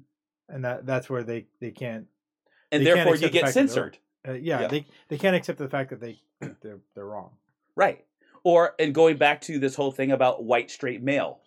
[0.49, 2.07] and that that's where they they can't.
[2.71, 3.97] And They therefore, you get fact that they're censored,
[4.27, 4.67] Uh, yeah, Yeah.
[4.67, 6.19] they they can't accept the fact that they
[6.61, 7.37] they're they're wrong.
[7.75, 8.05] right?
[8.43, 11.41] Or and going back to this whole thing about white straight male.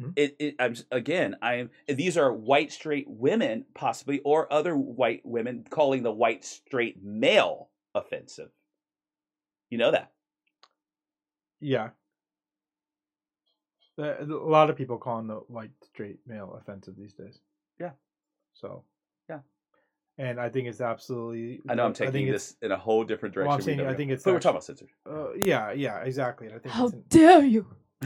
[0.00, 0.12] Mhm.
[0.16, 5.64] It, it I'm again I'm these are white straight women possibly or other white women
[5.68, 8.50] calling the white straight male offensive.
[9.70, 10.12] You know that.
[11.60, 11.90] Yeah.
[13.98, 17.40] Uh, A lot of people calling the white straight male offensive these days.
[17.80, 17.90] Yeah.
[18.54, 18.84] So.
[20.18, 20.24] Yeah.
[20.30, 21.60] And I think it's absolutely.
[21.68, 23.48] I know I'm I think taking this in a whole different direction.
[23.48, 24.96] Well, I'm saying I think it's but we're actu- talking about censorship.
[25.08, 26.46] Uh, yeah, yeah, exactly.
[26.48, 27.66] and I think How it's in- dare you?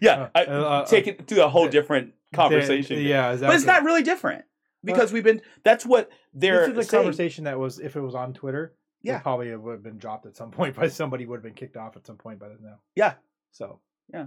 [0.00, 2.96] yeah, Uh, I, uh, uh, take it to a whole the- different conversation.
[2.96, 3.46] the- yeah, exactly.
[3.48, 4.44] but it's not really different
[4.84, 5.42] because we've been.
[5.64, 7.02] That's what they're This is a saying.
[7.04, 9.18] conversation that was if it was on Twitter, Yeah.
[9.18, 11.76] it probably would have been dropped at some point by somebody would have been kicked
[11.76, 12.80] off at some point by this now.
[12.96, 13.14] Yeah.
[13.52, 13.78] So.
[14.12, 14.26] Yeah.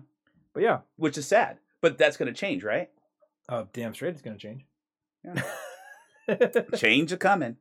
[0.53, 1.57] But yeah, which is sad.
[1.81, 2.89] But that's going to change, right?
[3.49, 4.65] uh, damn straight, it's gonna change.
[6.76, 7.57] Change is coming.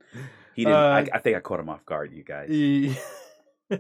[0.55, 0.79] He didn't.
[0.79, 2.49] Uh, I, I think I caught him off guard, you guys.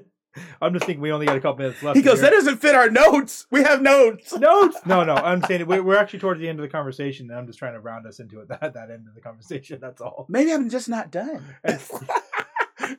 [0.61, 1.97] I'm just thinking we only got a couple minutes left.
[1.97, 2.31] He goes, here.
[2.31, 3.47] "That doesn't fit our notes.
[3.52, 4.78] We have notes." notes.
[4.85, 5.15] No, no.
[5.15, 7.74] I'm saying we're, we're actually towards the end of the conversation, and I'm just trying
[7.74, 9.78] to round us into it that that end of the conversation.
[9.81, 10.27] That's all.
[10.28, 11.44] Maybe I'm just not done.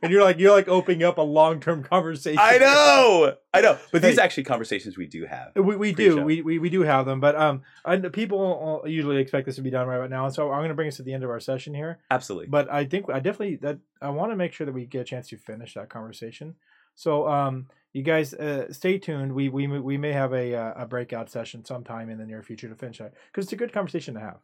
[0.01, 2.39] And you're like you're like opening up a long term conversation.
[2.41, 3.77] I know, I know.
[3.91, 4.21] But these Hey.
[4.21, 5.51] actually conversations we do have.
[5.55, 9.45] We, we do we, we we do have them, but um, I, people usually expect
[9.45, 11.03] this to be done right about now, and so I'm going to bring us to
[11.03, 11.99] the end of our session here.
[12.11, 12.47] Absolutely.
[12.47, 15.05] But I think I definitely that I want to make sure that we get a
[15.05, 16.55] chance to finish that conversation.
[16.95, 19.33] So um, you guys uh, stay tuned.
[19.33, 22.41] We we may- we may have a uh, a breakout session sometime in the near
[22.43, 24.37] future to finish that because it's a good conversation to have.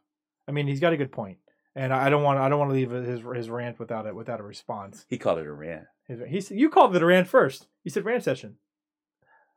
[0.47, 1.37] I mean, he's got a good point,
[1.75, 4.39] and I don't want I don't want to leave his his rant without it without
[4.39, 5.05] a response.
[5.09, 5.85] He called it a rant.
[6.07, 7.67] His, he said you called it a rant first.
[7.83, 8.57] You said rant session.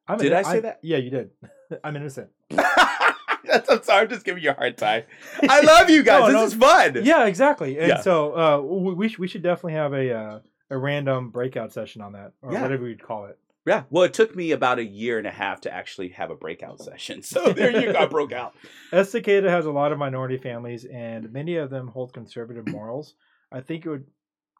[0.07, 0.81] I'm Did I say that?
[0.83, 1.31] Yeah, you did.
[1.85, 2.29] I'm innocent.
[2.51, 4.03] I'm sorry.
[4.03, 5.05] I'm just giving you a hard time.
[5.49, 6.21] I love you guys.
[6.21, 6.45] No, this no.
[6.45, 6.55] is
[6.95, 7.05] fun.
[7.05, 7.79] Yeah, exactly.
[7.79, 8.01] And Yeah.
[8.01, 10.39] so uh, we we we should definitely have a uh,
[10.71, 12.63] a random breakout session on that or Yeah.
[12.63, 13.39] whatever you'd call it.
[13.67, 13.85] Yeah.
[13.91, 16.81] Well, it took me about a year and a half to actually have a breakout
[16.83, 17.23] session.
[17.23, 17.99] So there you go.
[17.99, 18.55] I broke out.
[18.93, 23.15] Estacada has a lot of minority families, and many of them hold conservative morals.
[23.51, 24.07] I think it would.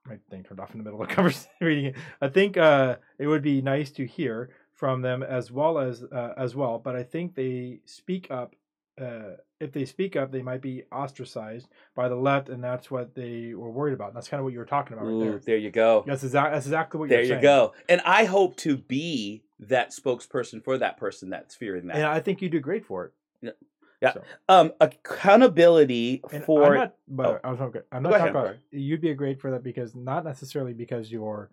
[0.07, 1.51] My thing turned off in the middle of the conversation.
[1.61, 1.97] Reading it.
[2.21, 6.35] I think uh, it would be nice to hear from them as well as uh,
[6.37, 6.79] as well.
[6.79, 8.55] But I think they speak up.
[9.01, 13.15] Uh, if they speak up, they might be ostracized by the left, and that's what
[13.15, 14.09] they were worried about.
[14.09, 15.39] And that's kind of what you were talking about right Ooh, there.
[15.39, 16.05] there you go.
[16.07, 17.43] That's exactly that's exactly what There you're saying.
[17.43, 17.75] There you go.
[17.89, 21.97] And I hope to be that spokesperson for that person that's fearing that.
[21.97, 23.13] And I think you do great for
[23.43, 23.57] it.
[24.01, 24.13] Yeah.
[24.13, 27.41] So, um, accountability and for I'm not, but oh.
[27.43, 27.81] I was okay.
[27.91, 28.57] I'm not ahead, talking I'm about.
[28.71, 31.51] You'd be a great for that because not necessarily because you're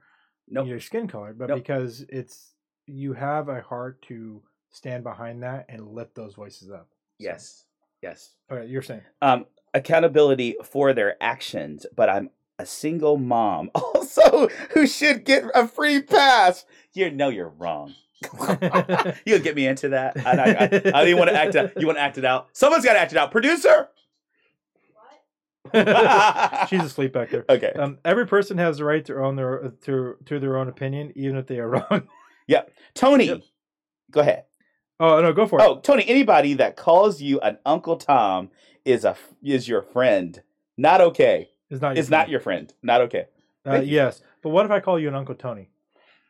[0.50, 0.68] Nope.
[0.68, 1.60] your skin color, but Nope.
[1.60, 2.52] because it's
[2.88, 6.90] you have a heart to stand behind that and lift those voices up.
[7.22, 7.66] Yes,
[8.02, 8.32] yes.
[8.52, 9.02] Okay, you're saying.
[9.22, 12.30] Um, accountability for their actions, but I'm
[12.60, 16.66] a single mom also who should get a free pass.
[16.94, 17.94] You know you're wrong.
[19.26, 20.16] you get me into that.
[20.26, 21.74] I, I, I, I don't even want to act it.
[21.78, 22.50] You want to act it out?
[22.54, 23.32] Someone's got to act it out.
[23.32, 23.88] Producer.
[26.70, 27.46] She's asleep back there.
[27.50, 27.72] okay.
[27.74, 31.38] Um, every person has the right to own their to to their own opinion, even
[31.38, 32.08] if they are wrong.
[32.48, 32.64] Yeah.
[32.94, 33.42] Tony, Yep.
[34.12, 34.44] go ahead.
[35.02, 35.64] Oh no, go for it.
[35.64, 38.50] Oh, Tony, anybody that calls you an Uncle Tom
[38.86, 40.42] is a is your friend.
[40.78, 41.50] Not okay.
[41.70, 42.32] Is not your not friend.
[42.32, 42.74] your friend.
[42.82, 43.26] Not okay.
[43.66, 45.70] Uh, yes, but what if I call you an Uncle Tony?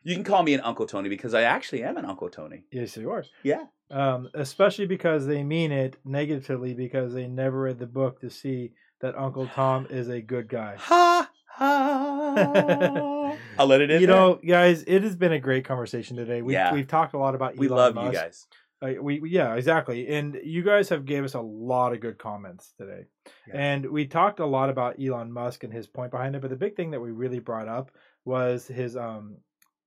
[0.04, 2.64] You can call me an Uncle Tony because I actually am an Uncle Tony.
[2.72, 3.24] Yes, you are.
[3.44, 3.66] Yeah.
[3.90, 8.72] Um, especially because they mean it negatively because they never read the book to see
[9.00, 10.76] that Uncle Tom is a good guy.
[10.78, 11.92] Ha ha.
[13.58, 14.00] I'll let it in.
[14.00, 14.16] you there.
[14.16, 16.42] know, guys, it has been a great conversation today.
[16.42, 16.72] We, Yeah.
[16.72, 18.12] We've talked a lot about you we love Musk.
[18.12, 18.46] you guys.
[18.82, 20.08] Uh, we, we- yeah, exactly.
[20.08, 23.04] And you guys have gave us a lot of good comments today.
[23.46, 23.54] Yeah.
[23.56, 26.56] And we talked a lot about Elon Musk and his point behind it, but the
[26.56, 27.92] big thing that we really brought up
[28.24, 29.36] was his um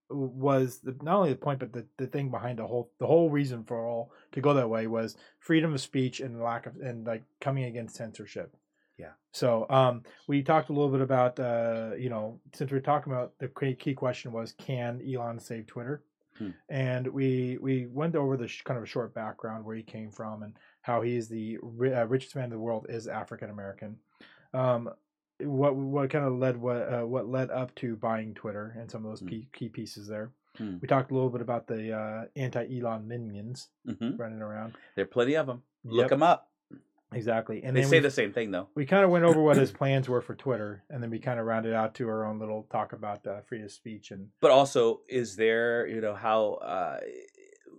[0.10, 3.30] was the, not only the point but the, the thing behind the whole the whole
[3.30, 7.08] reason for all to go that way was freedom of speech and lack of and
[7.08, 8.56] like coming against censorship.
[9.00, 9.14] Yeah.
[9.34, 13.34] So um we talked a little bit about uh you know since we're talking about
[13.40, 16.04] the key key question was can Elon save Twitter?
[16.38, 16.50] Hmm.
[16.70, 20.12] and we we went over the sh- kind of a short background where he came
[20.12, 23.98] from and how he's the ri- uh, richest man in the world is African American.
[24.54, 24.90] Um,
[25.40, 29.06] what what kind of led what uh, what led up to buying Twitter and some
[29.06, 29.28] of those Hmm.
[29.28, 30.32] key, key pieces there.
[30.58, 30.78] Hmm.
[30.82, 34.78] We talked a little bit about the uh, anti-Elon minions hmm running around.
[34.96, 35.64] There are plenty of them.
[35.84, 36.52] Look Yep, them up.
[37.14, 37.64] Exactly.
[37.64, 38.68] And they say we, the same thing though.
[38.76, 41.40] we kind of went over what his plans were for Twitter, and then we kind
[41.40, 44.52] of rounded out to our own little talk about uh, freedom of speech and But
[44.52, 47.00] also, is there you know how uh,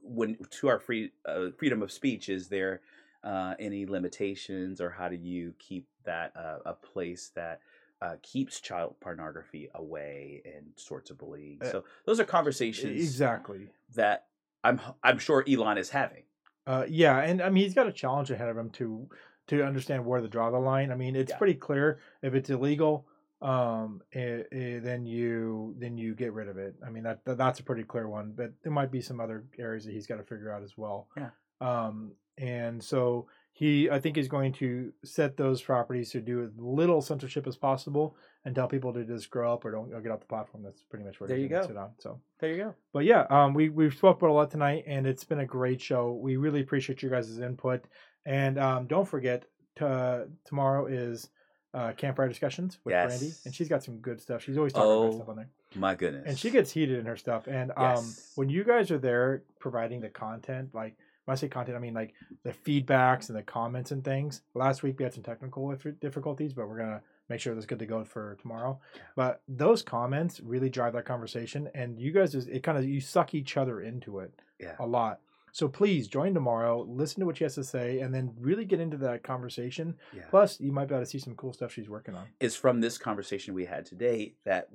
[0.03, 2.81] when to our free uh, freedom of speech is there
[3.25, 7.61] uh, any limitations or how do you keep that uh, a place that
[8.01, 11.59] uh, keeps child pornography away and sorts of bullying?
[11.61, 13.69] Uh, So those are conversations exactly.
[13.95, 14.27] that
[14.63, 16.23] I'm I'm sure Elon is having.
[16.67, 19.09] Uh, yeah, and I mean he's got a challenge ahead of him to
[19.49, 20.91] to understand where to draw the line.
[20.91, 21.39] I mean it's Yeah.
[21.39, 23.07] pretty clear if it's illegal,
[23.41, 26.75] um, eh, eh, then you then you get rid of it.
[26.85, 29.45] I mean that, that that's a pretty clear one, but there might be some other
[29.59, 31.09] areas that he's got to figure out as well.
[31.17, 31.31] Yeah.
[31.61, 33.29] Um, and so
[33.59, 37.57] he I think he's going to set those properties to do as little censorship as
[37.57, 38.15] possible
[38.45, 40.63] and tell people to just grow up or don't or get off the platform.
[40.63, 41.67] That's pretty much where There he's you go.
[41.67, 41.91] sit on.
[41.99, 42.75] So There you go.
[42.93, 45.81] but yeah, um, we we've spoke about a lot tonight, and it's been a great
[45.81, 46.13] show.
[46.13, 47.85] We really appreciate your guys' input,
[48.27, 49.47] and um, don't forget
[49.77, 51.31] to, tomorrow is
[51.73, 53.07] uh, campfire discussions with Yes.
[53.19, 54.43] Brandy, and she's got some good stuff.
[54.43, 56.25] She's always talking about Oh, good stuff on there, My goodness.
[56.27, 57.47] and she gets heated in her stuff.
[57.47, 58.33] And um, Yes.
[58.35, 60.95] when you guys are there providing the content, like
[61.27, 64.43] when I say content, I mean like the feedbacks and the comments and things.
[64.55, 67.87] Last week we had some technical difficulties, but we're gonna make sure that's good to
[67.87, 68.81] go for tomorrow.
[69.17, 73.01] But those comments really drive that conversation, and you guys just it kind of you
[73.01, 74.77] suck each other into it Yeah.
[74.79, 75.21] a lot.
[75.51, 78.79] So please join tomorrow, listen to what she has to say, and then really get
[78.79, 79.97] into that conversation.
[80.15, 80.25] Yeah.
[80.29, 82.27] Plus, you might be able to see some cool stuff she's working on.
[82.41, 84.69] is from this conversation we had today that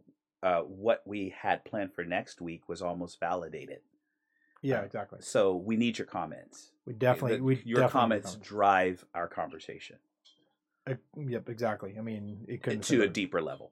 [0.43, 3.81] uh, what we had planned for next week was almost validated.
[4.61, 5.19] Yeah, Uh, exactly.
[5.21, 6.71] So we need your comments.
[6.85, 9.97] We definitely The- we your definitely comments need drive our conversation
[10.85, 11.01] comments.
[11.17, 11.95] Uh, yep, exactly.
[11.97, 13.71] I mean, it couldn't to a deeper level.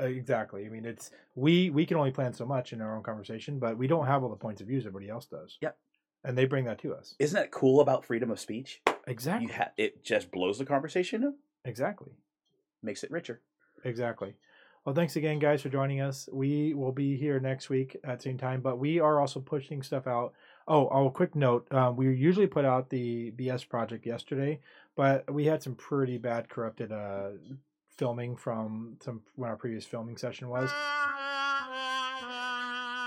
[0.00, 0.64] Uh, exactly.
[0.64, 3.76] I mean, it's we we can only plan so much in our own conversation, but
[3.76, 5.58] we don't have all the points of views everybody else does.
[5.60, 5.78] Yep.
[6.24, 7.14] And they bring that to us.
[7.18, 8.82] Isn't that cool about freedom of speech?
[9.06, 9.52] Exactly.
[9.52, 11.34] Ha- it just blows the conversation up,
[11.64, 12.12] Exactly.
[12.82, 13.40] makes it richer.
[13.84, 14.34] Exactly.
[14.88, 16.30] Well, thanks again, guys, for joining us.
[16.32, 19.82] We will be here next week at the same time, but we are also pushing
[19.82, 20.32] stuff out.
[20.66, 24.60] Oh, oh, quick note: um, we usually put out the BS project yesterday,
[24.96, 27.32] but we had some pretty bad corrupted uh,
[27.98, 30.70] filming from some when our previous filming session was.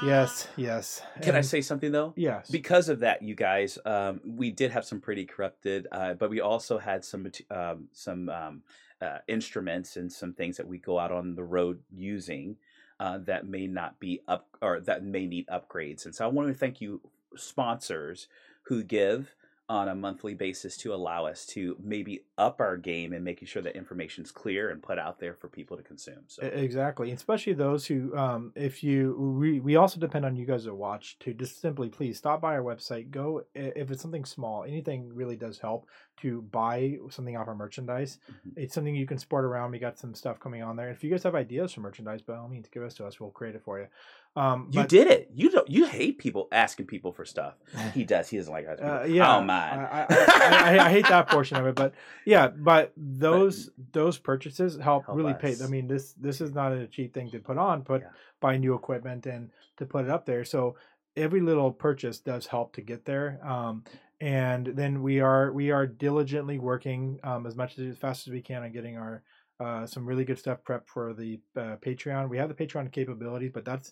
[0.03, 1.01] Yes, yes.
[1.23, 2.13] Can I say something though?
[2.15, 2.47] yes?
[2.51, 6.41] Because of that, you guys, um, we did have some pretty corrupted, uh, but we
[6.41, 8.61] also had some um, some um,
[9.01, 12.57] uh, instruments and some things that we go out on the road using
[12.99, 16.05] uh, that may not be up or that may need upgrades.
[16.05, 17.01] And so I want to thank you
[17.35, 18.27] sponsors
[18.63, 19.35] who give
[19.69, 23.61] on a monthly basis to allow us to maybe up our game and making sure
[23.61, 26.23] that information is clear and put out there for people to consume.
[26.27, 30.65] So Exactly, especially those who, um, if you, we, we also depend on you guys
[30.65, 33.11] to watch to just simply please stop by our website.
[33.11, 38.19] Go if it's something small, anything really does help to buy something off our merchandise.
[38.29, 38.53] Mhm.
[38.57, 39.71] It's something you can sport around.
[39.71, 40.89] We got some stuff coming on there.
[40.89, 43.19] If you guys have ideas for merchandise, by all means, give us to us.
[43.19, 43.87] We'll create it for you.
[44.35, 45.29] Um, you but- did it.
[45.33, 45.69] You don't.
[45.69, 47.55] You hate people asking people for stuff.
[47.93, 48.29] He does.
[48.29, 48.99] He doesn't like asking people.
[49.01, 49.49] Uh, yeah, I don't.
[49.49, 51.93] I, I, I, I, hate that portion of it, but
[52.25, 55.55] yeah, but those those purchases help, Help really pay.
[55.61, 58.07] I mean, this this is not a cheap thing to put on, but Yeah.
[58.39, 60.45] buy new equipment and to put it up there.
[60.45, 60.75] So
[61.17, 63.39] every little purchase does help to get there.
[63.45, 63.83] Um,
[64.21, 68.31] and then we are we are diligently working um, as much as, as fast as
[68.31, 69.23] we can on getting our
[69.59, 72.29] uh, some really good stuff prep for the uh, Patreon.
[72.29, 73.91] We have the Patreon capabilities, but that's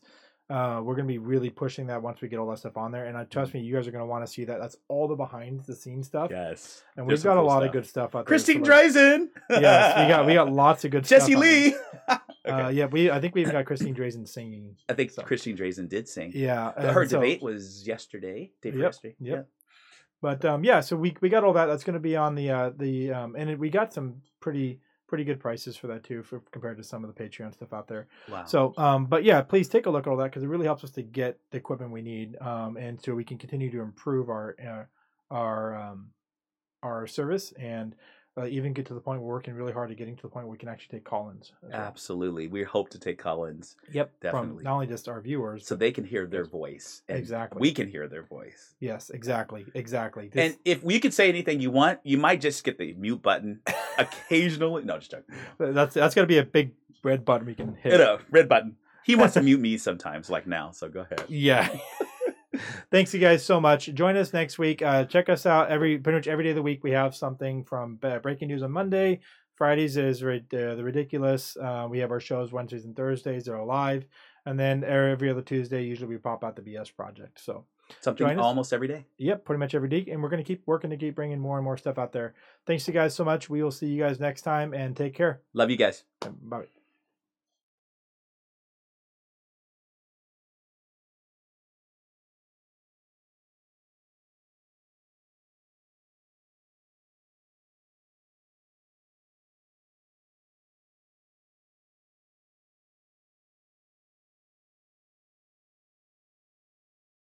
[0.50, 3.06] Uh, we're gonna be really pushing that once we get all that stuff on there,
[3.06, 4.60] and I trust me, you guys are gonna want to see that.
[4.60, 6.84] That's all the behind the scenes stuff, Yes.
[6.98, 8.24] and we've some got a cool lot of good stuff out there.
[8.24, 9.28] Christine so, like- Drazan.
[9.52, 11.36] Yes, we got we got lots of good Jesse stuff.
[11.36, 11.42] on.
[11.42, 11.76] Lee.
[12.48, 12.78] Uh, Okay.
[12.78, 14.76] yeah, we I think we even got Christine Drazan singing.
[14.88, 16.32] I think so- Christine Drazan did sing.
[16.34, 18.52] Yeah, Her so- debate was yesterday.
[18.62, 19.16] Day Yep, yesterday.
[19.20, 19.50] yep.
[20.22, 21.68] But um, yeah, so we we got all that.
[21.68, 24.80] That's going to be on the uh, the um, and it, we got some pretty
[25.10, 27.88] pretty good prices for that too, for compared to some of the Patreon stuff out
[27.88, 28.08] there.
[28.30, 28.46] Wow.
[28.46, 30.84] So, um, but yeah, please take a look at all that because it really helps
[30.84, 34.30] us to get the equipment we need, um, and so we can continue to improve
[34.30, 36.12] our uh, our um,
[36.84, 37.96] our service and
[38.40, 40.46] uh, even get to the point we're working really hard at getting to the point
[40.46, 41.52] where we can actually take call-ins.
[41.62, 41.74] well.
[41.74, 42.48] Absolutely.
[42.48, 44.56] We hope to take Collins Yep, definitely.
[44.58, 47.02] from not only just our viewers, so they can hear their voice.
[47.10, 47.60] Exactly.
[47.60, 48.74] We can hear their voice.
[48.80, 50.30] yes, exactly, exactly.
[50.30, 53.22] This- And if you could say anything you want, you might just get the mute
[53.22, 53.60] button
[53.98, 54.84] occasionally.
[54.86, 55.36] No, just joking.
[55.60, 56.72] that's that's going to be a big
[57.04, 57.92] red button we can hit.
[57.94, 58.76] Hit a red button.
[59.06, 60.72] He wants to mute me sometimes, like now.
[60.72, 61.24] So go ahead.
[61.30, 61.68] Yeah.
[62.92, 63.94] Thanks you guys so much.
[63.94, 64.82] Join us next week.
[64.82, 66.84] Uh, check us out every pretty much every day of the week.
[66.84, 69.22] We have something from uh, breaking news on Monday.
[69.56, 71.58] Fridays is uh, the ridiculous.
[71.58, 73.46] Uh, we have our shows Wednesdays and Thursdays.
[73.46, 74.06] They're live,
[74.46, 77.42] and then every other Tuesday usually we pop out the BS project.
[77.42, 77.66] So
[78.02, 79.06] Something almost every day.
[79.18, 81.66] yep, pretty much every week, and we're gonna keep working to keep bringing more and
[81.66, 82.36] more stuff out there.
[82.66, 83.50] Thanks you guys so much.
[83.50, 85.42] We will see you guys next time, and take care.
[85.54, 86.04] Love you guys.
[86.42, 86.79] Bye.